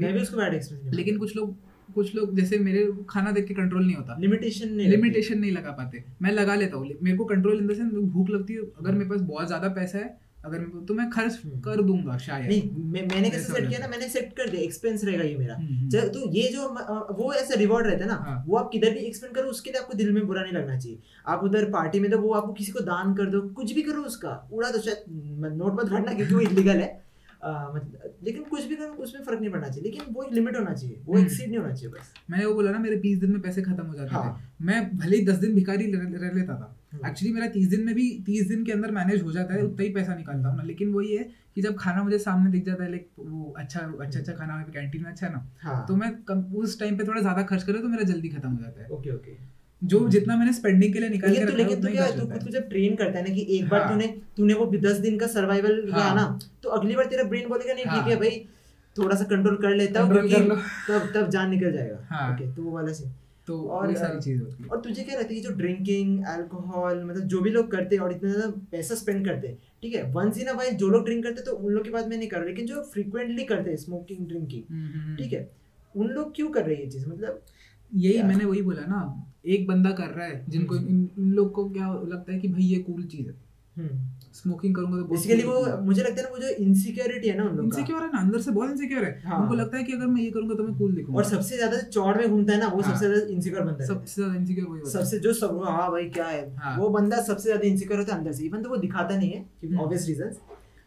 [0.95, 1.55] लेकिन कुछ लोग
[1.95, 5.71] कुछ लोग जैसे मेरे खाना देख के कंट्रोल नहीं होता। लिमिटेशन नहीं लिमिटेशन नहीं लगा
[5.71, 8.91] पाते। मैं लगा लेता हूँ। मेरे को कंट्रोल इन द सेंस भूख लगती है। अगर
[8.91, 12.47] मेरे पास बहुत ज़्यादा पैसा है अगर को तो मैं खर्च हम्म। कर दूँगा शायद
[12.47, 15.55] नहीं मैं मैंने कैसे सेट किया ना मैंने सेट कर दिया एक्सपेंस रहेगा ये मेरा
[16.09, 16.67] तो ये जो
[17.15, 19.81] वो ऐसा रिवॉर्ड रहता है ना हाँ। वो आप किधर भी एक्सपेंड करो उसके लिए
[19.81, 22.71] आपको दिल में बुरा नहीं लगना चाहिए आप उधर पार्टी में तो वो आपको किसी
[22.71, 25.03] को दान कर दो कुछ भी करो उसका उड़ा दो शायद
[25.57, 26.89] नोट मत भरना क्योंकि वो इलीगल है
[27.43, 30.73] मतलब लेकिन कुछ भी करो उसमें फ़र्क नहीं पड़ना चाहिए लेकिन वो एक लिमिट होना
[30.73, 33.41] चाहिए वो। एक्सीड नहीं होना चाहिए बस मैंने वो बोला ना मेरे बीस दिन में
[33.41, 36.75] पैसे खत्म हो जाते हाँ। थे मैं भले ही दस दिन भिखारी रह लेता था।
[36.93, 39.83] एक्चुअली मेरा तीस दिन में भी तीस दिन के अंदर मैनेज हो जाता है उतना
[39.83, 41.23] ही पैसा निकालता हूँ ना। लेकिन वही है
[41.55, 45.03] कि जब खाना मुझे सामने दिख जाता है लाइक वो अच्छा अच्छा अच्छा खाना कैंटीन
[45.03, 46.11] में अच्छा है ना हाँ। तो मैं
[46.59, 49.11] उस टाइम पे थोड़ा ज़्यादा खर्च करूँ तो मेरा जल्दी खत्म हो जाता है। ओके
[49.11, 49.37] ओके
[49.81, 52.43] जो जितना मैंने स्पेंडिंग के लिए निकाल के तो लेकिन उतना तो क्या तू खुद
[52.43, 55.17] को जब ट्रेन करता है ना कि एक बार हाँ। तूने तूने वो दस दिन
[55.19, 58.45] का सर्वाइवल हाँ। रहा ना तो अगली बार तेरा ब्रेन बोलेगा नहीं। ठीक है भाई
[58.95, 60.21] थोड़ा सा कंट्रोल कर लेता हूँ।
[60.87, 63.11] तब तब जान निकल जाएगा। ओके तो वो वाला सीन
[63.49, 67.03] तो और, सारी चीज़ होती है। और तुझे क्या रहता है कि जो ड्रिंकिंग अल्कोहल
[67.03, 70.03] मतलब जो भी लोग करते हैं और इतना ज़्यादा पैसा स्पेंड करते हैं ठीक है?
[70.13, 72.17] वंस इन अ वाइल जो लोग ड्रिंक करते हैं तो उन लोग की बात मैं
[72.17, 75.49] नहीं कर रहा लेकिन जो फ्रीक्वेंटली करते हैं स्मोकिंग ड्रिंकिंग हम्म, हम्म, हम्म। ठीक है?
[75.95, 77.07] उन लोग क्यों कर रहे हैं ये चीज़?
[77.09, 77.41] मतलब
[77.91, 79.01] यही मैंने वही बोला ना
[79.47, 82.47] एक बंदा कर रहा है जिनको हम्म। इन, इन लोग को क्या लगता है कि
[82.47, 83.35] भाई ये कूल चीज़ है।
[84.33, 87.49] स्मोकिंग करूँगा तो बेसिकली वो मुझे लगता है ना वो जो इनसिक्योरिटी है ना उन
[87.49, 89.93] लोग का। इनसिक्योर है ना अंदर से बहुत इनसिक्योर है। हाँ। उनको लगता है कि
[89.93, 92.59] अगर मैं ये करूँगा तो मैं कूल दिखूँगा। और सबसे ज़्यादा चौड़ में घूमता है
[92.59, 95.19] ना वो हाँ। सबसे ज़्यादा इनसिक्योर बनता है। सबसे ज़्यादा इनसिक्योर वही होता है। सबसे
[95.19, 96.43] जो सब हाँ भाई क्या है?
[96.57, 99.31] हाँ। वो बंदा सबसे ज़्यादा इनसिक्योर होता है अंदर से। इवन तो वो दिखाता नहीं
[99.31, 100.39] है हम्म। ऑब्वियस रीजंस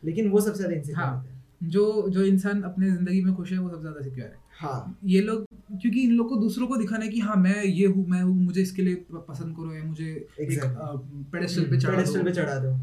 [0.03, 3.53] लेकिन वो सबसे ज़्यादा इनसिक्योर हाँ। होता है। जो जो इंसान अपने ज़िंदगी में खुश
[3.53, 5.45] है वो सबसे ज़्यादा सिक्योर है। हाँ। ये लोग
[5.81, 8.35] क्योंकि इन लोग को दूसरों को दिखाना है कि हाँ मैं ये हूँ मैं हूँ
[8.45, 10.15] मुझे इसके लिए पसंद करो या मुझे.
[10.41, 12.77] पेडेस्टल पे चढ़ा पेडेस्टल पे चढ़ा दो।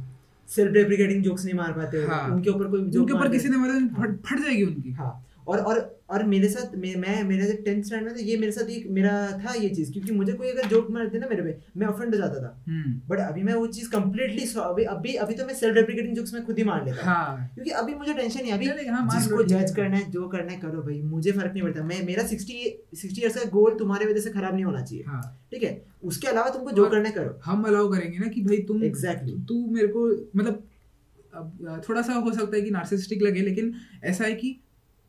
[0.50, 3.80] सेल्फ डेप्रिकेटिंग जोक्स नहीं मार पाते हाँ। उनके ऊपर कोई उनके ऊपर किसी ने मारा
[4.00, 5.12] फट फट जाएगी उनकी। हाँ।
[5.50, 5.78] और और
[6.10, 8.88] और मेरे साथ मैं मैं मेरे जब टेंथ स्टैंड में था ये मेरे साथ एक
[8.90, 12.16] मेरा था ये चीज़ क्योंकि मुझे कोई अगर जोक मारते ना मेरे पे मैं ऑफेंड
[12.16, 15.54] हो जाता था। हम्म। बट अभी मैं वो चीज़ कंप्लीटली अभी अभी अभी तो मैं
[15.54, 18.66] सेल्फ डेप्रिकेटिंग जोक्स में खुद ही मार लेता हाँ। क्योंकि अभी मुझे टेंशन नहीं अभी
[18.66, 22.06] हाँ, जिसको जज करना है जो करना है करो भाई मुझे फ़र्क नहीं पड़ता। मैं
[22.06, 22.60] मेरा 60
[22.96, 25.86] 60 इयर्स का गोल तुम्हारे वजह से खराब नहीं होना चाहिए। हाँ। ठीक है?
[26.04, 29.38] उसके अलावा तुमको जो करना है करो। हम अलाउ करेंगे ना कि भाई तुम एग्जैक्टली
[29.50, 30.68] तू मेरे को मतलब
[31.90, 33.74] थोड़ा सा हो सकता है कि नार्सिसिस्टिक लगे लेकिन
[34.04, 34.60] ऐसा है कि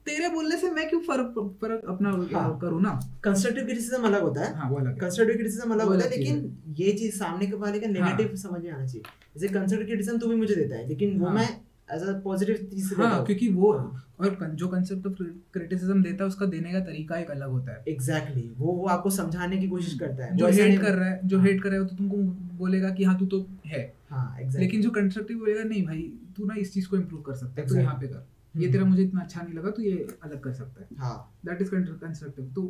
[0.07, 2.91] तेरे बोलने से मैं क्यों फ़र्क फ़र्क अपना हाँ। करूँ ना?
[3.25, 6.75] कंस्ट्रक्टिव क्रिटिसिज्म अलग होता है। हाँ वो अलग है। कंस्ट्रक्टिव क्रिटिसिज्म अलग होता है लेकिन
[6.79, 9.03] ये चीज़ सामने के वाले का नेगेटिव हाँ, समझ में आना चाहिए।
[9.35, 11.49] जैसे कंस्ट्रक्टिव क्रिटिसिज्म तू भी मुझे देता है लेकिन वो हाँ। मैं
[11.89, 15.23] एज अ पॉजिटिव चीज़ से हाँ क्योंकि वो और जो कंसेप्ट ऑफ़
[15.53, 18.59] क्रिटिसिज्म देता है उसका देने का तरीका एक अलग होता है। Exactly exactly.
[18.59, 21.47] वो वो आपको समझाने की कोशिश करता है। जो हेट कर रहा है जो हाँ।
[21.47, 22.17] हेट कर रहा है वो तो तुमको
[22.59, 26.03] बोलेगा कि हाँ तू तो है। हाँ एग्जैक्टली लेकिन जो कंस्ट्रक्टिव बोलेगा नहीं भाई
[26.37, 28.73] तू ना इस चीज़ को इम्प्रूव कर सकता है तो यहाँ पे कर। ये हम्म।
[28.73, 31.71] तेरा मुझे इतना अच्छा नहीं लगा तो ये अलग कर सकता है। हाँ। दैट इज़
[31.71, 32.63] कंस्ट्रक्टिव तो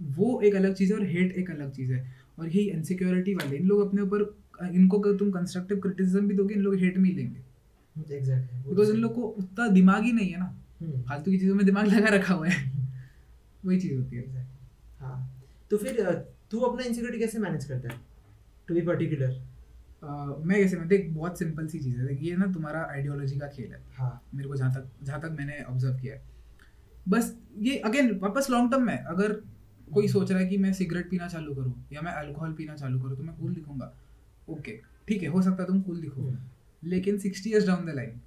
[0.00, 2.00] वो एक अलग चीज़ है और हेट एक अलग चीज़ है।
[2.38, 4.22] और यही इनसिक्योरिटी वाले इन लोग अपने ऊपर
[4.64, 8.92] इनको अगर तुम कंस्ट्रक्टिव क्रिटिसिज्म भी दोगे इन लोग हेट में ही लेंगे एग्जैक्टली बिकॉज़
[8.92, 11.86] इन लोग को उतना दिमाग ही नहीं है ना। हम्म। फालतू की चीज़ों में दिमाग
[11.86, 12.64] लगा रखा हुआ है।
[13.64, 14.46] वही चीज़ होती है।
[15.00, 15.16] हाँ।
[15.70, 16.02] तो फिर
[16.50, 18.00] तू अपना इनसिक्योरिटी कैसे मैनेज करता है?
[18.68, 19.40] टू बी पर्टिकुलर
[20.06, 23.72] मैं कैसे मैं देख बहुत सिंपल सी चीज़ है। ये ना तुम्हारा आइडियोलॉजी का खेल
[23.72, 26.22] है। हाँ। मेरे को जहाँ तक जहाँ तक मैंने ऑब्ज़र्व किया है।
[27.08, 29.32] बस ये अगेन वापस लॉन्ग टर्म में अगर
[29.88, 33.00] कोई सोच रहा है कि मैं सिगरेट पीना चालू करूँ या मैं अल्कोहल पीना चालू
[33.00, 33.92] करूँ तो मैं कूल दिखूँगा।
[34.48, 34.78] ओके
[35.08, 38.20] ठीक है हो सकता है तुम कूल दिखो। हम्म। लेकिन sixty years down the line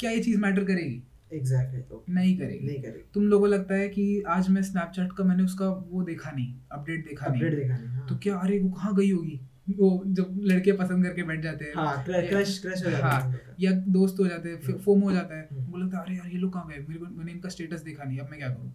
[0.00, 1.02] क्या ये चीज़ मैटर करेगी?
[1.32, 5.12] एग्जैक्टली ओके नहीं करेगी। नहीं करेगी। तुम लोगों को लगता है कि आज मैं स्नैपचैट
[5.12, 8.58] का मैंने उसका वो देखा नहीं अपडेट देखा अपडेट नहीं। देखा नहीं तो क्या अरे
[8.58, 9.40] वो कहाँ गई होगी?
[9.70, 13.72] वो जब लड़के पसंद करके बैठ जाते हैं हाँ क्रश क्रश हो जाता हाँ। या
[13.90, 16.28] दोस्त हो जाते हैं हम्म। फोम हो जाता है हम्म। वो लगता है अरे यार
[16.28, 18.72] ये लोग कहाँ गए मेरे को मैंने इनका स्टेटस देखा नहीं अब मैं क्या करूँ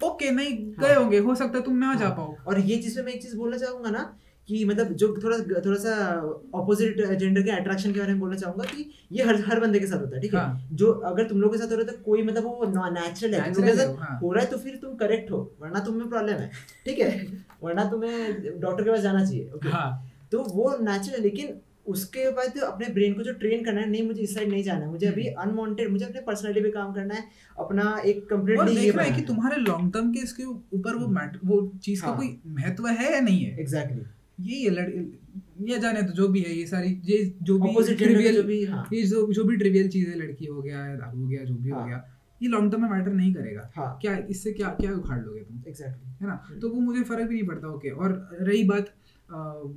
[0.00, 2.76] ओके नहीं हाँ। गए होंगे हो सकता है तुम ना जा हाँ। पाओ और ये
[2.78, 4.02] चीज़ पे मैं एक चीज़ बोलना चाहूँगा ना
[4.48, 5.92] कि मतलब जो थोड़ा थोड़ा सा
[6.54, 9.86] ऑपोजिट जेंडर के अट्रैक्शन के बारे में बोलना चाहूँगा कि ये हर हर बंदे के
[9.86, 11.96] साथ होता है ठीक है हाँ। जो अगर तुम लोग के साथ हो रहा है
[11.96, 14.94] तो कोई मतलब वो नेचुरल है तुम है हाँ। हो रहा है तो फिर तुम
[14.96, 16.50] करेक्ट हो वरना तुम्हें प्रॉब्लम है
[16.86, 17.10] ठीक है
[17.62, 19.88] वरना तुम्हें डॉक्टर के पास जाना चाहिए ओके हाँ।
[20.32, 21.54] तो वो नेचुरल लेकिन
[21.86, 24.62] उसके बाद तो अपने ब्रेन को जो ट्रेन करना है नहीं मुझे इस साइड नहीं
[24.62, 27.24] जाना है। मुझे अभी अनवांटेड मुझे अपने पर्सनालिटी पे काम करना है
[27.58, 31.38] अपना एक कंप्लीटली ये देखना है कि तुम्हारे लॉन्ग टर्म के इसके ऊपर वो मैट
[31.44, 33.60] वो चीज़ का हाँ। कोई महत्व है या नहीं है?
[33.60, 34.02] एग्जैक्टली
[34.40, 34.88] यही है लड़
[35.70, 38.84] ये जाने तो जो भी है ये सारी ये जो भी trivial- जो भी, हाँ।
[38.92, 41.54] ये जो जो भी ट्रिवियल चीज़ है लड़की हो गया या दारू हो गया जो
[41.54, 42.04] भी हो हाँ। गया
[42.42, 45.62] ये लॉन्ग टर्म में मैटर नहीं करेगा। हाँ। क्या इससे क्या क्या उखाड़ लोगे तुम?
[45.68, 46.40] एग्जैक्टली है ना?
[46.44, 48.94] हम्म। तो वो मुझे फ़र्क भी नहीं पड़ता ओके और रही बात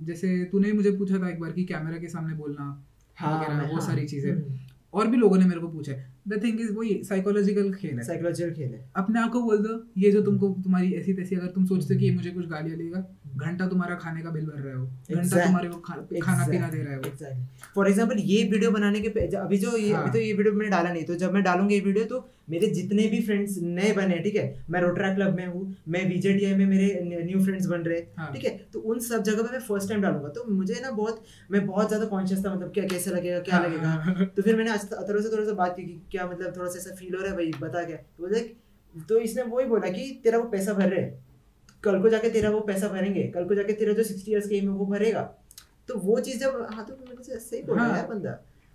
[0.04, 2.70] जैसे तूने मुझे पूछा था एक बार कि कैमरा के सामने बोलना
[3.18, 4.60] वगैरह वो सारी चीज़ें।
[4.94, 8.04] और भी लोगों ने मेरे को पूछा है। द थिंग इज़ वही साइकोलॉजिकल खेल है।
[8.06, 11.48] साइकोलॉजिकल खेल है। अपने आप को बोल दो ये जो तुमको तुम्हारी ऐसी तैसी अगर
[11.52, 13.06] तुम सोचते हो कि ये मुझे कुछ गालियाँ देगा
[13.38, 16.78] घंटा तुम्हारा खाने का बिल भर रहे हो घंटा तुम्हारे को खा, खाना पीना दे
[16.78, 20.20] रहे हो एग्जैक्टली फॉर एग्जांपल ये वीडियो बनाने के अभी जो ये हाँ। अभी तो
[20.20, 23.22] ये वीडियो मैंने डाला नहीं तो जब मैं डालूँगा ये वीडियो तो मेरे जितने भी
[23.22, 26.88] फ्रेंड्स नए बने ठीक है मैं रोटरा क्लब में हूँ मैं वीजेडीआई में मेरे
[27.26, 30.02] न्यू फ्रेंड्स बन रहे हाँ। ठीक है तो उन सब जगह पे मैं फ़र्स्ट टाइम
[30.02, 33.56] डालूँगा। तो मुझे ना बहुत मैं बहुत ज़्यादा कॉन्शियस था मतलब क्या कैसे लगेगा क्या
[33.56, 36.70] हाँ, लगेगा। हाँ। तो फिर मैंने अतरो से थोड़ा सा बात कि क्या मतलब थोड़ा
[36.70, 37.98] सा ऐसा फील हो रहा है भाई बता क्या?
[37.98, 38.40] तो बोले
[39.10, 41.04] तो इसने वही बोला कि तेरा वो पैसा भर रहे
[41.84, 44.56] कल को जाके तेरा वो पैसा भरेंगे। कल को जाके तेरा जो सिक्सटी ईयर्स के
[44.56, 45.22] एम है वो भरेगा।
[45.90, 48.32] तो वो चीज़ जब हाँ तो मेरे से सही बोल रहा है। हाँ। बंदा।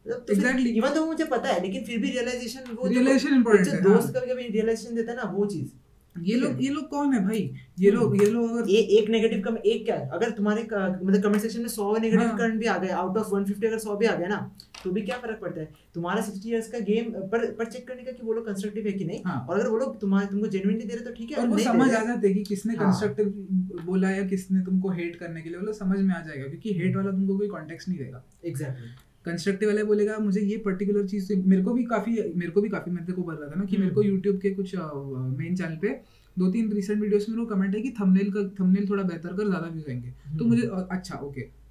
[0.07, 0.67] मतलब Exactly.
[0.69, 4.95] इवन तो मुझे पता है लेकिन फिर भी रियलाइजेशन वो है, दोस्त। कभी कभी रियलाइजेशन
[4.95, 5.71] देता ना वो चीज़।
[6.17, 7.41] ये लोग ये लोग कौन है भाई?
[7.79, 10.09] ये लोग ये लोग अगर ये एक नेगेटिव कम एक क्या है?
[10.11, 13.29] अगर तुम्हारे मतलब कमेंट सेक्शन में 100 नेगेटिव हाँ। कमेंट भी आ गए आउट ऑफ़
[13.29, 14.39] 150 अगर 100 भी आ गए ना
[14.85, 18.03] तो भी क्या फ़र्क पड़ता है तुम्हारा 60 इयर्स का गेम पर पर चेक करने
[18.03, 20.47] का कि वो लोग कंस्ट्रक्टिव है कि नहीं हाँ। और अगर वो लोग तुम्हारे तुमको
[20.49, 22.87] जेन्युइनली दे रहे तो ठीक है और वो समझ आ जाते हैं कि किसने हाँ।
[22.87, 26.79] कंस्ट्रक्टिव बोला या किसने तुमको हेट करने के लिए लोग समझ में आ जाएगा क्योंकि
[26.79, 28.89] हेट वाला तुमको कोई कॉन्टेक्स्ट नहीं देगा एग्जैक्टली
[29.27, 32.69] कंस्ट्रक्टिव वाले बोलेगा मुझे ये पर्टिकुलर चीज़ से मेरे को भी काफ़ी मेरे को भी
[32.69, 34.75] काफ़ी मैं तेरे को बोल रहा था ना कि हम्म। मेरे को यूट्यूब के कुछ
[34.75, 36.01] मेन चैनल पे
[36.37, 39.47] दो तीन रिसेंट वीडियोस में वो कमेंट है कि थंबनेल का थंबनेल थोड़ा बेहतर कर
[39.47, 41.64] ज़्यादा व्यूज़ आएँगे तो हम्म। मुझे अच्छा ओके हम्म।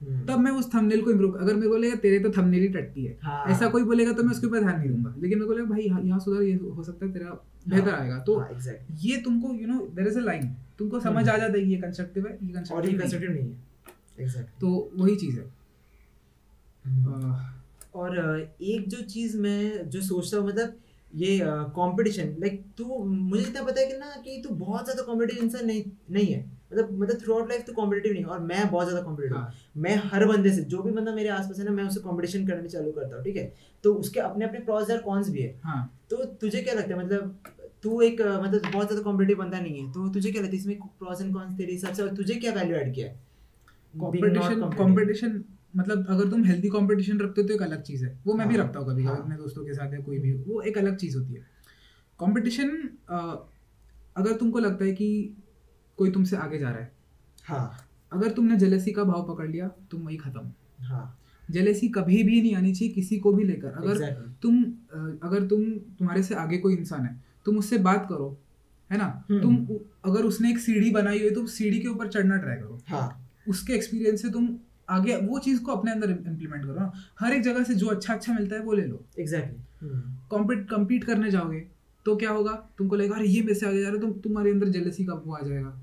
[0.00, 3.04] तब मैं उस थंबनेल को इम्प्रूव अगर मेरे को बोलेगा तेरे तो थंबनेल ही टट्टी
[3.04, 5.54] है। हाँ। ऐसा कोई बोलेगा तो मैं उसके ऊपर ध्यान नहीं दूँगा। लेकिन मेरे को
[5.54, 7.38] लगा भाई यहाँ सुधार ये हो सकता है तेरा
[7.68, 9.04] बेहतर आएगा। तो हाँ, exactly.
[9.04, 12.26] ये तुमको you know there is a line तुमको समझ आ जाता है ये कंस्ट्रक्टिव
[12.26, 13.56] है ये कंस्ट्रक्टिव नहीं है।
[14.20, 15.46] एग्जैक्टली तो वही चीज़ है।
[16.84, 17.34] हम्म।
[17.94, 18.18] और
[18.62, 20.76] एक जो चीज़ मैं जो सोचता हूँ मतलब
[21.12, 21.38] ये
[21.72, 25.66] कंपटीशन लाइक तू मुझे इतना पता है कि ना कि तू बहुत ज़्यादा कॉम्पिटिटिव इंसान
[25.66, 26.40] नहीं नहीं है।
[26.74, 29.52] मतलब मतलब थ्रू आउट लाइफ तू कॉम्पिटिटिव नहीं है और मैं बहुत ज़्यादा कॉम्पिटिटिव हाँ।
[29.76, 32.68] मैं हर बंदे से जो भी बंदा मेरे आसपास है ना मैं उससे कंपटीशन करने
[32.68, 33.52] चालू करता हूँ ठीक है?
[33.84, 37.04] तो उसके अपने अपने प्रॉस और कॉन्स भी है। हाँ। तो तुझे क्या लगता है?
[37.04, 37.52] मतलब
[37.82, 40.76] तू एक मतलब बहुत ज़्यादा कॉम्पिटिटिव बंदा नहीं है तो तुझे क्या लगता है इसमें
[40.98, 43.22] प्रॉस एंड कॉन्स तेरे हिसाब से और तुझे क्या वैल्यू ऐड किया है?
[43.94, 44.76] Competitive.
[44.78, 45.42] कंपटीशन
[45.76, 48.56] मतलब अगर तुम हेल्दी कंपटीशन रखते हो तो एक अलग चीज़ है। वो मैं भी
[48.56, 50.78] हाँ, रखता हूँ कभी कभी हाँ। अपने दोस्तों के साथ या कोई भी वो एक
[50.78, 51.40] अलग चीज़ होती है।
[52.20, 52.70] कंपटीशन
[54.16, 55.08] अगर तुमको लगता है कि
[55.98, 56.92] कोई तुमसे आगे जा रहा है।
[57.44, 57.76] हाँ।
[58.12, 60.50] अगर तुमने जेलेसी का भाव पकड़ लिया तुम वही खत्म।
[60.84, 61.18] हाँ।
[61.48, 64.42] जेलेसी कभी भी नहीं आनी चाहिए किसी को भी लेकर। अगर Exactly.
[64.42, 64.62] तुम
[65.22, 65.64] अगर तुम
[65.98, 68.36] तुम्हारे से आगे कोई इंसान है तुम उससे बात करो
[68.90, 69.04] है ना?
[69.30, 69.56] हम्म। तुम
[70.04, 73.30] अगर उसने एक सीढ़ी बनाई हुई है तो सीढ़ी के ऊपर चढ़ना ट्राई करो। हाँ।
[73.48, 74.48] उसके एक्सपीरियंस से तुम
[74.88, 78.14] आगे वो चीज़ को अपने अंदर इम्प्लीमेंट करो ना। हर एक जगह से जो अच्छा
[78.14, 79.90] अच्छा मिलता है वो ले लो। एग्जैक्टली
[80.30, 81.66] कॉम्पीट कम्पीट करने जाओगे।
[82.06, 82.52] तो क्या होगा?
[82.78, 85.14] तुमको लगेगा अरे ये मेरे से आगे जा रहा है तुम तुम्हारे अंदर जेलसी का
[85.16, 85.80] वो आ जाएगा।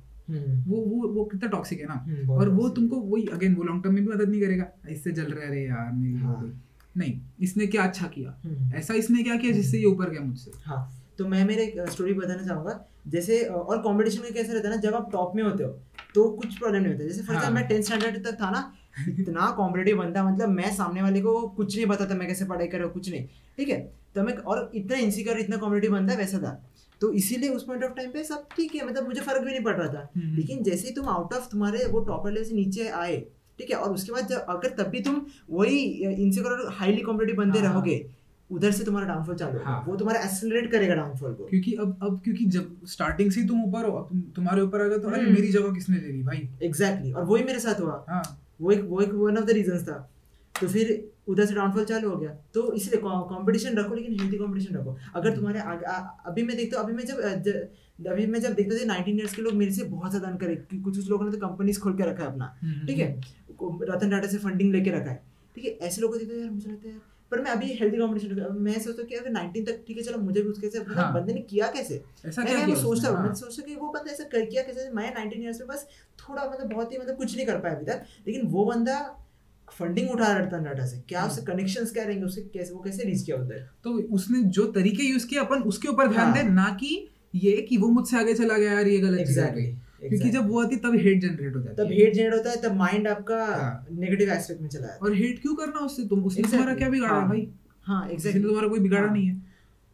[0.67, 1.93] वो वो वो कितना टॉक्सिक है ना?
[2.07, 5.11] हम्म, और वो तुमको वही अगेन वो लॉन्ग टर्म में भी मदद नहीं करेगा। इससे
[5.11, 6.61] जल रहा है अरे यार मेरी हाँ।
[6.95, 8.35] नहीं इसने क्या अच्छा किया?
[8.43, 10.51] हम्म। ऐसा इसने क्या किया जिससे ये ऊपर गया मुझसे?
[10.63, 10.81] हाँ।
[11.17, 14.95] तो मैं मेरे स्टोरी बताना चाहूँगा। जैसे और कॉम्पिटिशन में कैसे रहता है ना जब
[14.95, 15.69] आप टॉप में होते हो
[16.15, 18.61] तो कुछ प्रॉब्लम नहीं होता। जैसे फॉर हाँ। एग्ज़ाम्पल मैं टेंथ स्टैंडर्ड तक था ना
[19.09, 22.77] इतना कॉम्पिटेटिव बनता मतलब मैं सामने वाले को कुछ नहीं बताता मैं कैसे पढ़ाई कर
[22.77, 23.25] रहा हूँ कुछ नहीं
[23.57, 23.79] ठीक है
[24.15, 26.61] तो मैं और इतना इनसिक्योर इतना कॉम्पिटेटिव बनता वैसा था
[27.01, 29.63] तो इसीलिए उस पॉइंट ऑफ़ टाइम पे सब ठीक है मतलब मुझे फ़र्क भी नहीं
[29.63, 32.55] पड़ रहा था हम्म। लेकिन जैसे ही तुम आउट ऑफ़ तुम्हारे वो टॉपर लेवल से
[32.55, 33.17] नीचे आए
[33.59, 37.41] ठीक है और उसके बाद जब अगर तब भी तुम वही इनसिक्योर और हाईली कॉम्पिटेटिव
[37.41, 38.03] बनते हाँ। रहोगे
[38.49, 41.99] उधर से तुम्हारा डाउनफॉल चालू होगा हाँ। वो तुम्हारा एक्सेलरेट करेगा डाउनफॉल को क्योंकि अब
[42.03, 44.97] अब क्योंकि जब स्टार्टिंग से ही तुम ऊपर हो अब तुम- तुम्हारे ऊपर आ गया
[44.97, 47.15] तो अरे हम्म। मेरी जगह किसने ले ली भाई एग्जैक्टली exactly.
[47.15, 48.23] और वही मेरे साथ हुआ हाँ
[48.61, 50.11] वो एक वो एक वन ऑफ़ द रीजन था।
[50.61, 54.75] तो फिर उधर से डाउनफॉल चालू हो गया। तो इसलिए कंपटीशन रखो लेकिन हेल्थी कंपटीशन
[54.75, 58.41] रखो। अगर तुम्हारे आगे आ- अभी मैं देखता हूँ अभी मैं जब ज- अभी मैं
[58.41, 61.09] जब देखता था नाइनटीन ईयर्स के लोग मेरे से बहुत ज़्यादा अन करे कुछ कुछ
[61.09, 63.21] लोगों ने तो कंपनीज़ खोल के रखा है अपना। हम्म, ठीक है?
[63.63, 65.23] रतन टाटा से फंडिंग लेके रखा है।
[65.55, 65.71] ठीक है?
[65.71, 68.57] ऐसे लोगों को देखते हैं, यार मुझे लगता है यार पर मैं अभी हेल्दी कंपटीशन
[68.59, 71.13] मैं सोचता हूँ कि अगर 19 तक ठीक है चलो मुझे भी उसके से हाँ।
[71.13, 72.03] बंदे ने किया कैसे?
[72.25, 74.63] ऐसा मैं क्या मैं सोचता हूँ मैं हाँ। सोचता कि वो बंदा ऐसा कर किया
[74.63, 74.89] कैसे?
[74.89, 75.87] मैं 19 इयर्स में बस
[76.19, 79.17] थोड़ा मतलब बहुत ही मतलब कुछ नहीं कर पाया अभी तक। लेकिन वो बंदा
[79.71, 82.25] फंडिंग उठा रहा था डाटा से। क्या उससे कनेक्शंस क्या रहेंगे?
[82.25, 85.87] उससे कैसे वो कैसे रीच किया उधर तो उसने जो तरीके यूज़ किए अपन उसके
[85.87, 88.99] ऊपर ध्यान हाँ। दे ना कि ये कि वो मुझसे आगे चला गया यार ये
[88.99, 92.49] गलत है क्योंकि जब वो आती तब हेट जनरेट हो जाती तब हेट जनरेट होता
[92.49, 96.05] है तब माइंड आपका हाँ। नेगेटिव एस्पेक्ट में चला जाता और हेट क्यों करना उससे?
[96.07, 97.39] तुम उसने तुम्हारा क्या बिगाड़ा है हाँ। भाई?
[97.39, 99.41] है हाँ एग्जैक्टली तुम्हारा कोई बिगाड़ा हाँ। नहीं है।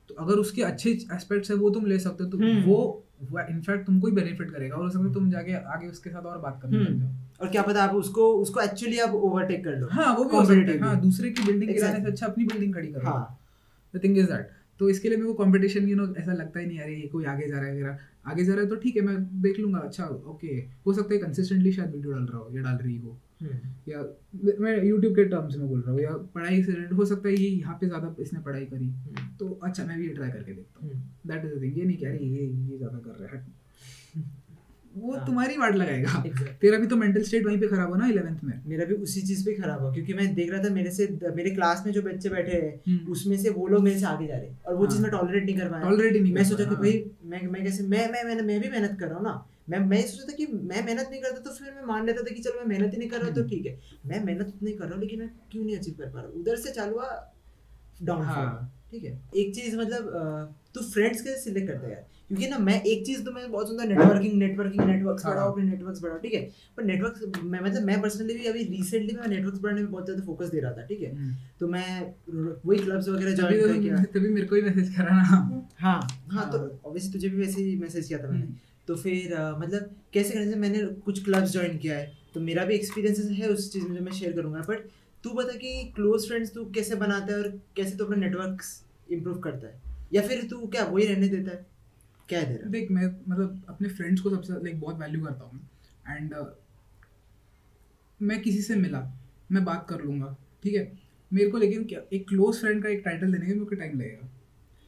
[0.09, 3.05] तो अगर उसके अच्छे एस्पेक्ट्स है वो तुम ले सकते हो तो हम्म। वो
[3.49, 6.59] इनफैक्ट तुमको ही बेनिफिट करेगा। और हो है तुम जाके आगे उसके साथ और बात
[6.61, 7.09] करने लग हम्म। जाओ।
[7.41, 10.43] और क्या पता आप उसको उसको एक्चुअली आप ओवरटेक कर लो। हाँ वो भी हो
[10.45, 13.39] सकता है। हाँ दूसरे की बिल्डिंग गिराने से अच्छा अपनी बिल्डिंग खड़ी करो। हाँ।
[13.93, 14.49] द थिंग इज़ दैट
[14.79, 17.25] तो इसके लिए मेरे को कंपटीशन यू नो ऐसा लगता ही नहीं अरे ये कोई
[17.25, 17.97] आगे जा रहा है वगैरह
[18.27, 20.55] आगे जा रहा है तो ठीक है मैं देख लूँगा अच्छा ओके
[20.85, 23.99] हो सकता है कंसिस्टेंटली शायद वीडियो डाल रहा हो या डाल रही हो हम्म। या
[24.59, 27.35] मैं यूट्यूब के टर्म्स में बोल रहा हूँ या पढ़ाई से रिलेटेड हो सकता है
[27.35, 30.53] ये यहाँ पे ज़्यादा इसने पढ़ाई करी हम्म। तो अच्छा मैं भी ये ट्राई करके
[30.53, 33.35] देखता हूँ। दैट इज़ द थिंग ये नहीं कह रही ये ये ज़्यादा कर रहा
[33.35, 33.45] है।
[34.97, 36.53] वो हाँ। तुम्हारी वाट लगाएगा Exactly.
[36.61, 39.21] तेरा भी तो मेंटल स्टेट वहीं पे खराब हो ना इलेवेंथ में मेरा भी उसी
[39.21, 42.01] चीज़ पे खराब हुआ क्योंकि मैं देख रहा था मेरे से मेरे क्लास में जो
[42.01, 44.83] बच्चे बैठे हैं हम्म। उसमें से वो लोग मेरे से आगे जा रहे और वो
[44.83, 47.45] हाँ। चीज़ मैं टॉलरेट नहीं कर पाया Tolerate ही नहीं मैं सोचा कि भाई मैं
[47.47, 49.35] मैं कैसे मैं मैं मैं, मैं भी मेहनत कर रहा हूँ ना
[49.69, 52.33] मैं मैं सोचा था कि मैं मेहनत नहीं करता तो फिर मैं मान लेता था
[52.35, 54.85] कि चलो मैं मेहनत ही नहीं कर रहा तो। ठीक है मैं मेहनत नहीं कर
[54.85, 57.09] रहा हूँ लेकिन मैं क्यों नहीं अचीव कर पा रहा हूँ उधर से चालू हुआ
[58.03, 62.47] डाउनफॉल हाँ। ठीक है एक चीज़ मतलब तू फ्रेंड्स कैसे सिलेक्ट करता है यार क्योंकि
[62.47, 66.01] ना मैं एक चीज़ तो मैं बहुत सुंदर नेटवर्किंग नेटवर्किंग नेटवर्क्स हाँ। बढ़ाओ अपने नेटवर्क्स
[66.03, 66.41] बढ़ाओ ठीक है?
[66.77, 70.25] पर नेटवर्क्स मैं मतलब मैं पर्सनली भी अभी रिसेंटली मैं नेटवर्क्स बढ़ाने में बहुत ज़्यादा
[70.25, 71.11] फोकस दे रहा था ठीक है?
[71.15, 72.01] हम्म। तो मैं
[72.65, 76.51] वही क्लब्स वगैरह ज्वाइन करके तो तभी मेरे को ही मैसेज करा ना। हाँ हाँ
[76.51, 78.55] तो हाँ। ऑब्वियसली तुझे भी वैसे ही मैसेज किया था मैंने। हम्म।
[78.87, 82.75] तो फिर मतलब कैसे करने से मैंने कुछ क्लब्स ज्वाइन किया है। तो मेरा भी
[82.75, 84.87] एक्सपीरियंस है उस चीज़ में जो मैं शेयर करूँगा। बट
[85.23, 89.39] तू बता कि क्लोज फ्रेंड्स तू कैसे बनाता है और कैसे तू अपना नेटवर्क्स इम्प्रूव
[89.39, 89.81] करता है?
[90.13, 91.76] या फिर तू क्या वही रहने देता है?
[92.29, 92.69] क्या है तेरा?
[92.69, 95.69] देख मैं मतलब अपने फ्रेंड्स को सबसे लाइक बहुत वैल्यू करता हूँ
[96.09, 96.45] एंड uh,
[98.21, 99.13] मैं किसी से मिला
[99.51, 100.99] मैं बात कर लूँगा ठीक है?
[101.33, 103.99] मेरे को लेकिन क्या एक क्लोज फ्रेंड का एक टाइटल देने में मेरे को टाइम
[103.99, 104.29] लगेगा।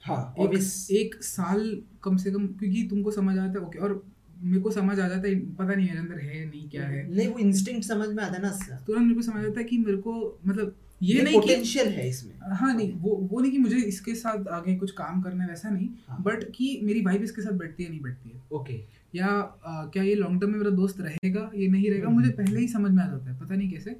[0.01, 4.03] हाँ एक, obvious एक साल कम से कम क्योंकि तुमको समझ आता है ओके और
[4.41, 7.27] मेरे को समझ आ जाता है पता नहीं मेरे अंदर है नहीं क्या है। नहीं
[7.27, 9.97] वो इंस्टिंक्ट समझ में आता है ना तुरंत मेरे को समझ आता है कि मेरे
[9.97, 13.77] को मतलब ये नहीं कि पोटेंशियल है इसमें। हाँ नहीं वो वो नहीं कि मुझे
[13.77, 17.41] इसके साथ आगे कुछ काम करना है वैसा नहीं हाँ। बट कि मेरी वाइफ इसके
[17.41, 18.79] साथ बैठती है नहीं बैठती है। ओके
[19.15, 22.31] या आ, क्या ये लॉन्ग टर्म में मेरा दोस्त रहेगा ये नहीं रहेगा हम्म। मुझे
[22.33, 23.95] पहले ही समझ में आ जाता है पता नहीं कैसे।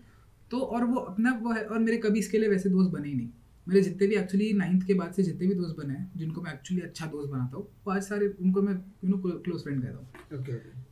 [0.52, 3.16] तो और वो अपना वो है और मेरे कभी इसके लिए वैसे दोस्त बने ही
[3.16, 3.30] नहीं।
[3.68, 6.54] मेरे जितने भी एक्चुअली नाइन्थ के बाद से जितने भी दोस्त बने हैं जिनको मैं
[6.54, 9.98] एक्चुअली अच्छा दोस्त बनाता हूँ वो आज सारे उनको मैं यू नो क्लोज फ्रेंड कहता
[9.98, 10.86] हूँ।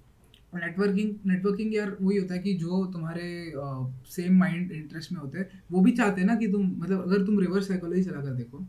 [0.57, 3.53] नेटवर्किंग नेटवर्किंग यार वही होता है कि जो तुम्हारे
[4.09, 7.25] सेम माइंड इंटरेस्ट में होते हैं वो भी चाहते हैं ना कि तुम मतलब अगर
[7.25, 8.65] तुम रिवर्स साइकोलॉजी चला कर देखो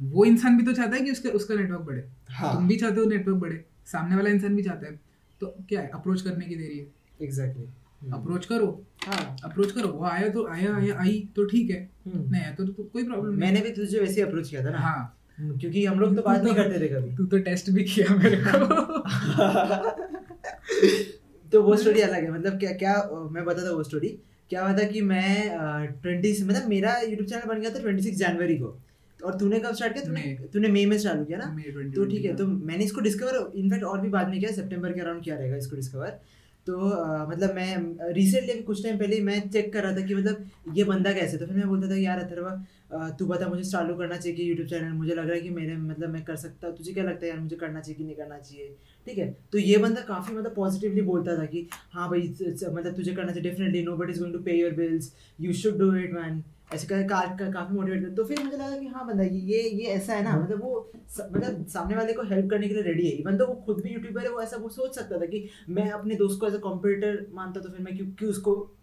[0.00, 3.00] वो इंसान भी तो चाहता है कि उसका उसका नेटवर्क बढ़े। हाँ। तुम भी चाहते
[3.00, 5.00] हो नेटवर्क बढ़े सामने वाला इंसान भी चाहता है।
[5.40, 6.86] तो क्या है अप्रोच करने की देरी है।
[7.22, 8.20] Exactly exactly.
[8.20, 12.30] अप्रोच करो। हाँ। अप्रोच करो। वो आया तो आया आया आई तो ठीक है। हम्म।
[12.30, 14.96] नहीं आया तो, तो कोई प्रॉब्लम मैंने भी तुझे वैसे अप्रोच किया था ना। हाँ।
[14.96, 18.14] हम्म, क्योंकि हम लोग तो बात नहीं करते थे कभी। तू तो टेस्ट भी किया
[18.16, 19.04] मेरे को।
[21.52, 22.94] तो वो स्टोरी अलग है मतलब क्या क्या
[23.32, 24.08] मैं बताता हूँ वो स्टोरी
[24.50, 28.18] क्या हुआ था कि मैं ट्वेंटी मतलब मेरा यूट्यूब चैनल बन गया था ट्वेंटी सिक्स
[28.18, 28.78] जनवरी को।
[29.20, 30.04] और तूने कब स्टार्ट किया?
[30.04, 31.50] तूने। तूने मई में चालू किया ना?
[31.52, 34.50] मई 2020 तो ठीक है तो मैंने इसको डिस्कवर इनफैक्ट और भी बाद में किया
[34.52, 36.18] सितंबर के अराउंड किया रहेगा इसको डिस्कवर
[36.66, 40.50] तो अ, मतलब मैं रिसेंटली कुछ टाइम पहले मैं चेक कर रहा था कि मतलब
[40.76, 41.36] ये बंदा कैसे?
[41.38, 44.68] तो फिर मैं बोलता था यार अथर्वा तू बता मुझे चालू करना चाहिए कि यूट्यूब
[44.68, 47.30] चैनल मुझे लग रहा है कि मेरे मतलब मैं कर सकता तुझे क्या लगता है
[47.30, 48.74] यार मुझे करना चाहिए कि नहीं करना चाहिए?
[49.06, 49.36] ठीक है?
[49.52, 52.28] तो ये बंदा काफ़ी मतलब पॉजिटिवली बोलता था कि हाँ भाई
[52.72, 55.78] मतलब तुझे करना चाहिए definitely no but is going to pay your bills you should
[55.78, 56.42] do it man
[56.74, 59.86] ऐसे कर का, का, काफ़ी मोटिवेट तो फिर मुझे लगा कि हाँ बंदा ये ये
[59.86, 60.92] ऐसा है ना मतलब वो
[61.32, 63.90] मतलब सामने वाले को हेल्प करने के लिए रेडी है। इवन तो वो खुद भी
[63.90, 66.58] यूट्यूबर है वो ऐसा वो सोच सकता था कि मैं अपने दोस्त को एज अ
[66.58, 68.74] कॉम्पिटिटर मानता तो फिर मैं क्यों क्यों उसको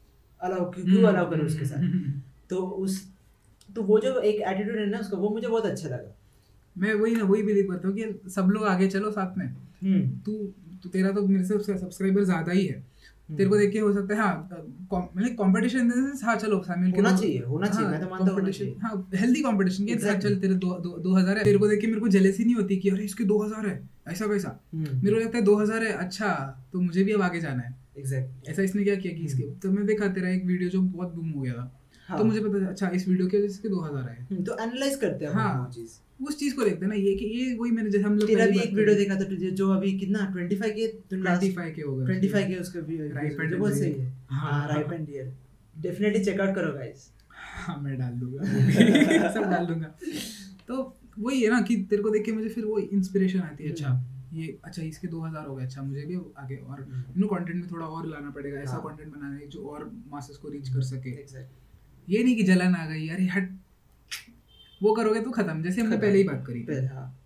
[0.42, 1.84] अलाउ क्यों क्यों अलाउ करूँ उसके साथ?
[2.50, 3.11] तो उस
[3.76, 6.16] तो वो जो एक एटीट्यूड है ना उसका वो मुझे बहुत अच्छा लगा।
[6.76, 10.02] मैं वही ना वही बिलीव करता हूँ कि सब लोग आगे चलो साथ में। हम्म।
[10.26, 10.38] तू
[10.84, 12.84] तू तेरा तो मेरे से सब्सक्राइबर ज़्यादा ही है।
[13.30, 14.50] तेरे को देख के हो सकता है हाँ
[14.94, 15.92] मतलब कंपटीशन
[16.24, 19.98] हाँ चलो शामिल होना चाहिए, होना चाहिए, मैं तो मानता हूँ हाँ हेल्दी कंपटीशन के
[19.98, 22.44] साथ चल तेरे दो दो दो हज़ार है। तेरे को देख के मेरे को जेलेसी
[22.46, 25.44] नहीं होती कि अरे इसके दो हज़ार है ऐसा वैसा हम्म। मेरे को लगता है
[25.44, 26.34] दो हज़ार है अच्छा
[26.74, 29.72] तो मुझे भी अब आगे जाना है। एग्जैक्ट ऐसा इसने क्या किया कि इसके तो
[29.72, 31.72] मैं देखा तेरा एक वीडियो जो बहुत बूम हो गया था।
[32.12, 34.58] हाँ। तो मुझे पता अच्छा इस वीडियो की वजह से दो हज़ार आए। हम्म, तो
[34.60, 37.72] एनालाइज करते हैं हाँ। चीज़। उस चीज़ को देखते हैं ना ये कि ये वही
[37.72, 40.72] मैंने जैसे हम लोग तेरा भी एक वीडियो देखा था तुझे जो अभी कितना 25
[40.72, 44.52] के 25 के हो गए। 25 के उसका भी and जो बहुत सही है। हाँ।
[44.52, 45.34] हाँ ripe and dear
[45.76, 49.94] definitely check out करो गाइस हाँ मैं डाल दूँगा। सब डाल दूँगा।
[50.68, 53.72] तो वही है ना कि तेरे को देख के मुझे फिर वो इंस्पिरेशन आती है
[53.72, 54.00] अच्छा
[54.34, 57.62] ये अच्छा इसके 2000 हो गए अच्छा मुझे भी आगे और हम्म। यू नो कंटेंट
[57.62, 60.82] में थोड़ा और लाना पड़ेगा ऐसा। कंटेंट बनाना है जो और मासेस को रीच कर
[60.82, 61.60] सके। एग्जैक्टली
[62.12, 63.58] ये नहीं कि जलन आ गई अरे हट।
[64.82, 67.18] वो करोगे तो खत्म जैसे हमने पहले ही बात करी। पहले हाँ।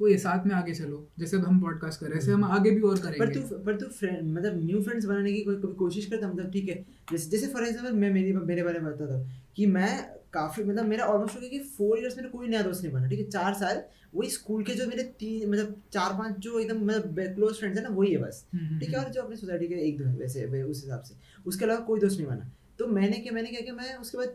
[0.00, 2.80] वो ये साथ में आगे चलो जैसे हम पॉडकास्ट कर रहे हैं हम आगे भी
[2.80, 6.28] और करेंगे। पर तू पर तू फ्रेंड मतलब न्यू फ्रेंड्स बनाने की कोई कोशिश करता
[6.28, 6.74] मतलब ठीक है।
[7.12, 9.90] जैसे जैसे फॉर एग्जांपल मैं मेरी मेरे बारे में बताता हूँ कि मैं
[10.32, 13.08] काफ़ी मतलब मेरा ऑलमोस्ट हो गया कि फोर इयर्स मेरे कोई नया दोस्त नहीं बना
[13.08, 13.82] ठीक है। चार साल
[14.14, 17.84] वही स्कूल के जो मेरे तीन मतलब चार पाँच जो एकदम मतलब क्लोज फ्रेंड्स है
[17.84, 20.62] ना वही है बस। हम्म, ठीक है और जो अपनी सोसाइटी के एक दो वैसे
[20.62, 21.14] उस हिसाब से।
[21.46, 24.34] उसके अलावा कोई दोस्त नहीं बना। तो मैंने क्या मैंने क्या किया मैं उसके बाद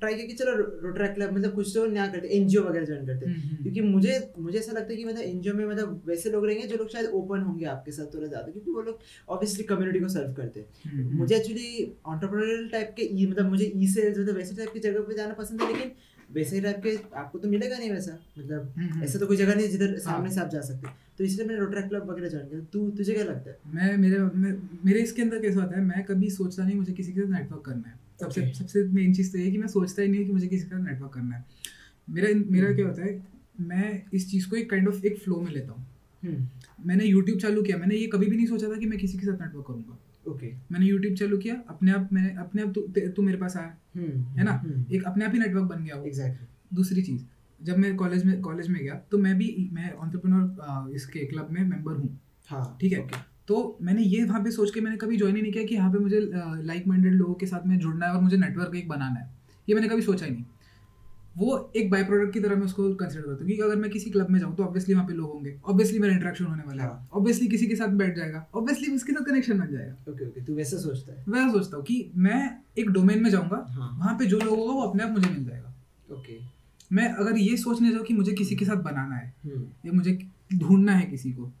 [0.00, 0.52] ट्राई किया कि चलो
[0.82, 4.18] रोटरा क्लब मतलब कुछ तो नया करते एनजीओ वगैरह ज्वाइन करते हम्म, हम्म। क्योंकि मुझे
[4.38, 7.06] मुझे ऐसा लगता है कि मतलब एनजीओ में मतलब वैसे लोग रहेंगे जो लोग शायद
[7.14, 8.98] ओपन होंगे आपके साथ थोड़ा ज़्यादा क्योंकि वो लोग
[9.28, 13.72] ऑब्वियसली कम्युनिटी को सर्व करते हैं हम्म। मुझे एक्चुअली ऑन्टरप्रेन्योरल टाइप के ई मतलब मुझे
[13.76, 15.92] ई सेल्स मतलब वैसे टाइप की जगह पे जाना पसंद है लेकिन
[16.30, 19.98] वैसे टाइप के आपको तो मिलेगा नहीं वैसा मतलब। ऐसा तो कोई जगह नहीं जिधर
[20.00, 22.88] सामने हाँ। से आप जा सकते तो इसलिए मैंने रोटरा क्लब वगैरह ज्वाइन किया। तू
[22.90, 23.58] तुझे क्या लगता है?
[23.74, 24.52] मैं मेरे मैं,
[24.84, 27.62] मेरे इसके अंदर कैसा होता है मैं कभी सोचता नहीं मुझे किसी के साथ नेटवर्क
[27.66, 28.54] करना है। सबसे Okay.
[28.54, 30.82] सबसे मेन चीज़ तो ये कि मैं सोचता ही नहीं कि मुझे किसी के साथ
[30.82, 31.44] नेटवर्क करना है।
[32.08, 33.12] मेरा मेरा क्या होता है
[33.60, 35.86] मैं इस चीज़ को एक काइंड ऑफ़ एक फ्लो में लेता हूँ।
[36.22, 39.18] हम्म मैंने यूट्यूब चालू किया। मैंने ये कभी भी नहीं सोचा था कि मैं किसी
[39.18, 40.72] के साथ नेटवर्क करूँगा। Okay okay.
[40.72, 42.72] मैंने यूट्यूब चालू किया। अपने आप मैंने अपने आप
[43.16, 44.62] तू मेरे पास आया। हम्म है ना?
[44.92, 47.22] एक अपने आप ही नेटवर्क बन गया वो। एग्जैक्टली दूसरी चीज़।
[47.64, 51.62] जब मैं कॉलेज में कॉलेज में गया तो मैं भी मैं ऑन्टरप्रेन्योर इसके क्लब में
[51.62, 52.18] मेंबर हूँ।
[52.48, 53.06] हाँ ठीक है?
[53.06, 53.20] okay.
[53.48, 55.92] तो मैंने ये वहाँ पे सोच के मैंने कभी ज्वाइन ही नहीं किया कि यहाँ
[55.92, 56.20] पे मुझे
[56.64, 59.30] लाइक माइंडेड लोगों के साथ में जुड़ना है और मुझे नेटवर्क एक बनाना है।
[59.68, 60.44] ये मैंने कभी सोचा ही नहीं।
[61.38, 64.10] वो एक बाय प्रोडक्ट की तरह मैं उसको कंसिडर करता हूँ क्योंकि अगर मैं किसी
[64.10, 66.88] क्लब में जाऊँ तो ऑब्वियसली वहाँ पे लोग होंगे। ऑब्वियसली मेरा इंटरेक्शन होने वाला है।
[66.88, 70.44] हाँ। ऑब्वियसली किसी के साथ बैठ जाएगा। ऑब्वियसली उसके साथ कनेक्शन बन जाएगा। ओके ओके
[70.44, 72.40] तू वैसे सोचता है। मैं सोचता हूँ कि मैं
[72.78, 75.44] एक डोमेन में जाऊँगा हाँ। वहाँ पे जो लोग होगा वो अपने आप मुझे मिल
[75.44, 75.74] जाएगा।
[76.10, 76.38] ओके
[76.90, 80.18] मैं अगर ये सोचने जाऊँ कि मुझे किसी के साथ बनाना है हम्म। या मुझे
[80.54, 81.52] ढूंढना है किसी को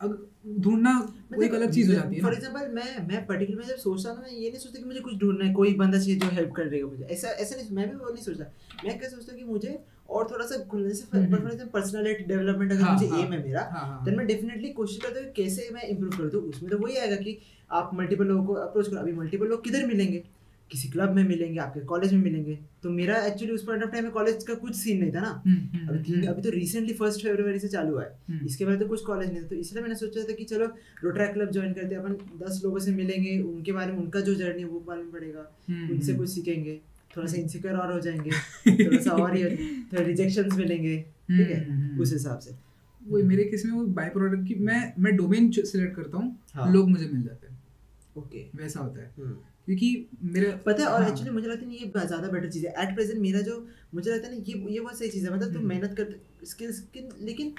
[0.00, 0.24] अब
[0.58, 0.90] ढूंढना
[1.32, 4.10] वो एक अलग चीज़ हो जाती है फॉर एग्जांपल मैं मैं पर्टिकुलर में जब सोचता
[4.10, 6.28] हूँ ना मैं ये नहीं सोचता कि मुझे कुछ ढूंढना है कोई बंदा चाहिए जो
[6.28, 8.44] हेल्प कर देगा मुझे। ऐसा ऐसा नहीं मैं भी वो नहीं सोचता।
[8.84, 9.78] मैं क्या सोचता हूँ कि मुझे
[10.08, 13.32] और थोड़ा सा खुलने से hmm, for example personality development अगर हाँ, मुझे हाँ, एम
[13.32, 16.42] है मेरा हाँ हाँ। देन मैं डेफिनेटली कोशिश करता हूँ कैसे मैं इंप्रूव कर दूँ।
[16.42, 17.38] उसमें तो वही आएगा कि
[17.70, 20.22] आप मल्टीपल लोगों को अप्रोच करो। अभी मल्टीपल लोग किधर मिलेंगे?
[20.70, 24.04] किसी क्लब में मिलेंगे आपके कॉलेज में मिलेंगे। तो मेरा एक्चुअली उस पॉइंट ऑफ़ टाइम
[24.04, 26.94] में कॉलेज का कुछ सीन नहीं था ना। हम्म, हम्म, अभी हम्म, अभी तो रिसेंटली
[26.94, 29.82] फ़र्स्ट फरवरी से चालू हुआ है। इसके बाद तो कुछ कॉलेज नहीं था। तो इसलिए
[29.82, 30.66] मैंने सोचा था कि चलो
[31.04, 34.34] रोटरा क्लब ज्वाइन करते हैं। अपन दस लोगों से मिलेंगे। उनके बारे में उनका जो
[34.34, 35.58] जर्नी है वो मालूम पड़ेगा।
[35.90, 36.80] उनसे कुछ सीखेंगे।
[37.16, 38.30] थोड़ा सा इनसिक्योर और हो जाएँगे।
[38.86, 39.38] थोड़ा सा और
[39.92, 41.98] थोड़ा रिजेक्शंस मिलेंगे। ठीक है?
[41.98, 42.68] उस हिसाब से।
[43.08, 46.72] वही मेरे केस में वो बाय प्रोडक्ट की मैं मैं डोमेन सिलेक्ट करता हूँ। हाँ।
[46.72, 47.58] लोग मुझे मिल जाते हैं।
[48.18, 49.14] ओके वैसा होता है।
[49.68, 49.88] क्योंकि
[50.24, 52.94] मेरे पता है और हाँ। एक्चुअली मुझे लगता है ये ज़्यादा बेटर चीज़ है। एट
[52.94, 53.56] प्रेजेंट मेरा जो
[53.94, 56.46] मुझे लगता है ना ये ये बहुत सही चीज़ है। मतलब तुम हम्म। मेहनत कर
[56.46, 56.84] स्किल्स
[57.22, 57.52] लेकिन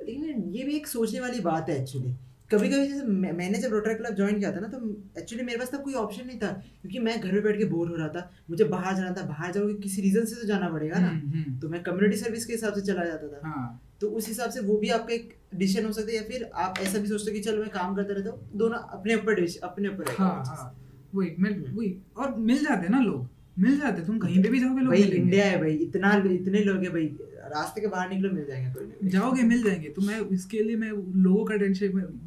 [0.00, 2.14] लेकिन ये भी एक सोचने वाली बात है एक्चुअली
[2.50, 4.78] कभी कभी जैसे मैंने जब रोटरी क्लब ज्वाइन किया था ना तो
[5.18, 6.50] एक्चुअली मेरे पास तब कोई ऑप्शन नहीं था
[6.80, 9.52] क्योंकि मैं घर में बैठ के बोर हो रहा था। मुझे बाहर जाना था बाहर
[9.52, 12.52] जाओगे किसी रीजन से तो जाना पड़ेगा ना। हम्म, हम्म, तो मैं कम्युनिटी सर्विस के
[12.52, 15.86] हिसाब से चला जाता था। हाँ। तो उस हिसाब से वो भी आपका एक डिसीज़न
[15.86, 18.14] हो सकता है या फिर आप ऐसा भी सोचते हो कि चलो मैं काम करता
[18.14, 20.76] रहता हूँ दोनों अपने ऊपर अपने ऊपर हाँ। हाँ।
[21.14, 23.28] वही मैं हम्म। वही और मिल जाते ना लोग।
[23.58, 26.82] मिल जाते तुम कहीं पे भी जाओगे लोग भाई इंडिया है भाई इतना इतने लोग
[26.82, 27.06] हैं भाई
[27.54, 30.76] रास्ते के बाहर निकलो मिल जाएँगे कोई ना। जाओगे मिल जाएँगे। तो मैं इसके लिए
[30.76, 30.90] मैं
[31.22, 32.18] लोगों का टेंशन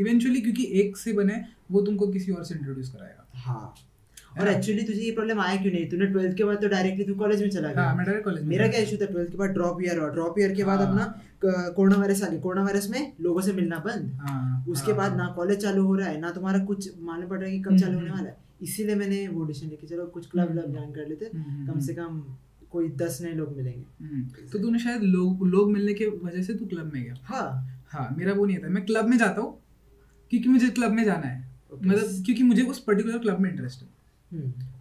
[0.00, 3.74] इवेंचुअली क्योंकि एक से बने वो तुमको किसी और से इंट्रोड्यूस कराएगा। हाँ।
[4.40, 5.88] और एक्चुअली तुझे ये प्रॉब्लम आया क्यों नहीं?
[5.88, 8.44] तूने ट्वेल्थ के बाद तो डायरेक्टली तू कॉलेज में चला हाँ गया। मैं डायरेक्ट कॉलेज
[8.44, 9.50] मेरा क्या इशू था ट्वेल्थ के बाद?
[9.50, 12.88] ड्रॉप ईयर हुआ ड्रॉप ईयर के बाद हाँ। अपना कोरोना वायरस आ गया। कोरोना वायरस
[12.90, 16.08] में लोगों से मिलना बंद। हाँ उसके हाँ, बाद हाँ। ना कॉलेज चालू हो रहा
[16.08, 18.30] है ना तुम्हारा कुछ मालूम पड़ रहा है कि कब हम्म, चालू होने हम्म। वाला
[18.30, 21.66] है। इसीलिए मैंने वो डिसीज़न लिया कि चलो कुछ क्लब। व्लब ज्वाइन कर लेते। हम्म,
[21.66, 22.22] कम से कम
[22.70, 26.66] कोई दस नए लोग मिलेंगे। तो तूने शायद लोग लोग मिलने के वजह से तू
[26.66, 29.58] क्लब में गया। हाँ। हाँ मेरा वो नहीं था। मैं क्लब में जाता हूँ
[30.30, 31.42] क्योंकि मुझे क्लब में जाना है।
[31.74, 33.88] मतलब क्योंकि मुझे उस पर्टिकुलर क्लब में इंटरेस्ट है।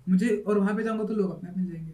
[0.10, 1.94] मुझे और वहाँ पे जाऊँगा तो लोग अपने आप मिल जाएँगे।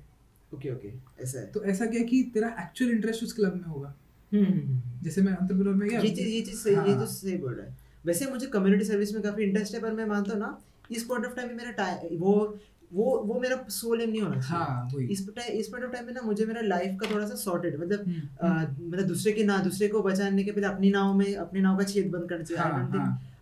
[0.55, 1.23] Okay okay.
[1.23, 3.95] ऐसा है। तो ऐसा क्या कि तेरा एक्चुअल इंटरेस्ट उस क्लब में होगा?
[4.33, 6.99] हम्म, हम्म, हम्म। जैसे मैं अंतरपुर में गया। ये चीज़ ये चीज़ सही ये हाँ।
[6.99, 10.05] तो सही बोल रहा है। वैसे मुझे कम्युनिटी सर्विस में काफ़ी इंटरेस्ट है पर मैं
[10.05, 10.61] मानता हूँ ना
[10.91, 12.59] इस पॉइंट ऑफ़ टाइम मेरा वो
[12.93, 15.93] वो वो मेरा सोल एम नहीं होना चाहिए। हाँ वही। इस टाइम इस पॉइंट ऑफ़
[15.93, 19.43] टाइम में ना मुझे मेरा लाइफ का थोड़ा सा सॉर्टेड मतलब हम्म, मतलब दूसरे के
[19.43, 22.43] ना दूसरे को बचाने के पहले अपनी नाव में अपनी नाव का छेद बंद करना
[22.43, 22.99] चाहिए।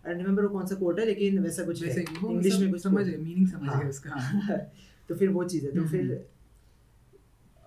[0.08, 3.06] रिमेंबर वो कौन सा कोट है लेकिन वैसा कुछ वैसे है इंग्लिश में कुछ समझ
[3.08, 4.58] है मीनिंग समझ। गए उसका हाँ।
[5.08, 6.26] तो फिर वो चीज़ है तो हम्म, फिर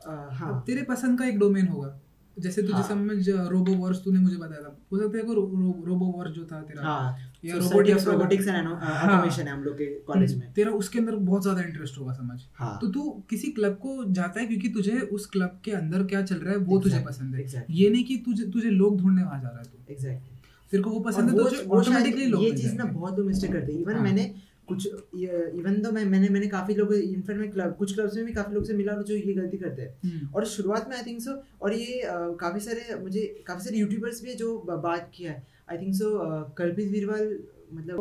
[0.08, 1.98] हम्म। हाँ तेरे पसंद का एक डोमेन होगा
[2.38, 5.42] जैसे तुझे हाँ। समझ रोबो वॉर्स तूने मुझे बताया था हो सकता है को रो,
[5.42, 9.64] रो, रोबो वॉर्स जो था तेरा हाँ या रोबोटिक्स रोबोटिक्स एंड हाँ। ऑटोमेशन है हम
[9.64, 13.10] लोग के कॉलेज में तेरा उसके अंदर बहुत ज़्यादा इंटरेस्ट होगा समझ हाँ तो तू
[13.30, 16.58] किसी क्लब को जाता है क्योंकि तुझे उस क्लब के अंदर क्या चल रहा है
[16.60, 16.84] वो exactly.
[16.84, 17.72] तुझे पसंद है exactly.
[17.72, 20.41] ये नहीं कि तुझे तुझे लोग ढूँढने वहाँ जा रहा है तू एग्जैक्टली
[20.72, 23.72] तेरे को वो पसंद है तो ऑटोमेटिकली लोग ये चीज़ ना बहुत लोग मिस्टेक करते
[23.72, 24.34] हैं। इवन। मैंने
[24.68, 28.34] कुछ इवन तो मैं मैंने मैंने काफ़ी लोगों इनफैक्ट मैं क्लब कुछ क्लब्स में भी
[28.34, 31.04] काफ़ी लोग से मिला हूँ जो ये गलती करते हैं। हम्म, और शुरुआत में आई
[31.06, 31.32] थिंक सो
[31.62, 32.02] और ये
[32.40, 36.14] काफ़ी सारे मुझे काफ़ी सारे यूट्यूबर्स भी है जो बात किया है। आई थिंक सो
[36.58, 37.38] कल्पित वीरवाल
[37.74, 38.00] मतलब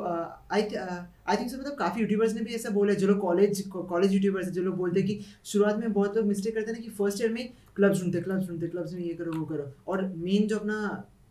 [0.53, 3.63] आई आई थिंक सो मतलब काफ़ी यूट्यूबर्स ने भी ऐसा बोला है जो लोग कॉलेज
[3.73, 6.79] कॉलेज यूट्यूबर्स है जो लोग बोलते हैं कि शुरुआत में बहुत लोग मिस्टेक करते हैं
[6.79, 9.71] ना कि फ़र्स्ट ईयर में क्लब ढूंढते क्लब ढूंढते क्लब्स में ये करो वो करो।
[9.89, 10.79] और मेन जो अपना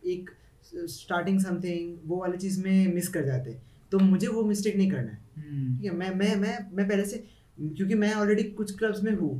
[0.06, 0.30] एक
[0.88, 3.56] स्टार्टिंग समथिंग वो वाली चीज़ में मिस कर जाते।
[3.92, 5.96] तो मुझे वो मिस्टेक नहीं करना है। हम्म, ठीक है?
[5.96, 7.24] मैं मैं मैं मैं पहले से
[7.58, 9.32] क्योंकि मैं ऑलरेडी कुछ क्लब्स में हूँ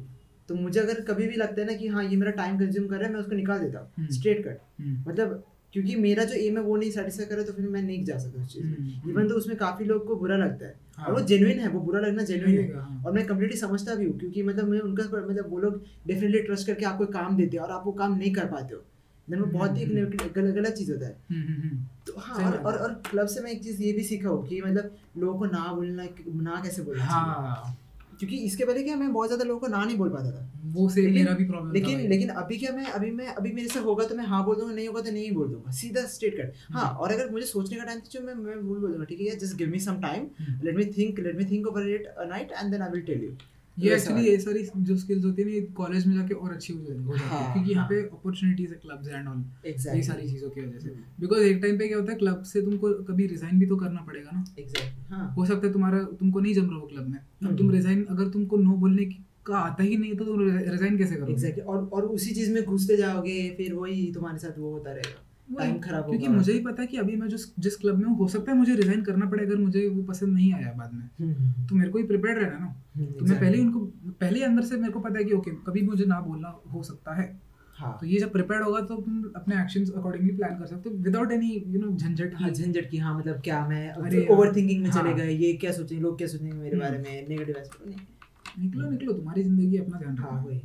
[0.48, 2.96] तो मुझे अगर कभी भी लगता है ना कि हाँ ये मेरा टाइम कंज्यूम कर
[2.96, 5.42] रहा है मैं उसको निकाल देता हूँ हम्म। स्ट्रेट कट हम्म, मतलब
[5.74, 8.42] क्योंकि मेरा जो एम है वो नहीं सेटिस्फाई करे तो फिर मैं नहीं जा सकता
[8.42, 11.12] उस चीज़ में। हम्म, इवन तो उसमें काफ़ी लोग को बुरा लगता है। हाँ। और
[11.14, 14.18] वो जेनुइन है वो बुरा लगना जेनुइन है। हाँ। और मैं कम्प्लीटली समझता भी हूँ
[14.18, 17.70] क्योंकि मतलब मैं उनका मतलब वो लोग डेफिनेटली ट्रस्ट करके आपको काम देते हैं और
[17.70, 18.84] आप वो काम नहीं कर पाते हो।
[19.30, 22.14] देन वो बहुत ही हम्म, एक गलत गलत चीज़ होता है। हम्म, हम्म, हम्म। तो
[22.18, 24.96] हाँ और और और क्लब से मैं एक चीज़ ये भी सीखा हूँ कि मतलब
[25.18, 26.08] लोगों को ना बोलना
[26.44, 27.76] ना कैसे बोलना हाँ।
[28.18, 30.88] क्योंकि इसके पहले क्या मैं बहुत ज़्यादा लोगों को ना नहीं बोल पाता था। वो
[30.88, 33.80] से लेकिन- मेरा भी प्रॉब्लम लेकिन लेकिन अभी क्या मैं अभी मैं अभी मेरे से
[33.80, 36.52] होगा तो मैं हाँ बोल दूँगा नहीं होगा तो नहीं बोल दूँगा। सीधा स्ट्रेट कट
[36.72, 39.36] हाँ हम्म। और अगर मुझे सोचने का टाइम चाहिए मैं मैं बोल दूँगा ठीक है?
[39.38, 40.66] Just give me some time hmm.
[40.66, 43.22] Let me think let me think over it a night and then I will tell
[43.24, 43.30] you
[43.78, 46.80] ये एक्चुअली ये सारी जो स्किल्स होती है ना कॉलेज में जाके और अच्छी हो
[46.80, 50.60] जाती है हाँ, क्योंकि यहाँ। पे अपॉर्चुनिटीज़ है क्लब्स एंड ऑल ये सारी चीज़ों की
[50.60, 50.88] वजह से।
[51.20, 54.00] बिकॉज़ एक टाइम पे क्या होता है क्लब से तुमको कभी रिजाइन भी तो करना
[54.00, 57.18] पड़ेगा ना। एग्जैक्टली हाँ। हो सकता है तुम्हारा तुमको नहीं जम रहा हो क्लब में।
[57.18, 60.42] अब हम्म। तुम रिजाइन अगर तुमको नो बोलने की- का आता ही नहीं तो तुम
[60.50, 61.32] रिजाइन कैसे करोगे?
[61.32, 65.29] एग्जैक्टली और और उसी चीज़ में घुसते जाओगे फिर वही तुम्हारे साथ वो होता रहेगा।
[65.58, 68.16] टाइम खराब क्योंकि मुझे ही पता है कि अभी मैं जिस जिस क्लब में हूँ
[68.18, 71.02] हो सकता है मुझे रिजाइन करना पड़े अगर मुझे वो पसंद नहीं आया बाद में।
[71.20, 73.80] हम्म, हम्म, तो मेरे को ही प्रिपेयर रहना ना। हम्म, तो मैं पहले ही उनको
[74.20, 76.82] पहले ही अंदर से मेरे को पता है कि ओके कभी मुझे ना बोलना हो
[76.82, 77.28] सकता है।
[77.76, 80.96] हाँ। तो ये जब प्रिपेयर होगा तो तुम अपने एक्शंस अकॉर्डिंगली प्लान कर सकते हो
[80.96, 84.90] विदाउट एनी यू नो झंझट हाँ झंझट की हाँ मतलब क्या मैं ओवर थिंकिंग में
[84.90, 88.58] हाँ। चले गए ये क्या सोचेंगे लोग क्या सोचेंगे मेरे हम्म। बारे में नेगेटिव एस्पेक्ट
[88.58, 90.60] निकलो निकलो तुम्हारी ज़िंदगी अपना ध्यान हाँ रखो। वही।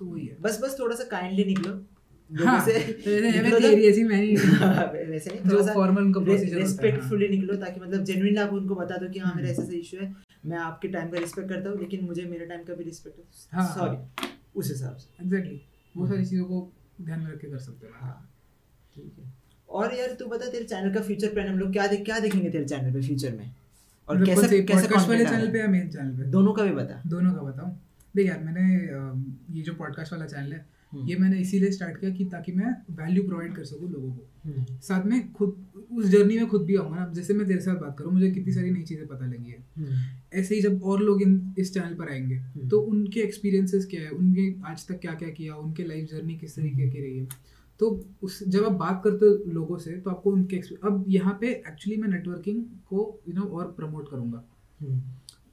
[0.00, 1.72] तो वही है। बस बस थोड़ा सा काइंडली निकलो।
[2.30, 3.68] हाँ निकलो मैं तो- होता
[6.32, 9.62] है रिस्पेक्टफुली निकलो ताकि मतलब जेन्युइन आप उनको बता दो कि हाँ मेरा हम्म। ऐसा
[9.62, 10.16] ऐसा इशू है
[10.46, 13.24] मैं आपके टाइम का रिस्पेक्ट करता हूँ लेकिन मुझे मेरे टाइम का भी रिस्पेक्ट है।
[13.52, 15.62] हाँ, सॉरी उस हिसाब से। एग्जैक्टली
[15.96, 18.32] वो सारी चीज़ों को ध्यान में रख के कर सकते हो। हाँ
[18.94, 19.32] ठीक है।
[19.68, 22.50] और यार तू बता तेरे चैनल का फ्यूचर प्लान हम लोग क्या देख क्या देखेंगे
[22.50, 23.54] तेरे चैनल पे फ्यूचर में?
[24.08, 26.30] और कैसा कैसा पॉडकास्ट वाले चैनल पे या मेन चैनल पे?
[26.30, 27.80] दोनों का भी बता। दोनों का बताऊँ?
[28.16, 28.74] देख यार मैंने
[29.56, 32.70] ये जो पॉडकास्ट वाला चैनल है हम्म। ये मैंने इसीलिए स्टार्ट किया कि ताकि मैं
[32.96, 36.76] वैल्यू प्रोवाइड कर सकूँ लोगों को। हम्म, साथ में खुद उस जर्नी में खुद भी
[36.76, 39.26] आऊँगा ना। अब जैसे मैं तेरे साथ बात करूँ मुझे कितनी सारी नई चीज़ें पता
[39.26, 39.98] लगी है। हम्म,
[40.32, 44.00] ऐसे ही जब और लोग इन इस चैनल पर आएँगे हम्म। तो उनके एक्सपीरियंसेस क्या
[44.00, 44.10] है?
[44.10, 45.28] उनके आज तक क्या क्या?
[45.28, 47.28] किया उनके लाइफ जर्नी किस तरीके की रही है?
[47.80, 47.88] तो
[48.22, 52.00] उस जब आप बात करते हो लोगों से तो आपको उनके अब यहाँ पे एक्चुअली
[52.00, 54.44] मैं नेटवर्किंग को यू नो और प्रमोट करूँगा।
[54.80, 55.00] हम्म,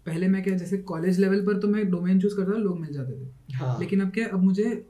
[0.06, 2.94] पहले मैं क्या जैसे कॉलेज लेवल पर तो मैं डोमेन चूज़ करता था लोग मिल
[2.94, 4.86] जाते थे। हाँ। लेकिन अब क्या अब मुझे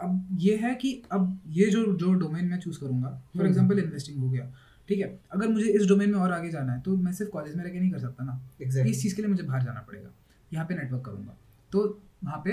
[0.00, 4.18] अब ये है कि अब ये जो जो डोमेन मैं चूज़ करूँगा फॉर एग्ज़ाम्पल इन्वेस्टिंग
[4.18, 4.52] हो गया
[4.88, 5.18] ठीक है?
[5.32, 7.70] अगर मुझे इस डोमेन में और आगे जाना है तो मैं सिर्फ़ कॉलेज में रह
[7.70, 8.90] के नहीं कर सकता ना। Exactly.
[8.90, 10.10] इस चीज़ के लिए मुझे बाहर जाना पड़ेगा
[10.52, 11.36] यहाँ पे नेटवर्क करूँगा।
[11.72, 12.52] तो वहाँ पे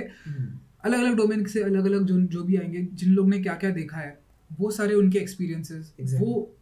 [0.84, 3.70] अलग अलग डोमेन से अलग अलग जो जो भी आएँगे जिन लोग ने क्या क्या
[3.70, 4.18] देखा है
[4.52, 6.22] वो सारे उनके एक्सपीरियंसेस Exactly.
[6.22, 6.55] वो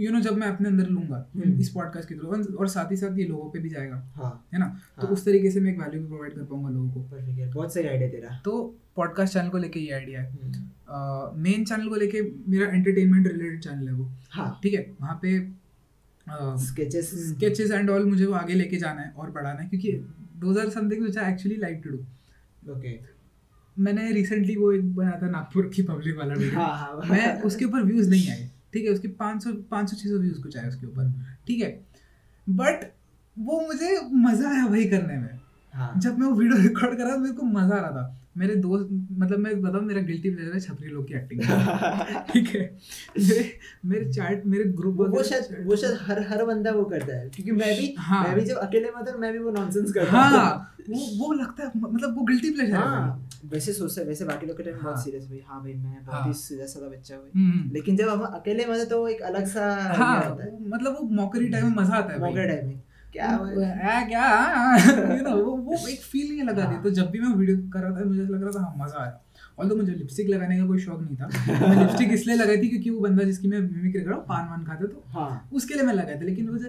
[0.00, 2.96] यू नो जब मैं अपने अंदर लूँगा हम्म। इस पॉडकास्ट के थ्रू और- साथ ही
[2.96, 4.80] साथ ये लोगों पे भी जाएगा हाँ। है ना?
[5.00, 7.00] तो हाँ। उस तरीके से मैं एक वैल्यू भी प्रोवाइड कर पाऊँगा लोगों को।
[7.54, 11.88] बहुत सही आइडिया तेरा। तो पॉडकास्ट चैनल को लेके ये आइडिया है। हम्म, मेन चैनल
[11.88, 14.94] को लेके मेरा एंटरटेनमेंट रिलेटेड चैनल है वो। हाँ। ठीक है?
[15.00, 15.60] वहाँ पे
[16.56, 19.92] स्केचेस स्केचेस एंड ऑल मुझे वो आगे लेके जाना है और बढ़ाना है क्योंकि
[20.36, 23.00] those are something which I actually like to do okay
[23.78, 27.64] मैंने रिसेंटली वो एक बनाया था नागपुर की पब्लिक वाला वीडियो हाँ हाँ। मैं उसके
[27.64, 31.24] ऊपर व्यूज़ नहीं आए। ठीक है, उसके 500 500 600 व्यूज़ कुछ आए उसके ऊपर।
[31.46, 31.86] ठीक है?
[32.48, 32.92] बट
[33.38, 35.39] वो मुझे मज़ा आया वही करने में।
[35.74, 38.16] हाँ। जब मैं वो वीडियो रिकॉर्ड कर रहा था मेरे को मज़ा आ रहा था।
[38.38, 38.88] मेरे दोस्त
[39.18, 41.40] मतलब मैं बताऊँ मेरा गिल्टी प्लेजर है छपरी लोग की एक्टिंग
[42.32, 42.60] ठीक है?
[43.18, 47.16] मेरे मेरे चैट मेरे ग्रुप वो वो शायद वो शायद हर हर बंदा वो करता
[47.16, 49.92] है। क्योंकि मैं भी हाँ। मैं भी जब अकेले में हूँ मैं भी वो नॉनसेंस
[49.92, 53.72] करता हूँ। हाँ वो वो लगता है मतलब वो गिल्टी प्लेजर हाँ, है। हाँ वैसे
[53.72, 56.26] सोचते वैसे बाकी लोग के टाइम बहुत हाँ। सीरियस भाई हाँ भाई मैं बहुत हाँ।
[56.26, 59.66] ही सीधा साधा बच्चा हूँ हम्म, लेकिन जब हम अकेले में तो एक अलग सा
[59.96, 62.80] हाँ है। मतलब वो मौकरी टाइम में मज़ा आता है भाई। मौका टाइम में।
[63.12, 63.54] क्या वो-
[64.08, 64.26] क्या?
[65.16, 67.80] यू नो वो वो एक फीलिंग लगा दी हाँ। तो जब भी मैं वीडियो कर
[67.80, 69.18] रहा था मुझे लग रहा था हाँ मज़ा आया।
[69.58, 71.26] और तो मुझे लिपस्टिक लगाने का कोई शौक नहीं था
[71.68, 74.48] मैं लिपस्टिक इसलिए लगाई थी क्योंकि वो बंदा जिसकी मैं मिमिक्री कर रहा हूँ पान
[74.48, 76.68] वान खाते तो हाँ। उसके लिए मैं लगाया था। लेकिन मुझे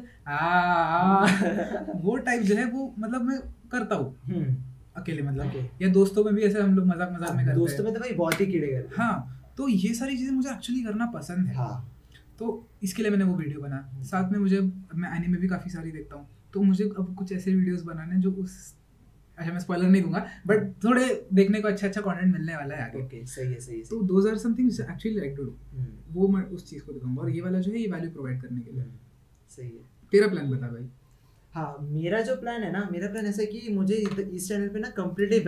[2.02, 3.40] वो टाइप जो है वो मतलब मैं
[3.72, 4.56] करता हूँ। हम्म,
[4.98, 5.70] अकेले मतलब.
[5.82, 8.00] या दोस्तों में भी ऐसे हम लोग मज़ाक मज़ाक में करते दोस्तों हैं। में तो
[8.00, 11.48] भाई बहुत ही कीड़े करते हैं। हाँ तो ये सारी चीज़ें मुझे एक्चुअली करना पसंद
[11.48, 11.74] है। हाँ।
[12.42, 12.52] तो
[12.84, 14.60] इसके लिए मैंने वो वीडियो बनाया। साथ में मुझे
[14.96, 18.32] मैं एनीमे भी काफ़ी सारी देखता हूँ। तो मुझे अब कुछ ऐसे वीडियोस बनाने जो
[18.34, 18.56] उस
[19.38, 21.04] अच्छा मैं स्पॉइलर नहीं दूँगा बट थोड़े
[21.34, 24.02] देखने को अच्छा अच्छा कंटेंट मिलने वाला है आगे। ओके सही है सही है तो
[24.04, 27.30] those are something actually like to do hmm, वो मैं उस चीज़ को दिखाऊँगा। और
[27.30, 28.98] ये वाला जो है ये वैल्यू प्रोवाइड करने के लिए। हम्म,
[29.58, 30.88] सही है। तेरा प्लान बता भाई।
[31.54, 34.80] हाँ मेरा जो प्लान है ना मेरा प्लान ऐसा है कि मुझे इस चैनल पे
[34.80, 35.40] ना कम्प्लीटली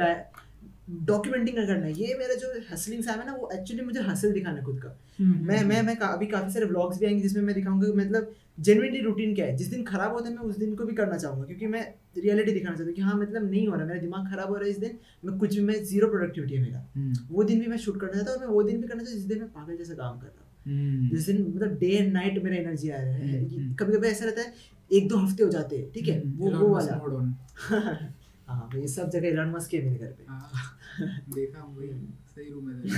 [0.90, 4.58] डॉक्यूमेंटिंग करना है ये मेरा जो हसलिंग सैम है ना वो एक्चुअली मुझे हसल दिखाना
[4.58, 4.90] है खुद का।
[5.20, 7.94] हम्म, मैं मैं मैं का, अभी काफ़ी सारे व्लॉग्स भी आएँगे जिसमें मैं दिखाऊँगा कि
[7.94, 9.56] मतलब जेनुइनली रूटीन क्या है?
[9.58, 11.84] जिस दिन खराब होता है मैं उस दिन को भी करना चाहूँगा क्योंकि मैं
[12.18, 14.64] रियलिटी दिखाना चाहता हूँ कि हाँ मतलब नहीं हो रहा मेरा दिमाग खराब हो रहा
[14.64, 17.68] है इस दिन मैं कुछ भी मैं ज़ीरो प्रोडक्टिविटी है मेरा। हम्म, वो दिन भी
[17.68, 19.40] मैं शूट करना चाहता हूँ और मैं वो दिन भी करना चाहता हूँ जिस दिन
[19.40, 22.58] मैं पागल जैसा काम कर रहा हूँ। हम्म, जिस दिन मतलब डे एंड नाइट मेरा
[22.58, 24.54] एनर्जी आ रहा है हम्म, कभी कभी ऐसा रहता है
[24.92, 26.20] एक दो हफ़्ते हो जाते हैं ठीक है?
[26.22, 27.00] हम्म, वो वो वाला।
[28.48, 31.88] हाँ ये सब जगह इलॉन मस्क के मेरे घर पे। हाँ, देखा हूँ भाई
[32.36, 32.90] सही रूम है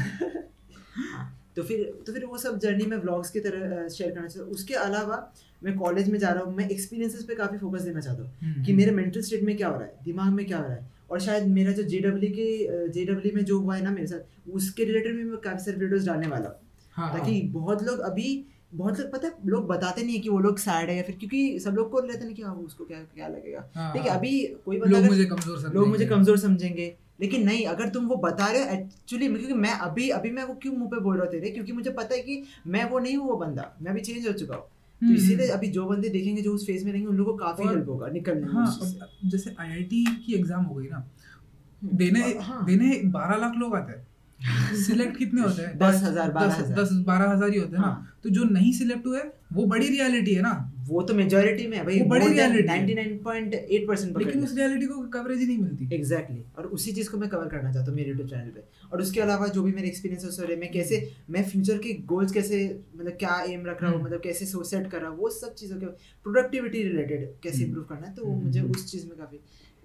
[1.14, 4.44] हाँ, तो फिर तो फिर वो सब जर्नी में व्लॉग्स की तरह शेयर करना चाहता
[4.46, 8.00] हूँ। उसके अलावा मैं कॉलेज में जा रहा हूँ मैं एक्सपीरियंसेस पे काफ़ी फोकस देना
[8.00, 10.58] चाहता हूँ हम्म, कि मेरे मेंटल स्टेट में क्या हो रहा है दिमाग में क्या
[10.58, 13.92] हो रहा है। और शायद मेरा जो जे के जे में जो हुआ है ना
[13.92, 16.56] मेरे साथ उसके रिलेटेड भी मैं काफ़ी सारे वीडियोज़ डालने वाला हूँ।
[16.92, 20.30] हाँ, हाँ, ताकि बहुत लोग अभी बहुत लोग पता है लोग बताते नहीं है कि
[20.30, 22.86] वो लोग सैड है या फिर क्योंकि सब लोग को रहता नहीं कि हाँ उसको
[22.86, 26.96] क्या क्या लगेगा। हाँ, ठीक है हाँ। अभी कोई बंदा लोग अगर- मुझे कमज़ोर समझेंगे
[27.20, 30.54] लेकिन नहीं अगर तुम वो बता रहे हो एक्चुअली क्योंकि मैं अभी अभी मैं वो
[30.54, 31.52] क्यों मुँह पे बोल रहा थे तेरे?
[31.52, 34.34] क्योंकि मुझे पता है कि मैं वो नहीं हूँ वो बंदा। मैं अभी चेंज हो
[34.34, 37.16] चुका हूँ। तो हम्म, इसीलिए अभी जो बंदे देखेंगे जो उस फ़ेज़ में रहेंगे उन
[37.18, 38.66] लोगों को काफ़ी हेल्प होगा निकलने हाँ
[39.26, 43.94] जैसे आईआईटी की एग्ज़ाम हो गई ना हम्म, देने हाँ। देने बारह लाख लोग आते
[43.94, 44.08] हैं।
[44.40, 47.88] सिलेक्ट कितने होते हैं दस हज़ार, बारह दस- दस बारह हज़ार ही होते हैं ना
[47.88, 49.20] हाँ। तो जो नहीं सिलेक्ट हुए
[49.54, 50.52] वो बड़ी रियलिटी है ना
[50.88, 55.40] वो तो मेजोरिटी में है भाई वो बड़ी है। 99.8% लेकिन उस रियलिटी को कवरेज
[55.40, 58.30] ही नहीं मिलती एग्जैक्टली और उसी चीज़ को मैं कवर करना चाहता हूँ मेरे यूट्यूब
[58.30, 61.44] चैनल पे और उसके अलावा जो भी मेरे एक्सपीरियंसेस हो रहे हैं मैं कैसे मैं
[61.50, 62.60] फ्यूचर के गोल्स कैसे
[62.96, 65.30] मतलब क्या एम रख रहा हूँ हम्म। मतलब कैसे सो सेट कर रहा हूँ वो
[65.32, 65.86] सब चीज़ों के
[66.26, 69.40] प्रोडक्टिविटी रिलेटेड कैसे हम्म। इंप्रूव करना है तो हम्म, मुझे हम्म। उस चीज़ में काफ़ी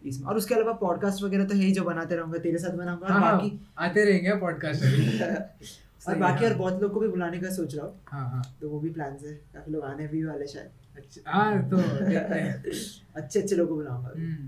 [0.05, 3.07] इसमें और उसके अलावा पॉडकास्ट वगैरह तो है ही जो बनाते रहूँगा तेरे साथ बनाऊँगा।
[3.09, 7.75] हाँ, बाकी आते रहेंगे पॉडकास्ट और बाकी और बहुत लोग को भी बुलाने का सोच
[7.75, 10.71] रहा हूँ। हाँ हाँ। तो वो भी प्लान है। काफ़ी लोग आने भी वाले शायद।
[10.97, 11.77] अच्छा हाँ तो
[13.17, 14.47] अच्छे अच्छे लोगों को बुलाऊँगा हम्म,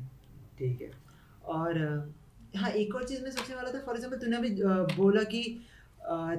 [0.58, 0.90] ठीक है।
[1.46, 1.78] और
[2.56, 4.50] हाँ एक और चीज़ मैं सोचने वाला था फॉर एग्ज़ाम्पल तूने अभी
[4.96, 5.42] बोला कि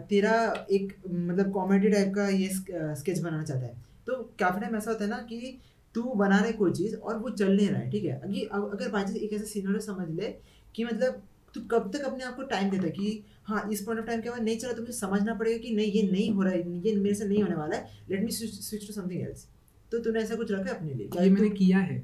[0.09, 0.33] तेरा
[0.71, 2.49] एक मतलब कॉमेडी टाइप का ये
[2.95, 3.75] स्केच बनाना चाहता है।
[4.07, 5.59] तो काफ़ी टाइम ऐसा होता है ना कि
[5.95, 8.19] तू बना रहा है कोई चीज़ और वो चल नहीं रहा है ठीक है?
[8.19, 10.29] अगर अगर बाई चांस एक ऐसा सीनरी समझ ले
[10.75, 11.21] कि मतलब
[11.55, 14.21] तू कब तक अपने आप को टाइम देता है कि हाँ इस पॉइंट ऑफ़ टाइम
[14.21, 16.79] के बाद नहीं चला तो मुझे समझना पड़ेगा कि नहीं ये नहीं हो रहा है
[16.87, 19.47] ये मेरे से नहीं होने वाला है let me switch to something else
[19.91, 21.09] तो तूने ऐसा कुछ रखा है अपने लिए?
[21.21, 22.03] ये मैंने किया है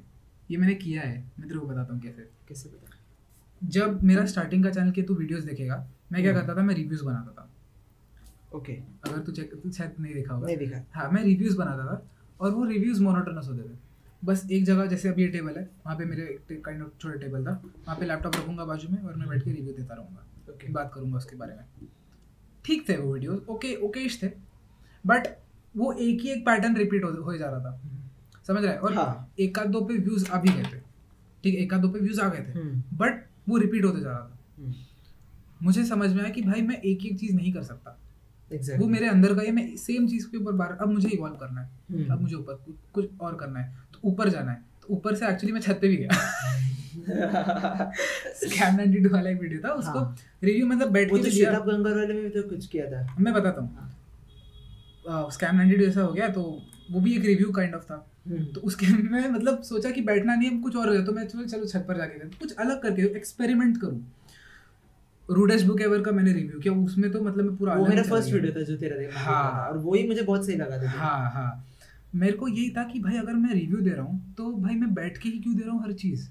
[0.50, 2.96] ये मैंने किया है मैं तेरे को बताता हूँ कैसे। कैसे बता
[3.62, 5.76] जब मेरा स्टार्टिंग का चैनल के तू वीडियोस देखेगा
[6.12, 6.64] मैं क्या हम्म। करता था?
[6.66, 7.48] मैं रिव्यूज़ बनाता था।
[8.56, 8.72] ओके
[9.04, 12.06] अगर तू चेक तू शायद नहीं देखा होगा। नहीं देखा। हाँ मैं रिव्यूज़ बनाता था।
[12.40, 13.78] और वो रिव्यूज़ मोनोटोनस होते थे।
[14.24, 17.44] बस एक जगह जैसे अभी ये टेबल है वहाँ पे मेरे काइंड ऑफ़ छोटा टेबल
[17.46, 20.72] था। वहाँ पे लैपटॉप रखूँगा बाजू में और मैं बैठ के रिव्यू देता रहूँगा। ओके
[20.72, 21.88] बात करूँगा उसके बारे में।
[22.64, 24.30] ठीक थे वो वीडियोस ओके ओकेश थे।
[25.04, 25.28] बट
[25.74, 27.80] वो एक ही एक पैटर्न रिपीट हो, हो जा रहा था।
[28.46, 30.80] समझ रहे और हाँ। एक आध दो पे व्यूज़ आ भी गए थे।
[31.42, 32.64] ठीक है एक आध दो पे व्यूज़ आ गए थे।
[32.96, 34.74] बट वो रिपीट होते जा रहा था। हम्म,
[35.62, 37.98] मुझे समझ में आया कि भाई मैं एक एक चीज़ नहीं कर सकता।
[38.52, 38.80] Exactly.
[38.80, 41.60] वो मेरे अंदर का ये मैं सेम चीज़ के ऊपर बार अब मुझे इवॉल्व करना
[41.60, 42.64] है। हम्म। अब मुझे ऊपर
[42.94, 45.88] कुछ और करना है। तो ऊपर जाना है। तो ऊपर से एक्चुअली मैं छत पे
[45.88, 46.08] भी गया।
[48.34, 51.52] स्कैम 92 वाला एक वीडियो था उसको हाँ। रिव्यू मतलब बैठ के तो भी किया
[51.52, 56.02] शेताब गंगा वाले में भी तो कुछ किया था। मैं बताता हूँ। स्कैम 92 ऐसा
[56.02, 59.62] हो गया तो वो भी एक रिव्यू काइंड ऑफ़ था। हम्म, तो उसके मैं मतलब
[59.62, 62.18] सोचा कि बैठना नहीं है कुछ और हो जाए तो मैं चलो छत पर जाके
[62.18, 64.12] कुछ अलग करके एक्सपेरिमेंट करूँ।
[65.30, 68.32] रूडेश बुक एवर का मैंने रिव्यू किया उसमें तो मतलब मैं पूरा वो मेरा फ़र्स्ट
[68.32, 71.66] वीडियो था जो तेरा देखा हाँ। और वही मुझे बहुत सही लगा था। हाँ हाँ।
[72.14, 74.92] मेरे को यही था कि भाई अगर मैं रिव्यू दे रहा हूँ तो भाई मैं
[74.94, 76.28] बैठ के ही क्यों दे रहा हूँ हर चीज़?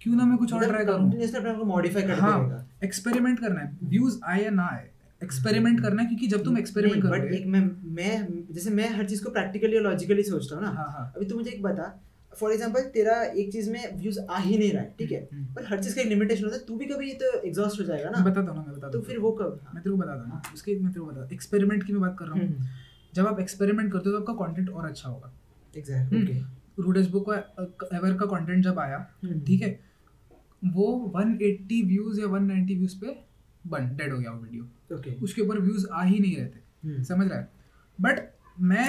[0.00, 1.04] क्यों ना मैं कुछ और ट्राई करूँ?
[1.04, 4.88] कंटिन्यूअसली अपने को मॉडिफाई करते हाँ एक्सपेरिमेंट करना है। व्यूज़ आए या ना आए
[5.22, 7.60] एक्सपेरिमेंट करना है क्योंकि जब तुम एक्सपेरिमेंट बट एक मैं
[7.96, 11.26] मैं जैसे मैं हर चीज़ को प्रैक्टिकली और लॉजिकली सोचता हूँ ना। हाँ हाँ। अभी
[11.26, 11.88] तू मुझे एक बता
[12.32, 15.20] फॉर एग्जांपल तेरा एक चीज़ में व्यूज़ आ ही नहीं रहा है ठीक है?
[15.32, 17.80] हम्म। पर हर चीज़ का एक लिमिटेशन होता है तू भी कभी ये तो एग्जॉस्ट
[17.80, 18.24] हो जाएगा ना?
[18.24, 19.60] बताता हूँ ना मैं बताता तो फिर वो कब?
[19.74, 22.26] मैं तेरे को बताता हूँ उसके मैं तेरे को बता एक्सपेरिमेंट की मैं बात कर
[22.26, 22.66] रहा हूँ। हम्म,
[23.12, 25.32] जब आप एक्सपेरिमेंट करते हो तो आपका कंटेंट और अच्छा होगा।
[25.74, 29.78] Exact hmm. ओके रूडेस बुक का एवर का कंटेंट जब आया हम्म। ठीक है
[30.62, 30.86] वो
[31.16, 33.16] 180 व्यूज़ या 190 व्यूज़ पे
[33.64, 36.60] बन डेड हो गया वो वीडियो ओके उसके ऊपर व्यूज़ आ ही नहीं रहे थे।
[36.84, 37.48] हम्म, समझ रहा है?
[37.98, 38.20] बट
[38.62, 38.88] मैं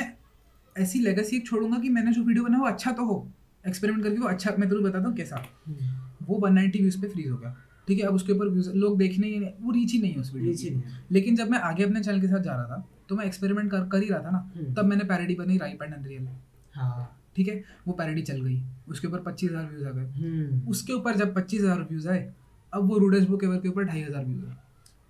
[0.75, 3.27] ऐसी लेगेसी एक छोड़ूँगा कि मैंने जो वीडियो बनाया वो अच्छा तो हो।
[3.63, 7.29] एक्सपेरिमेंट करके वो अच्छा मैं तेरे बताता हूँ कैसा। हम्म, वो 190 व्यूज़ पे फ्रीज
[7.29, 7.55] हो गया।
[7.87, 10.19] ठीक है अब उसके ऊपर व्यूज़ लोग देखने ही नहीं वो रीच ही नहीं है
[10.19, 13.15] उस वीडियो की। लेकिन जब मैं आगे अपने चैनल के साथ जा रहा था तो
[13.15, 15.93] मैं एक्सपेरिमेंट कर कर ही रहा था ना हम्म। तब मैंने पैरोडी बनी राइप एंड
[15.93, 16.27] अनरियल
[16.73, 20.69] हाँ। ठीक है वो पैरोडी चल गई उसके ऊपर पच्चीस हज़ार व्यूज़ आ गए। हम्म,
[20.69, 22.31] उसके ऊपर जब पच्चीस हज़ार व्यूज़ आए
[22.73, 24.55] अब वो रूडेस बुक एवर के ऊपर ढाई हज़ार व्यूज़ आए।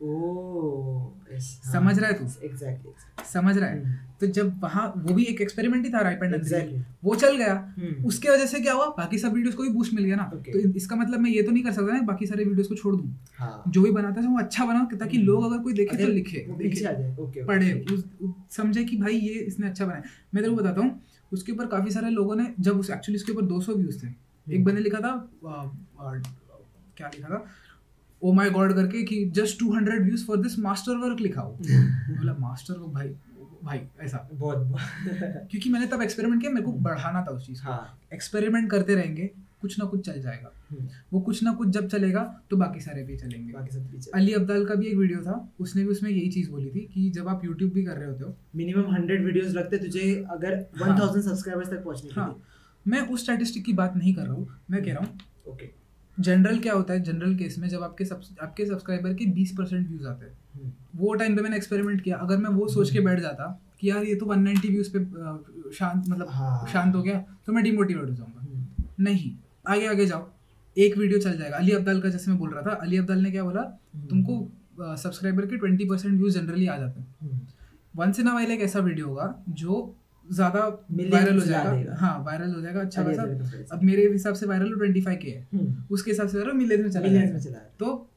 [0.02, 2.26] समझ रहा है तू?
[2.48, 6.24] exactly समझ रहा है। हम्म, तो जब वहाँ वो भी एक एक्सपेरिमेंट ही था एंड
[6.24, 6.80] अनरियल exactly.
[7.04, 8.86] वो चल गया। हम्म, उसके वजह से क्या हुआ?
[8.86, 10.54] बाकी सब वीडियोस को भी बूस्ट मिल गया ना। Okay.
[10.54, 12.96] तो इसका मतलब मैं ये तो नहीं कर सकता ना बाकी सारे वीडियोस को छोड़
[12.96, 15.98] दूँ। हाँ। जो भी बनाता है वो अच्छा बनाओ ताकि हम्म। लोग अगर कोई देखे
[15.98, 17.86] तो लिखे। देखे पढ़े
[18.52, 20.02] समझे कि भाई ये इसने अच्छा बनाया।
[20.34, 21.02] मैं तेरे को बताता हूँ।
[21.34, 24.10] उसके ऊपर काफ़ी सारे लोगों ने जब उस एक्चुअली उसके ऊपर 200 व्यूज़ थे।
[24.48, 25.12] एक बंदे लिखा था
[26.98, 27.46] क्या लिखा था?
[28.22, 32.34] ओ माय गॉड करके कि just 200 views for this master work लिखा हो। बोला
[32.40, 33.08] मास्टर वर्क भाई
[33.64, 37.62] भाई ऐसा। बहुत बहुत क्योंकि मैंने तब एक्सपेरिमेंट किया मेरे को बढ़ाना था उस चीज़
[37.64, 39.30] हाँ। एक्सपेरिमेंट करते रहेंगे
[39.62, 43.04] कुछ ना कुछ चल जाएगा। हम्म, वो कुछ ना कुछ जब चलेगा तो बाकी सारे
[43.04, 46.10] भी चलेंगे। बाकी सब पीछे अली अब्दाल का भी एक वीडियो था उसने भी उसमें
[46.12, 49.26] यही चीज़ बोली थी कि जब आप यूट्यूब भी कर रहे होते हो मिनिमम हंड्रेड
[49.26, 52.42] वीडियोस लगते तुझे अगर। वन थाउज़ेंड सब्सक्राइबर्स तक पहुँचने हाँ।
[52.86, 55.81] मैं उस स्टैटिस्टिक की बात नहीं कर रहा हूँ मैं कह रहा हूँ ओके
[56.20, 57.00] जनरल क्या होता है?
[57.04, 60.72] जनरल केस में जब आपके सब आपके सब्सक्राइबर के बीस परसेंट व्यूज़ आते हैं। हम्म,
[60.96, 64.04] वो टाइम पे मैंने एक्सपेरिमेंट किया। अगर मैं वो सोच के बैठ जाता कि यार
[64.04, 68.16] ये तो 190 व्यूज़ पे शांत मतलब हाँ। शांत हो गया तो मैं डिमोटिवेट हो
[68.16, 69.32] जाऊँगा। हम्म, नहीं।
[69.68, 70.28] आगे आगे जाओ।
[70.78, 73.32] एक वीडियो चल जाएगा। अली अब्दाल का जैसे मैं बोल रहा था अली अब्दाल ने
[73.32, 73.62] क्या बोला?
[73.96, 77.40] हम्म। तुमको सब्सक्राइबर के ट्वेंटी परसेंट व्यूज़ जनरली आ जाते हैं। हम्म,
[77.96, 79.96] वंस इन अ वाइल एक ऐसा वीडियो होगा जो
[80.32, 80.60] ज़्यादा
[80.92, 83.24] वायरल हो जाएगा हाँ वायरल हो जाएगा अच्छा खासा।
[83.72, 86.84] अब मेरे हिसाब से वायरल ट्वेंटी फाइव के है हम्म, उसके हिसाब से वायरल मिलियंस
[86.84, 88.08] में चला में चला है। तो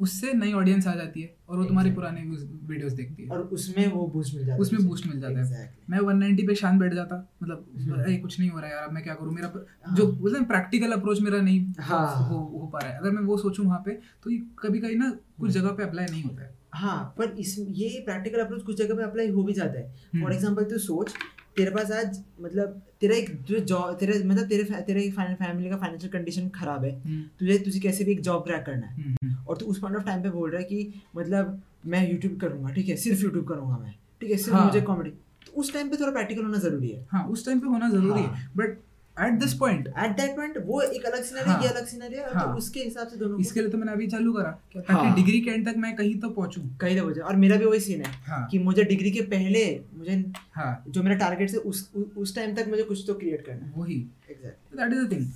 [0.00, 3.86] उससे नई ऑडियंस आ जाती है और वो तुम्हारे पुराने वीडियोस देखती है और उसमें
[3.92, 6.94] वो बूस्ट मिल जाता है उसमें boost मिल जाता है। मैं 190 पे शांत बैठ
[6.94, 9.52] जाता मतलब हम्म। अरे कुछ नहीं हो रहा है यार अब मैं क्या करूँ मेरा
[9.86, 13.10] हाँ। जो बोलते हैं प्रैक्टिकल अप्रोच मेरा नहीं हाँ। हो हो पा रहा है अगर
[13.10, 16.06] मैं वो सोचूं वहाँ पे तो ये कभी कभी ना कुछ हम्म। जगह पे अप्लाई
[16.06, 19.52] नहीं होता है हाँ पर इस ये प्रैक्टिकल अप्रोच कुछ जगह पे अप्लाई हो भी
[19.52, 21.12] जाता है। फॉर एग्जांपल तू सोच
[21.58, 26.12] तेरे पास आज मतलब तेरा एक जो जॉब तेरे मतलब तेरे तेरे फैमिली का फाइनेंशियल
[26.12, 29.44] कंडीशन खराब है हम्म, तुझे तुझे कैसे भी एक जॉब क्रैक करना है। हम्म, हम्म,
[29.48, 32.72] और तू उस पॉइंट ऑफ़ टाइम पे बोल रहा है कि मतलब मैं यूट्यूब करूँगा
[32.74, 32.96] ठीक है?
[32.96, 34.36] सिर्फ़ यूट्यूब करूँगा मैं ठीक है?
[34.36, 35.10] सिर्फ़ हाँ। मुझे कॉमेडी
[35.46, 38.20] तो उस टाइम पे थोड़ा प्रैक्टिकल होना ज़रूरी है। हाँ उस टाइम पे होना ज़रूरी
[38.20, 38.76] है। हाँ। But
[39.20, 42.34] at this point at that point वो एक अलग सिनेरियो हाँ। ये अलग सिनेरियो है
[42.34, 45.14] हाँ। तो उसके हिसाब से दोनों इसके लिए तो मैंने अभी चालू करा क्या- हाँ।
[45.16, 47.80] डिग्री के एंड तक मैं कहीं तो पहुंचूं। कहीं ना हो और मेरा भी वही
[47.80, 51.90] सीन है हाँ। कि मुझे डिग्री के पहले मुझे हाँ। जो मेरा टारगेट है उस
[51.96, 55.12] उ- उस टाइम तक मुझे कुछ तो क्रिएट करना है। वही। Exactly that is the
[55.12, 55.26] thing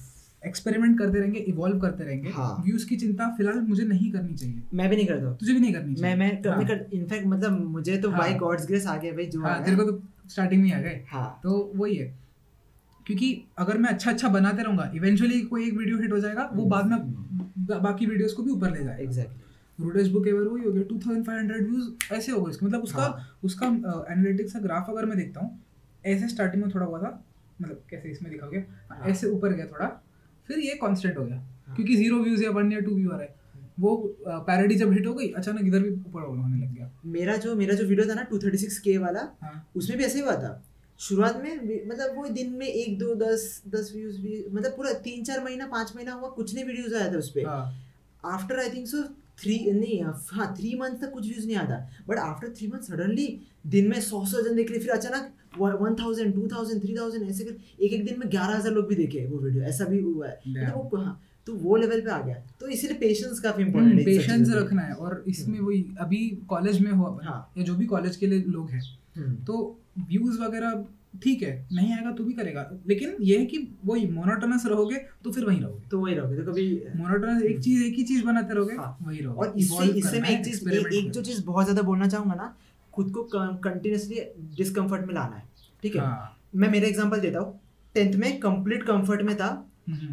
[0.46, 4.62] experiment करते रहेंगे इवॉल्व करते रहेंगे। हाँ। व्यूज़ की चिंता फ़िलहाल मुझे नहीं करनी चाहिए।
[4.74, 6.96] मैं भी नहीं करता। हूँ तुझे भी नहीं करनी मैं चाहिए मैं हाँ। मैं कर
[6.96, 9.84] इनफैक्ट मतलब मुझे तो हाँ। बाय गॉड्स ग्रेस आ गया भाई जो हाँ तेरे को
[9.90, 12.22] तो स्टार्टिंग में ही आ गए। हाँ। तो वही है।
[13.06, 16.64] क्योंकि अगर मैं अच्छा अच्छा बनाते रहूँगा इवेंचुअली कोई एक वीडियो हिट हो जाएगा वो
[16.66, 16.98] बाद में
[17.82, 19.40] बाकी वीडियोस को भी ऊपर ले जाएगा। एग्जैक्टली
[19.78, 23.38] रूडेज बुक एवर वही हो गया 2500 व्यूज़ ऐसे हो गए उसके मतलब उसका हाँ।
[23.44, 25.60] उसका एनालिटिक्स का ग्राफ अगर मैं देखता हूँ
[26.04, 27.10] ऐसे स्टार्टिंग में थोड़ा हुआ था
[27.60, 29.86] मतलब कैसे इसमें दिखा गया हाँ। ऐसे ऊपर गया थोड़ा
[30.48, 33.16] फिर ये कॉन्स्टेंट हो गया। हाँ। क्योंकि ज़ीरो व्यूज़ या वन या टू व्यू आ
[33.16, 33.34] रहा है।
[33.80, 33.96] वो
[34.48, 37.74] पैरोडी जब हिट हो गई अचानक इधर भी ऊपर होने लग गया। मेरा जो मेरा
[37.74, 40.50] जो वीडियो था ना 236k वाला हाँ। उसमें भी ऐसे ही हुआ था।
[41.02, 45.24] शुरुआत में मतलब वो दिन में एक दो दस दस व्यूज़ भी मतलब पूरा तीन
[45.24, 47.46] चार महीना पाँच महीना हुआ कुछ नहीं वीडियोज़ आया था उस पर
[48.24, 49.02] after I think so
[49.40, 51.76] three नहीं हाँ थ्री मंथ तक कुछ व्यूज़ नहीं आता
[52.08, 53.26] but after three month suddenly
[53.74, 57.28] दिन में सौ सौ जन देख रहे फिर अचानक one thousand two thousand three thousand
[57.30, 60.00] ऐसे कर एक एक दिन में ग्यारह हज़ार लोग भी देखे वो वीडियो ऐसा भी
[60.00, 63.64] हुआ है। मतलब वो हाँ तो वो लेवल पे आ गया। तो इसीलिए पेशेंस काफ़ी
[63.64, 66.18] इम्पोर्टेंट है पेशेंस। हम्म, रखना है। और इसमें वही अभी
[66.48, 68.82] कॉलेज में हो अपन हाँ। या जो भी कॉलेज के लिए लोग हैं
[69.16, 70.84] हम्म, तो व्यूज़ वगैरह
[71.22, 75.30] ठीक है नहीं आएगा तो भी करेगा। लेकिन ये है कि वही मोनोटोनस रहोगे तो
[75.32, 76.66] फिर वही रहोगे। तो वही रहोगे। तो कभी
[76.96, 80.30] मोनोटोनस एक चीज़ एक ही चीज़ बनाते रहोगे हाँ। वही रहोगे। और इससे इससे मैं
[80.30, 82.54] एक चीज़ एक, एक जो चीज़ बहुत ज़्यादा बोलना चाहूँगा ना
[82.94, 84.20] खुद को कंटिन्यूसली
[84.56, 85.44] डिस्कम्फर्ट में लाना है
[85.82, 87.58] ठीक है। है। मैं मेरा एग्ज़ाम्पल देता हूँ।
[87.94, 89.50] टेंथ में कंप्लीट कंफर्ट में था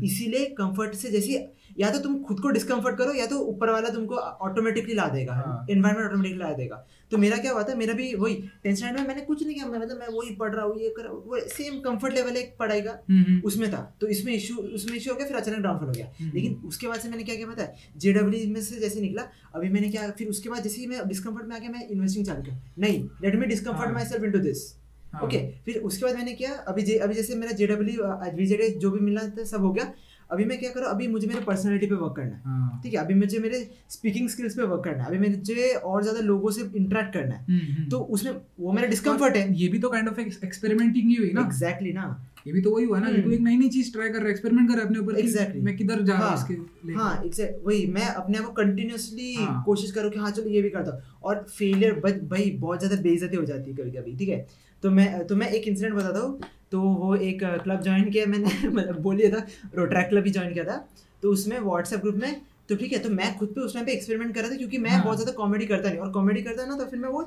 [0.04, 1.48] इसीलिए कंफर्ट से जैसे
[1.80, 5.34] या तो तुम खुद को डिस्कम्फर्ट करो या तो ऊपर वाला तुमको ऑटोमेटिकली ला देगा।
[5.34, 9.08] हाँ। एनवायरमेंट ऑटोमेटिकली ला देगा। तो मेरा क्या हुआ था मेरा भी वही टेंशन में
[9.08, 11.80] मैंने कुछ नहीं किया। मतलब मैं वही पढ़ रहा हूँ ये कर हूँ। वो सेम
[11.80, 15.18] कंफर्ट लेवल एक पढ़ाई का हम्म, हम्म, उसमें था। तो इसमें इशू उसमें इशू हो
[15.18, 17.64] गया फिर अचानक डाउनफॉल हो गया। हम्म। लेकिन उसके बाद से मैंने क्या किया पता
[17.64, 17.76] है?
[17.98, 21.48] जेडब्ल्यू में से जैसे निकला अभी मैंने क्या फिर उसके बाद जैसे ही मैं डिस्कम्फर्ट
[21.48, 24.40] में आ गया मैं इन्वेस्टिंग चालू किया। नहीं लेट मी डिस्कम्फर्ट हाँ। माई सेल्फ इनटू
[24.40, 24.68] दिस
[25.14, 28.04] हाँ। ओके फिर उसके बाद मैंने किया अभी जे, अभी जैसे मेरा जेडब्ल्यू
[28.36, 29.94] वीजेड जो भी मिला था सब हो गया
[30.30, 33.00] अभी मैं क्या करूँ अभी मुझे मेरे पर्सनैलिटी पे वर्क करना है हाँ। ठीक है
[33.00, 33.60] अभी मुझे मेरे
[33.90, 37.46] स्पीकिंग स्किल्स पे वर्क करना है अभी मुझे और ज़्यादा लोगों से इंटरेक्ट करना है
[37.46, 41.16] हम्म, हम्म। तो उसमें वो मेरा डिस्कम्फर्ट है ये भी तो काइंड ऑफ़ एक्सपेरिमेंटिंग ही
[41.16, 42.06] हुई ना एग्जैक्टली ना
[42.48, 44.32] ये भी तो वही हुआ ना। तू एक नई नई चीज़ ट्राई कर रहा है
[44.32, 45.64] एक्सपेरिमेंट कर रहा है अपने ऊपर Exactly.
[45.64, 46.54] मैं किधर जा रहा हूँ इसके
[46.88, 50.50] लिए हाँ एग्जैक्ट वही मैं अपने आप को कंटिन्यूसली हाँ। कोशिश करूँ कि हाँ चलो
[50.50, 54.16] ये भी करता हूँ और फेलियर भाई बहुत ज़्यादा बेइज्जती हो जाती है कभी कभी
[54.18, 54.46] ठीक है
[54.84, 56.40] तो मैं तो मैं एक इंसिडेंट बताता हूँ।
[56.72, 59.46] तो वो एक क्लब ज्वाइन किया मैंने मतलब बोल दिया था
[59.76, 60.78] रोट्रैक क्लब ही ज्वाइन किया था।
[61.24, 63.92] तो उसमें व्हाट्सएप ग्रुप में तो ठीक है तो मैं खुद पे उस टाइम पे
[63.92, 66.66] एक्सपेरिमेंट कर रहा था क्योंकि मैं हाँ। बहुत ज़्यादा कॉमेडी करता नहीं। और कॉमेडी करता
[66.66, 67.22] ना तो फिर मैं वो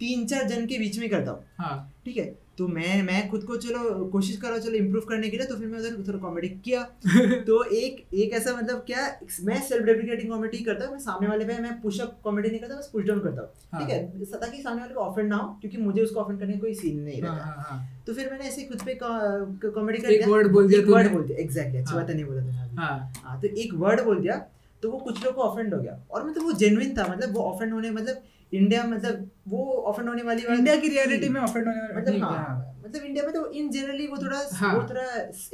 [0.00, 2.24] तीन चार जन के बीच में करता हूँ। हाँ। ठीक है?
[2.58, 5.46] तो मैं मैं खुद को चलो कोशिश कर रहा हूँ चलो इम्प्रूव करने के लिए
[5.46, 6.82] तो फिर मैं उधर थोड़ा कॉमेडी किया।
[7.48, 9.04] तो एक एक ऐसा मतलब क्या
[9.44, 12.76] मैं सेल्फ डेप्रिकेटिंग कॉमेडी करता हूँ मैं सामने वाले पे मैं पुशअप कॉमेडी नहीं करता
[12.76, 14.30] बस पुश डाउन करता हूँ। हाँ। ठीक है?
[14.32, 17.00] ताकि सामने वाले को ऑफेंड ना हो क्योंकि मुझे उसको ऑफेंड करने का कोई सीन
[17.00, 20.68] नहीं रहता। हाँ हाँ तो फिर मैंने ऐसे खुद पे कॉमेडी कर दिया। word बोल
[20.68, 24.04] दिया वर्ड बोल दिया। एग्जैक्टली अच्छी। बात नहीं बोला था। हाँ। हाँ तो एक वर्ड
[24.04, 24.36] बोल दिया
[24.82, 27.42] तो वो कुछ लोग को ऑफेंड हो गया। और मतलब वो जेन्युइन था मतलब वो
[27.42, 28.22] ऑफेंड होने मतलब
[28.52, 32.22] इंडिया मतलब वो ऑफेंड होने वाली बात इंडिया की रियलिटी में ऑफेंड होने वाला मतलब
[32.22, 35.02] हाँ। मतलब इंडिया में तो इन जनरली वो थोड़ा हाँ। वो थोड़ा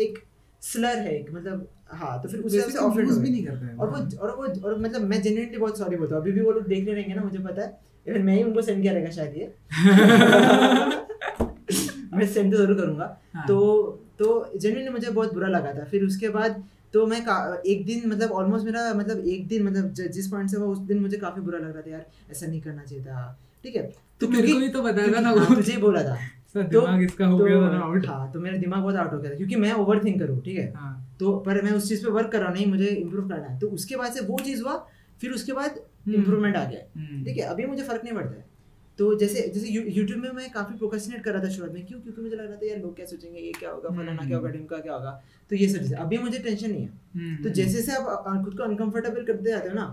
[0.01, 0.19] एक
[0.63, 3.77] स्लर है एक मतलब हाँ तो फिर उस हिसाब से ऑफेंड भी। नहीं करते हैं।
[3.77, 6.53] और वो और वो और मतलब मैं जेन्युइनली बहुत सॉरी बोलता हूँ। अभी भी वो
[6.53, 9.11] लोग देख रहे रहेंगे ना मुझे पता है। इवन मैं ही उनको सेंड किया रहेगा
[9.11, 9.55] शायद ये।
[12.15, 13.87] मैं सेंड तो ज़रूर करूँगा। हाँ। तो
[14.19, 16.65] तो जेन्युइनली मुझे बहुत बुरा लगा था। फिर उसके बाद
[16.95, 17.19] तो मैं
[17.67, 20.99] एक दिन मतलब ऑलमोस्ट मेरा मतलब एक दिन मतलब जिस पॉइंट से हुआ उस दिन
[20.99, 23.93] मुझे काफ़ी बुरा लग रहा था यार ऐसा नहीं करना चाहिए था। ठीक है?
[24.21, 26.15] तो मेरे को भी तो बताया था ना हाँ, वो। तुझे बोला था।
[26.55, 29.19] तो- दिमाग इसका हो तो- गया था आउट हाँ तो मेरा दिमाग बहुत आउट हो
[29.19, 30.73] गया था क्योंकि मैं ओवर थिंक करूँ ठीक है?
[30.77, 33.47] हाँ। तो पर मैं उस चीज़ पे वर्क कर रहा हूँ नहीं मुझे इम्प्रूव करना
[33.47, 34.87] है। तो उसके बाद से वो चीज़ हुआ
[35.21, 37.43] फिर उसके बाद। इम्प्रूवमेंट आ गया हम्म। ठीक है?
[37.43, 38.54] अभी मुझे फ़र्क नहीं पड़ता है।
[38.99, 42.01] तो जैसे जैसे यूट्यूब में मैं काफ़ी प्रोक्रेस्टिनेट कर रहा था शुरुआत में क्यों?
[42.01, 43.41] क्योंकि मुझे लग रहा था यार लोग क्या सोचेंगे?
[43.41, 43.89] ये क्या होगा?
[43.91, 44.49] फलाना क्या होगा?
[44.49, 45.11] हम्म। ढिमका क्या होगा?
[45.51, 48.57] तो ये सब चीज़ें। अभी मुझे टेंशन नहीं है। हम्म, तो जैसे जैसे आप खुद
[48.57, 49.87] को अनकंफर्टेबल करते जाते हो ना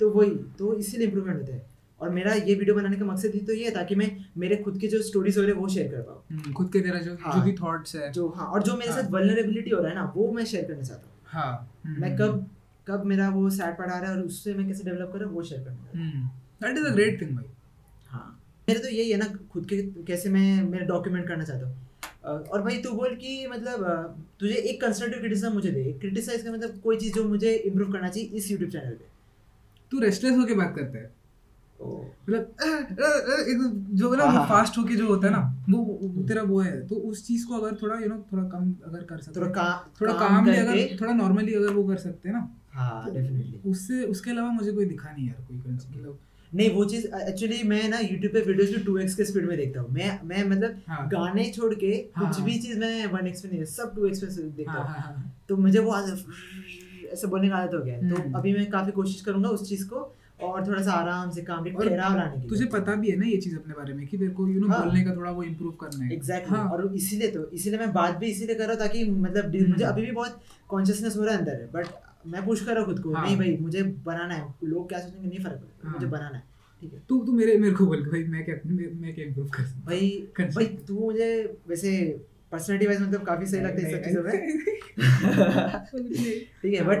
[0.00, 1.66] तो वही तो इसीलिए इम्प्रूवमेंट होता है।
[2.00, 4.78] और मेरा ये वीडियो बनाने का मकसद ही तो ये है ताकि मैं मेरे खुद
[4.80, 7.34] के जो स्टोरीज हो रहे वो शेयर कर पाऊँ। हम्म, खुद के तेरा जो हाँ।
[7.34, 9.94] जो भी थॉट्स है। जो हाँ और जो मेरे हाँ। साथ वल्नरेबिलिटी हो रहा है
[9.94, 12.46] ना वो मैं शेयर करना चाहता हूँ। हाँ। हम्म, मैं कब
[12.86, 15.36] कब मेरा वो सैड पढ़ा रहा है और उससे मैं कैसे डेवलप कर रहा हूँ
[15.36, 16.30] वो शेयर करना हूँ।
[16.62, 17.46] That is a great thing भाई।
[18.08, 18.37] हाँ।
[18.68, 22.62] मेरा तो यही है ना खुद के कैसे मैं मेरा डॉक्यूमेंट करना चाहता हूँ। और
[22.62, 23.84] भाई तू बोल कि मतलब
[24.40, 28.08] तुझे एक कंस्ट्रक्टिव क्रिटिसिज्म मुझे दे। क्रिटिसाइज का मतलब कोई चीज़ जो मुझे इम्प्रूव करना
[28.08, 29.06] चाहिए इस यूट्यूब चैनल पे।
[29.92, 31.16] तू रेस्टलेस होके बात करता है।
[31.80, 33.08] मतलब अ,
[33.94, 35.40] जो ना हाँ, वो हाँ, फास्ट होके जो होता है ना
[35.70, 38.72] वो वो तेरा वो है। तो उस चीज़ को अगर थोड़ा यू नो थोड़ा कम
[38.84, 42.28] अगर कर सकते थोड़ा हैं, काम थोड़ा काम अगर थोड़ा नॉर्मली अगर वो कर सकते
[42.28, 46.18] हैं ना। हाँ डेफिनेटली उससे उसके अलावा मुझे कोई दिखा नहीं यार कोई मतलब
[46.54, 49.80] नहीं वो चीज़ एक्चुअली मैं ना YouTube पे वीडियोस भी 2x के स्पीड में देखता
[49.80, 53.40] हूँ मैं मैं मतलब हाँ। गाने छोड़ के हाँ, कुछ हाँ। भी चीज़ मैं 1x
[53.40, 55.96] पे नहीं सब 2x पे देखता हाँ हूँ हाँ हाँ तो मुझे वो
[57.12, 59.68] ऐसे बोलने का आदत हो गया है तो हम्म। अभी मैं काफ़ी कोशिश करूँगा उस
[59.68, 63.16] चीज़ को और थोड़ा सा आराम से काम और लाने के तुझे पता भी है
[63.16, 65.30] ना ये चीज़ अपने बारे में कि तेरे को यू नो हाँ। बोलने का थोड़ा
[65.30, 68.64] वो इम्प्रूव करना है एग्जैक्टली हाँ। और इसीलिए तो इसीलिए मैं बात भी इसीलिए कर
[68.64, 71.86] रहा हूँ ताकि मतलब। मुझे अभी भी बहुत कॉन्शियसनेस हो रहा है अंदर बट
[72.26, 74.98] मैं पुश कर रहा हूँ खुद को। हाँ। नहीं भाई मुझे बनाना है। लोग क्या
[74.98, 76.42] सोचेंगे नहीं फ़र्क पड़ेगा हाँ। मुझे बनाना है
[76.82, 79.62] ठीक है। तू तू मेरे मेरे को बोल भाई मैं क्या मैं, क्या इम्प्रूव कर
[79.86, 81.30] भाई भाई तू मुझे
[81.68, 81.92] वैसे
[82.52, 84.32] पर्सनालिटी वाइज मतलब काफ़ी सही लगता है सब चीज़ों में।
[86.62, 87.00] ठीक है बट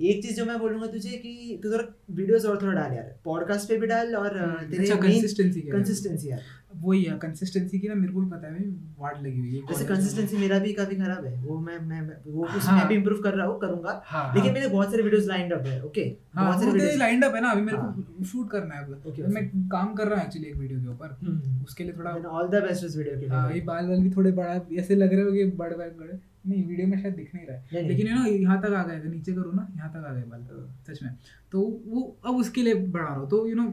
[0.00, 3.68] एक चीज़ जो मैं बोलूँगा तुझे कि तू थोड़ा वीडियोस और थोड़ा डाल यार। पॉडकास्ट
[3.68, 4.38] पे भी डाल और
[4.70, 6.40] तेरे अच्छा कंसिस्टेंसी कंसिस्टेंसी यार।
[6.82, 8.60] वही है कंसिस्टेंसी की ना मेरे को भी पता है
[8.98, 12.42] वाट लगी हुई है में। कंसिस्टेंसी मेरा भी काफ़ी खराब है वो मैं मैं वो
[12.44, 15.02] कुछ हाँ। मैं भी इंप्रूव कर रहा हूँ करूँगा हाँ लेकिन हाँ। मेरे बहुत सारे
[15.02, 16.00] वीडियोस लाइंड अप है ओके
[16.34, 18.84] हाँ बहुत सारे वीडियोस लाइंड अप है ना अभी मेरे हाँ। को शूट करना है
[18.84, 22.10] अब Okay, मैं काम कर रहा हूँ एक्चुअली एक वीडियो के ऊपर उसके लिए थोड़ा
[22.30, 24.94] ऑल द बेस्ट उस वीडियो के हाँ ये लिए बाल वाल भी थोड़े बड़ा ऐसे
[24.96, 27.82] लग रहे हो कि बड़े बड़े बड़े नहीं वीडियो में शायद दिख नहीं रहा है।
[27.88, 30.22] लेकिन यू नो यहाँ तक आ गए थे नीचे करो ना यहाँ तक आ गए
[30.30, 30.42] बाल
[30.88, 31.10] सच में
[31.52, 33.66] तो वो अब उसके लिए बढ़ा रहा हूँ तो यू नो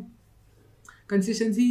[1.10, 1.66] कंसिस्टेंसी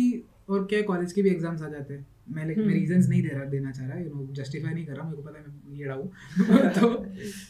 [0.51, 3.22] और क्या कॉलेज के भी एग्ज़ाम्स आ जाते हैं। मैं लेकिन मैं हम्म। रीजंस नहीं
[3.22, 5.47] दे रहा देना चाह रहा यू नो जस्टिफाई नहीं कर रहा मेरे को पता है
[5.47, 6.10] मैं ये हूँ।
[6.74, 7.05] तो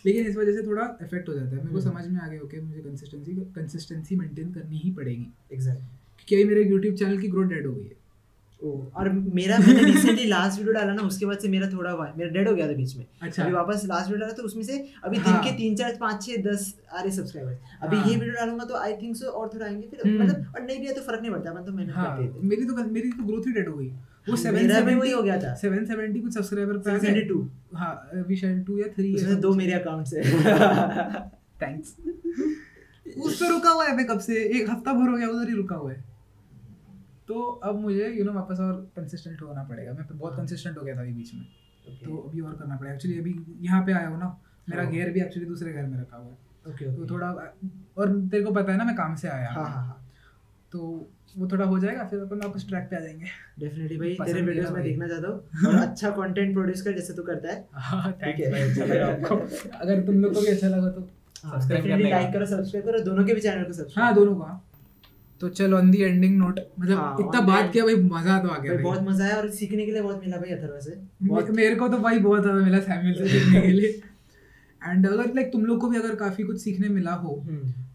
[0.07, 2.29] लेकिन इस वजह से थोड़ा इफ़ेक्ट हो जाता है। मेरे को हम्म। समझ में आ
[2.29, 5.81] गया ओके मुझे कंसिस्टेंसी कंसिस्टेंसी मेंटेन करनी ही पड़ेगी। एग्जैक्ट
[6.29, 8.00] क्योंकि अभी मेरे यूट्यूब चैनल की ग्रोथ डेड हो गई है।
[8.63, 12.31] और मेरा मैंने रिसेंटली लास्ट वीडियो डाला ना उसके बाद से मेरा थोड़ा हुआ मेरा
[12.31, 14.79] डेड हो गया था बीच में। अच्छा। अभी वापस लास्ट वीडियो डाला तो उसमें से
[15.05, 18.17] अभी हाँ। दिन के तीन चार पाँच छह दस आ रहे सब्सक्राइबर्स अभी हाँ। ये
[18.17, 20.87] वीडियो डालूँगा तो आई थिंक सो और थोड़ा आएँगे फिर। हम्म। मतलब और नहीं भी
[20.87, 23.69] है तो फ़र्क नहीं पड़ता तो मेहनत हाँ। मेरी तो मेरी तो ग्रोथ ही डेड
[23.69, 23.89] हो गई।
[24.29, 27.77] वो हैं। मेरा भी वही हो गया था। 770 कुछ सब्सक्राइबर पे आ गए। 772
[27.77, 27.95] हाँ
[28.37, 30.23] शायद 2 या 3 उसमें दो मेरे अकाउंट से
[31.63, 31.97] थैंक्स
[33.19, 34.35] उस पे रुका हुआ है मैं कब से?
[34.35, 36.05] एक हफ़्ता भर हो गया उधर ही रुका हुआ है।
[37.31, 40.97] तो अब मुझे यू नो वापस और कंसिस्टेंट होना पड़ेगा। मैं बहुत कंसिस्टेंट हो गया
[40.97, 41.45] था अभी बीच में।
[42.05, 44.37] तो अभी और करना पड़ेगा। एक्चुअली अभी यहाँ पे आया हूँ ना।
[44.69, 47.29] मेरा हाँ। गियर भी एक्चुअली दूसरे घर में रखा हुआ है। ओके तो थोड़ा
[47.99, 50.07] और तेरे को पता है ना मैं काम से आया हाँ। हाँ हाँ
[50.73, 53.27] तो वो थोड़ा हो जाएगा फिर अपन वापस ट्रैक पे आ जाएँगे।
[53.59, 57.23] डेफिनेटली भाई तेरे वीडियोस में देखना चाहता हूँ। और अच्छा कंटेंट प्रोड्यूस कर जैसे तू
[57.23, 59.37] करता है। हाँ ठीक थैंक्स है। भाई अच्छा लगा आपको।
[59.79, 63.25] अगर तुम लोग को भी अच्छा लगा तो सब्सक्राइब करने लाइक करो सब्सक्राइब करो दोनों
[63.25, 64.63] के भी चैनल को सब्सक्राइब हाँ दोनों का
[65.41, 68.59] तो चल ऑन दी एंडिंग नोट मतलब हाँ, इतना बात किया भाई मज़ा तो आ
[68.59, 71.51] गया भाई बहुत मज़ा आया और सीखने के लिए बहुत मिला भाई अथर्व से। बहुत
[71.53, 73.89] मेरे को तो भाई बहुत ज़्यादा मिला सैमुअल से सीखने के लिए।
[74.83, 77.35] एंड अगर लाइक तुम लोग को भी अगर काफ़ी कुछ सीखने मिला हो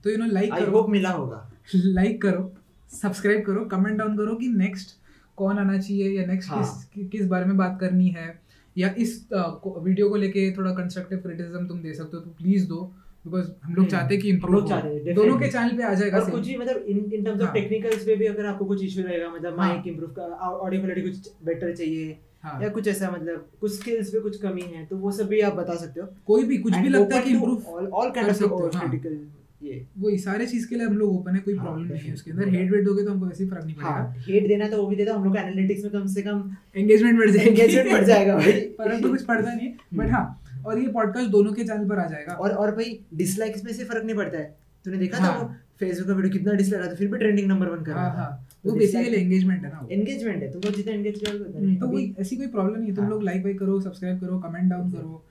[0.03, 2.51] तो यू नो लाइक आई करो। होप मिला होगा। लाइक करो
[2.91, 4.97] सब्सक्राइब करो कमेंट डाउन करो कि नेक्स्ट
[5.38, 8.27] कौन आना चाहिए या नेक्स्ट हाँ। किस किस बारे में बात करनी है।
[8.76, 12.93] या इस वीडियो को लेके थोड़ा कंस्ट्रक्टिव क्रिटिसिज्म तुम दे सकते हो तो प्लीज़ दो।
[13.26, 15.93] बिकॉज़ हम लोग चाहते हैं कि हम लोग चाहते हैं, दोनों के चैनल पे आ
[15.93, 18.65] जाएगा और कुछ भी मतलब इन इन टर्म्स ऑफ़ हाँ। टेक्निकल्स पे भी अगर आपको
[18.65, 22.69] कुछ इशू रहेगा मतलब हाँ। माइक इंप्रूव का ऑडियो क्वालिटी कुछ बेटर चाहिए हाँ। या
[22.69, 25.76] कुछ ऐसा मतलब कुछ स्किल्स पे कुछ कमी है तो वो सब भी आप बता
[25.76, 28.38] सकते हो। कोई भी कुछ भी लगता है कि इम्प्रूव all all kind कर of
[28.38, 29.18] सकते हो, हाँ। critical
[29.64, 32.14] ये। वही सारे चीज़ के लिए हम लोग ओपन है कोई हाँ, प्रॉब्लम नहीं है
[32.14, 34.68] उसके अंदर। हेट वेट दोगे तो हमको वैसे ही फ़र्क नहीं हाँ पड़ेगा। हेट देना
[34.69, 37.49] तो वो भी देता हम लोग का एनालिटिक्स में कम से कम एंगेजमेंट बढ़ जाएगी।
[37.49, 41.53] एंगेजमेंट बढ़ जाएगा। भाई परंतु कुछ पड़ता नहीं है। बट हाँ और ये पॉडकास्ट दोनों
[41.53, 44.55] के चैनल पर आ जाएगा। और और भाई डिसलाइक्स में से फ़र्क नहीं पड़ता है।
[44.85, 47.69] तूने देखा था हाँ। वो फेसबुक का वीडियो कितना डिसलाइक आता फिर भी ट्रेंडिंग नंबर
[47.69, 50.61] वन कर हाँ रहा हाँ। था वो तो बेसिकली एंगेजमेंट है ना एंगेजमेंट है। तुम
[50.61, 53.23] लोग जितना एंगेज करोगे हम्म, तो वही ऐसी कोई प्रॉब्लम नहीं है। तुम हाँ। लोग
[53.23, 55.23] लाइक वाइक करो सब्सक्राइब करो कमेंट डाउन करो।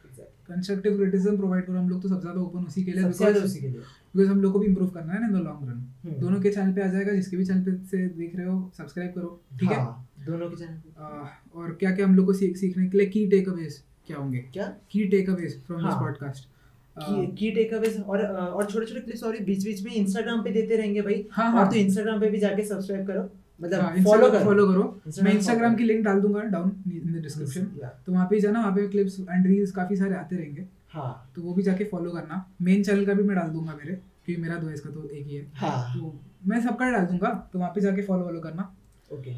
[0.49, 3.61] कंस्ट्रक्टिव क्रिटिसिज्म प्रोवाइड करो। हम लोग तो सबसे ज़्यादा ओपन उसी के लिए बिकॉज़ उसी
[3.61, 6.19] के लिए। बिकॉज़ हम लोग को भी इंप्रूव करना है ना इन द लॉन्ग रन।
[6.21, 9.13] दोनों के चैनल पे आ जाएगा जिसके भी चैनल पे से देख रहे हो सब्सक्राइब
[9.13, 9.77] करो। ठीक है?
[9.77, 13.27] हाँ, दोनों के चैनल पे। और क्या क्या हम लोग को सीखने के लिए की
[13.31, 14.39] टेक अवेज क्या होंगे?
[14.53, 14.67] क्या?
[14.91, 16.49] की टेक अवेज फ्रॉम दिस हाँ। पॉडकास्ट
[16.97, 20.77] की की टेकअवेज और और छोटे छोटे क्लिप्स और बीच बीच में इंस्टाग्राम पे देते
[20.77, 23.23] रहेंगे भाई। हाँ, और हाँ। तो इंस्टाग्राम पे भी जाके सब्सक्राइब करो।
[23.61, 27.13] मतलब हाँ, फॉलो करो। फॉलो करो। Instagram मैं इंस्टाग्राम की लिंक डाल दूँगा डाउन इन
[27.13, 27.65] द डिस्क्रिप्शन
[28.07, 31.43] तो वहाँ पे जाना वहाँ पे क्लिप्स एंड रील्स काफ़ी सारे आते रहेंगे। हाँ। तो
[31.43, 34.57] वो भी जाके फॉलो करना। मेन चैनल का भी मैं डाल दूँगा मेरे क्योंकि मेरा
[34.57, 36.15] दो इसका तो एक ही है। हाँ। तो
[36.47, 38.75] मैं सबका डाल दूँगा तो वहाँ पे जाके फॉलो वॉलो करना।
[39.13, 39.35] ओके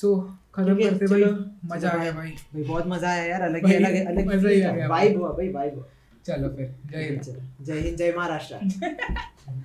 [0.00, 0.14] सो
[0.54, 1.24] खत्म करते भाई
[1.72, 4.60] मज़ा आया भाई। भाई। भाई बहुत मज़ा आया यार अलग ही अलग अलग मज़ा ही
[4.62, 5.84] आ गया। वाइब हुआ भाई वाइब
[6.26, 7.20] चलो फिर जय हिंद।
[7.62, 8.56] जय हिंद जय महाराष्ट्र।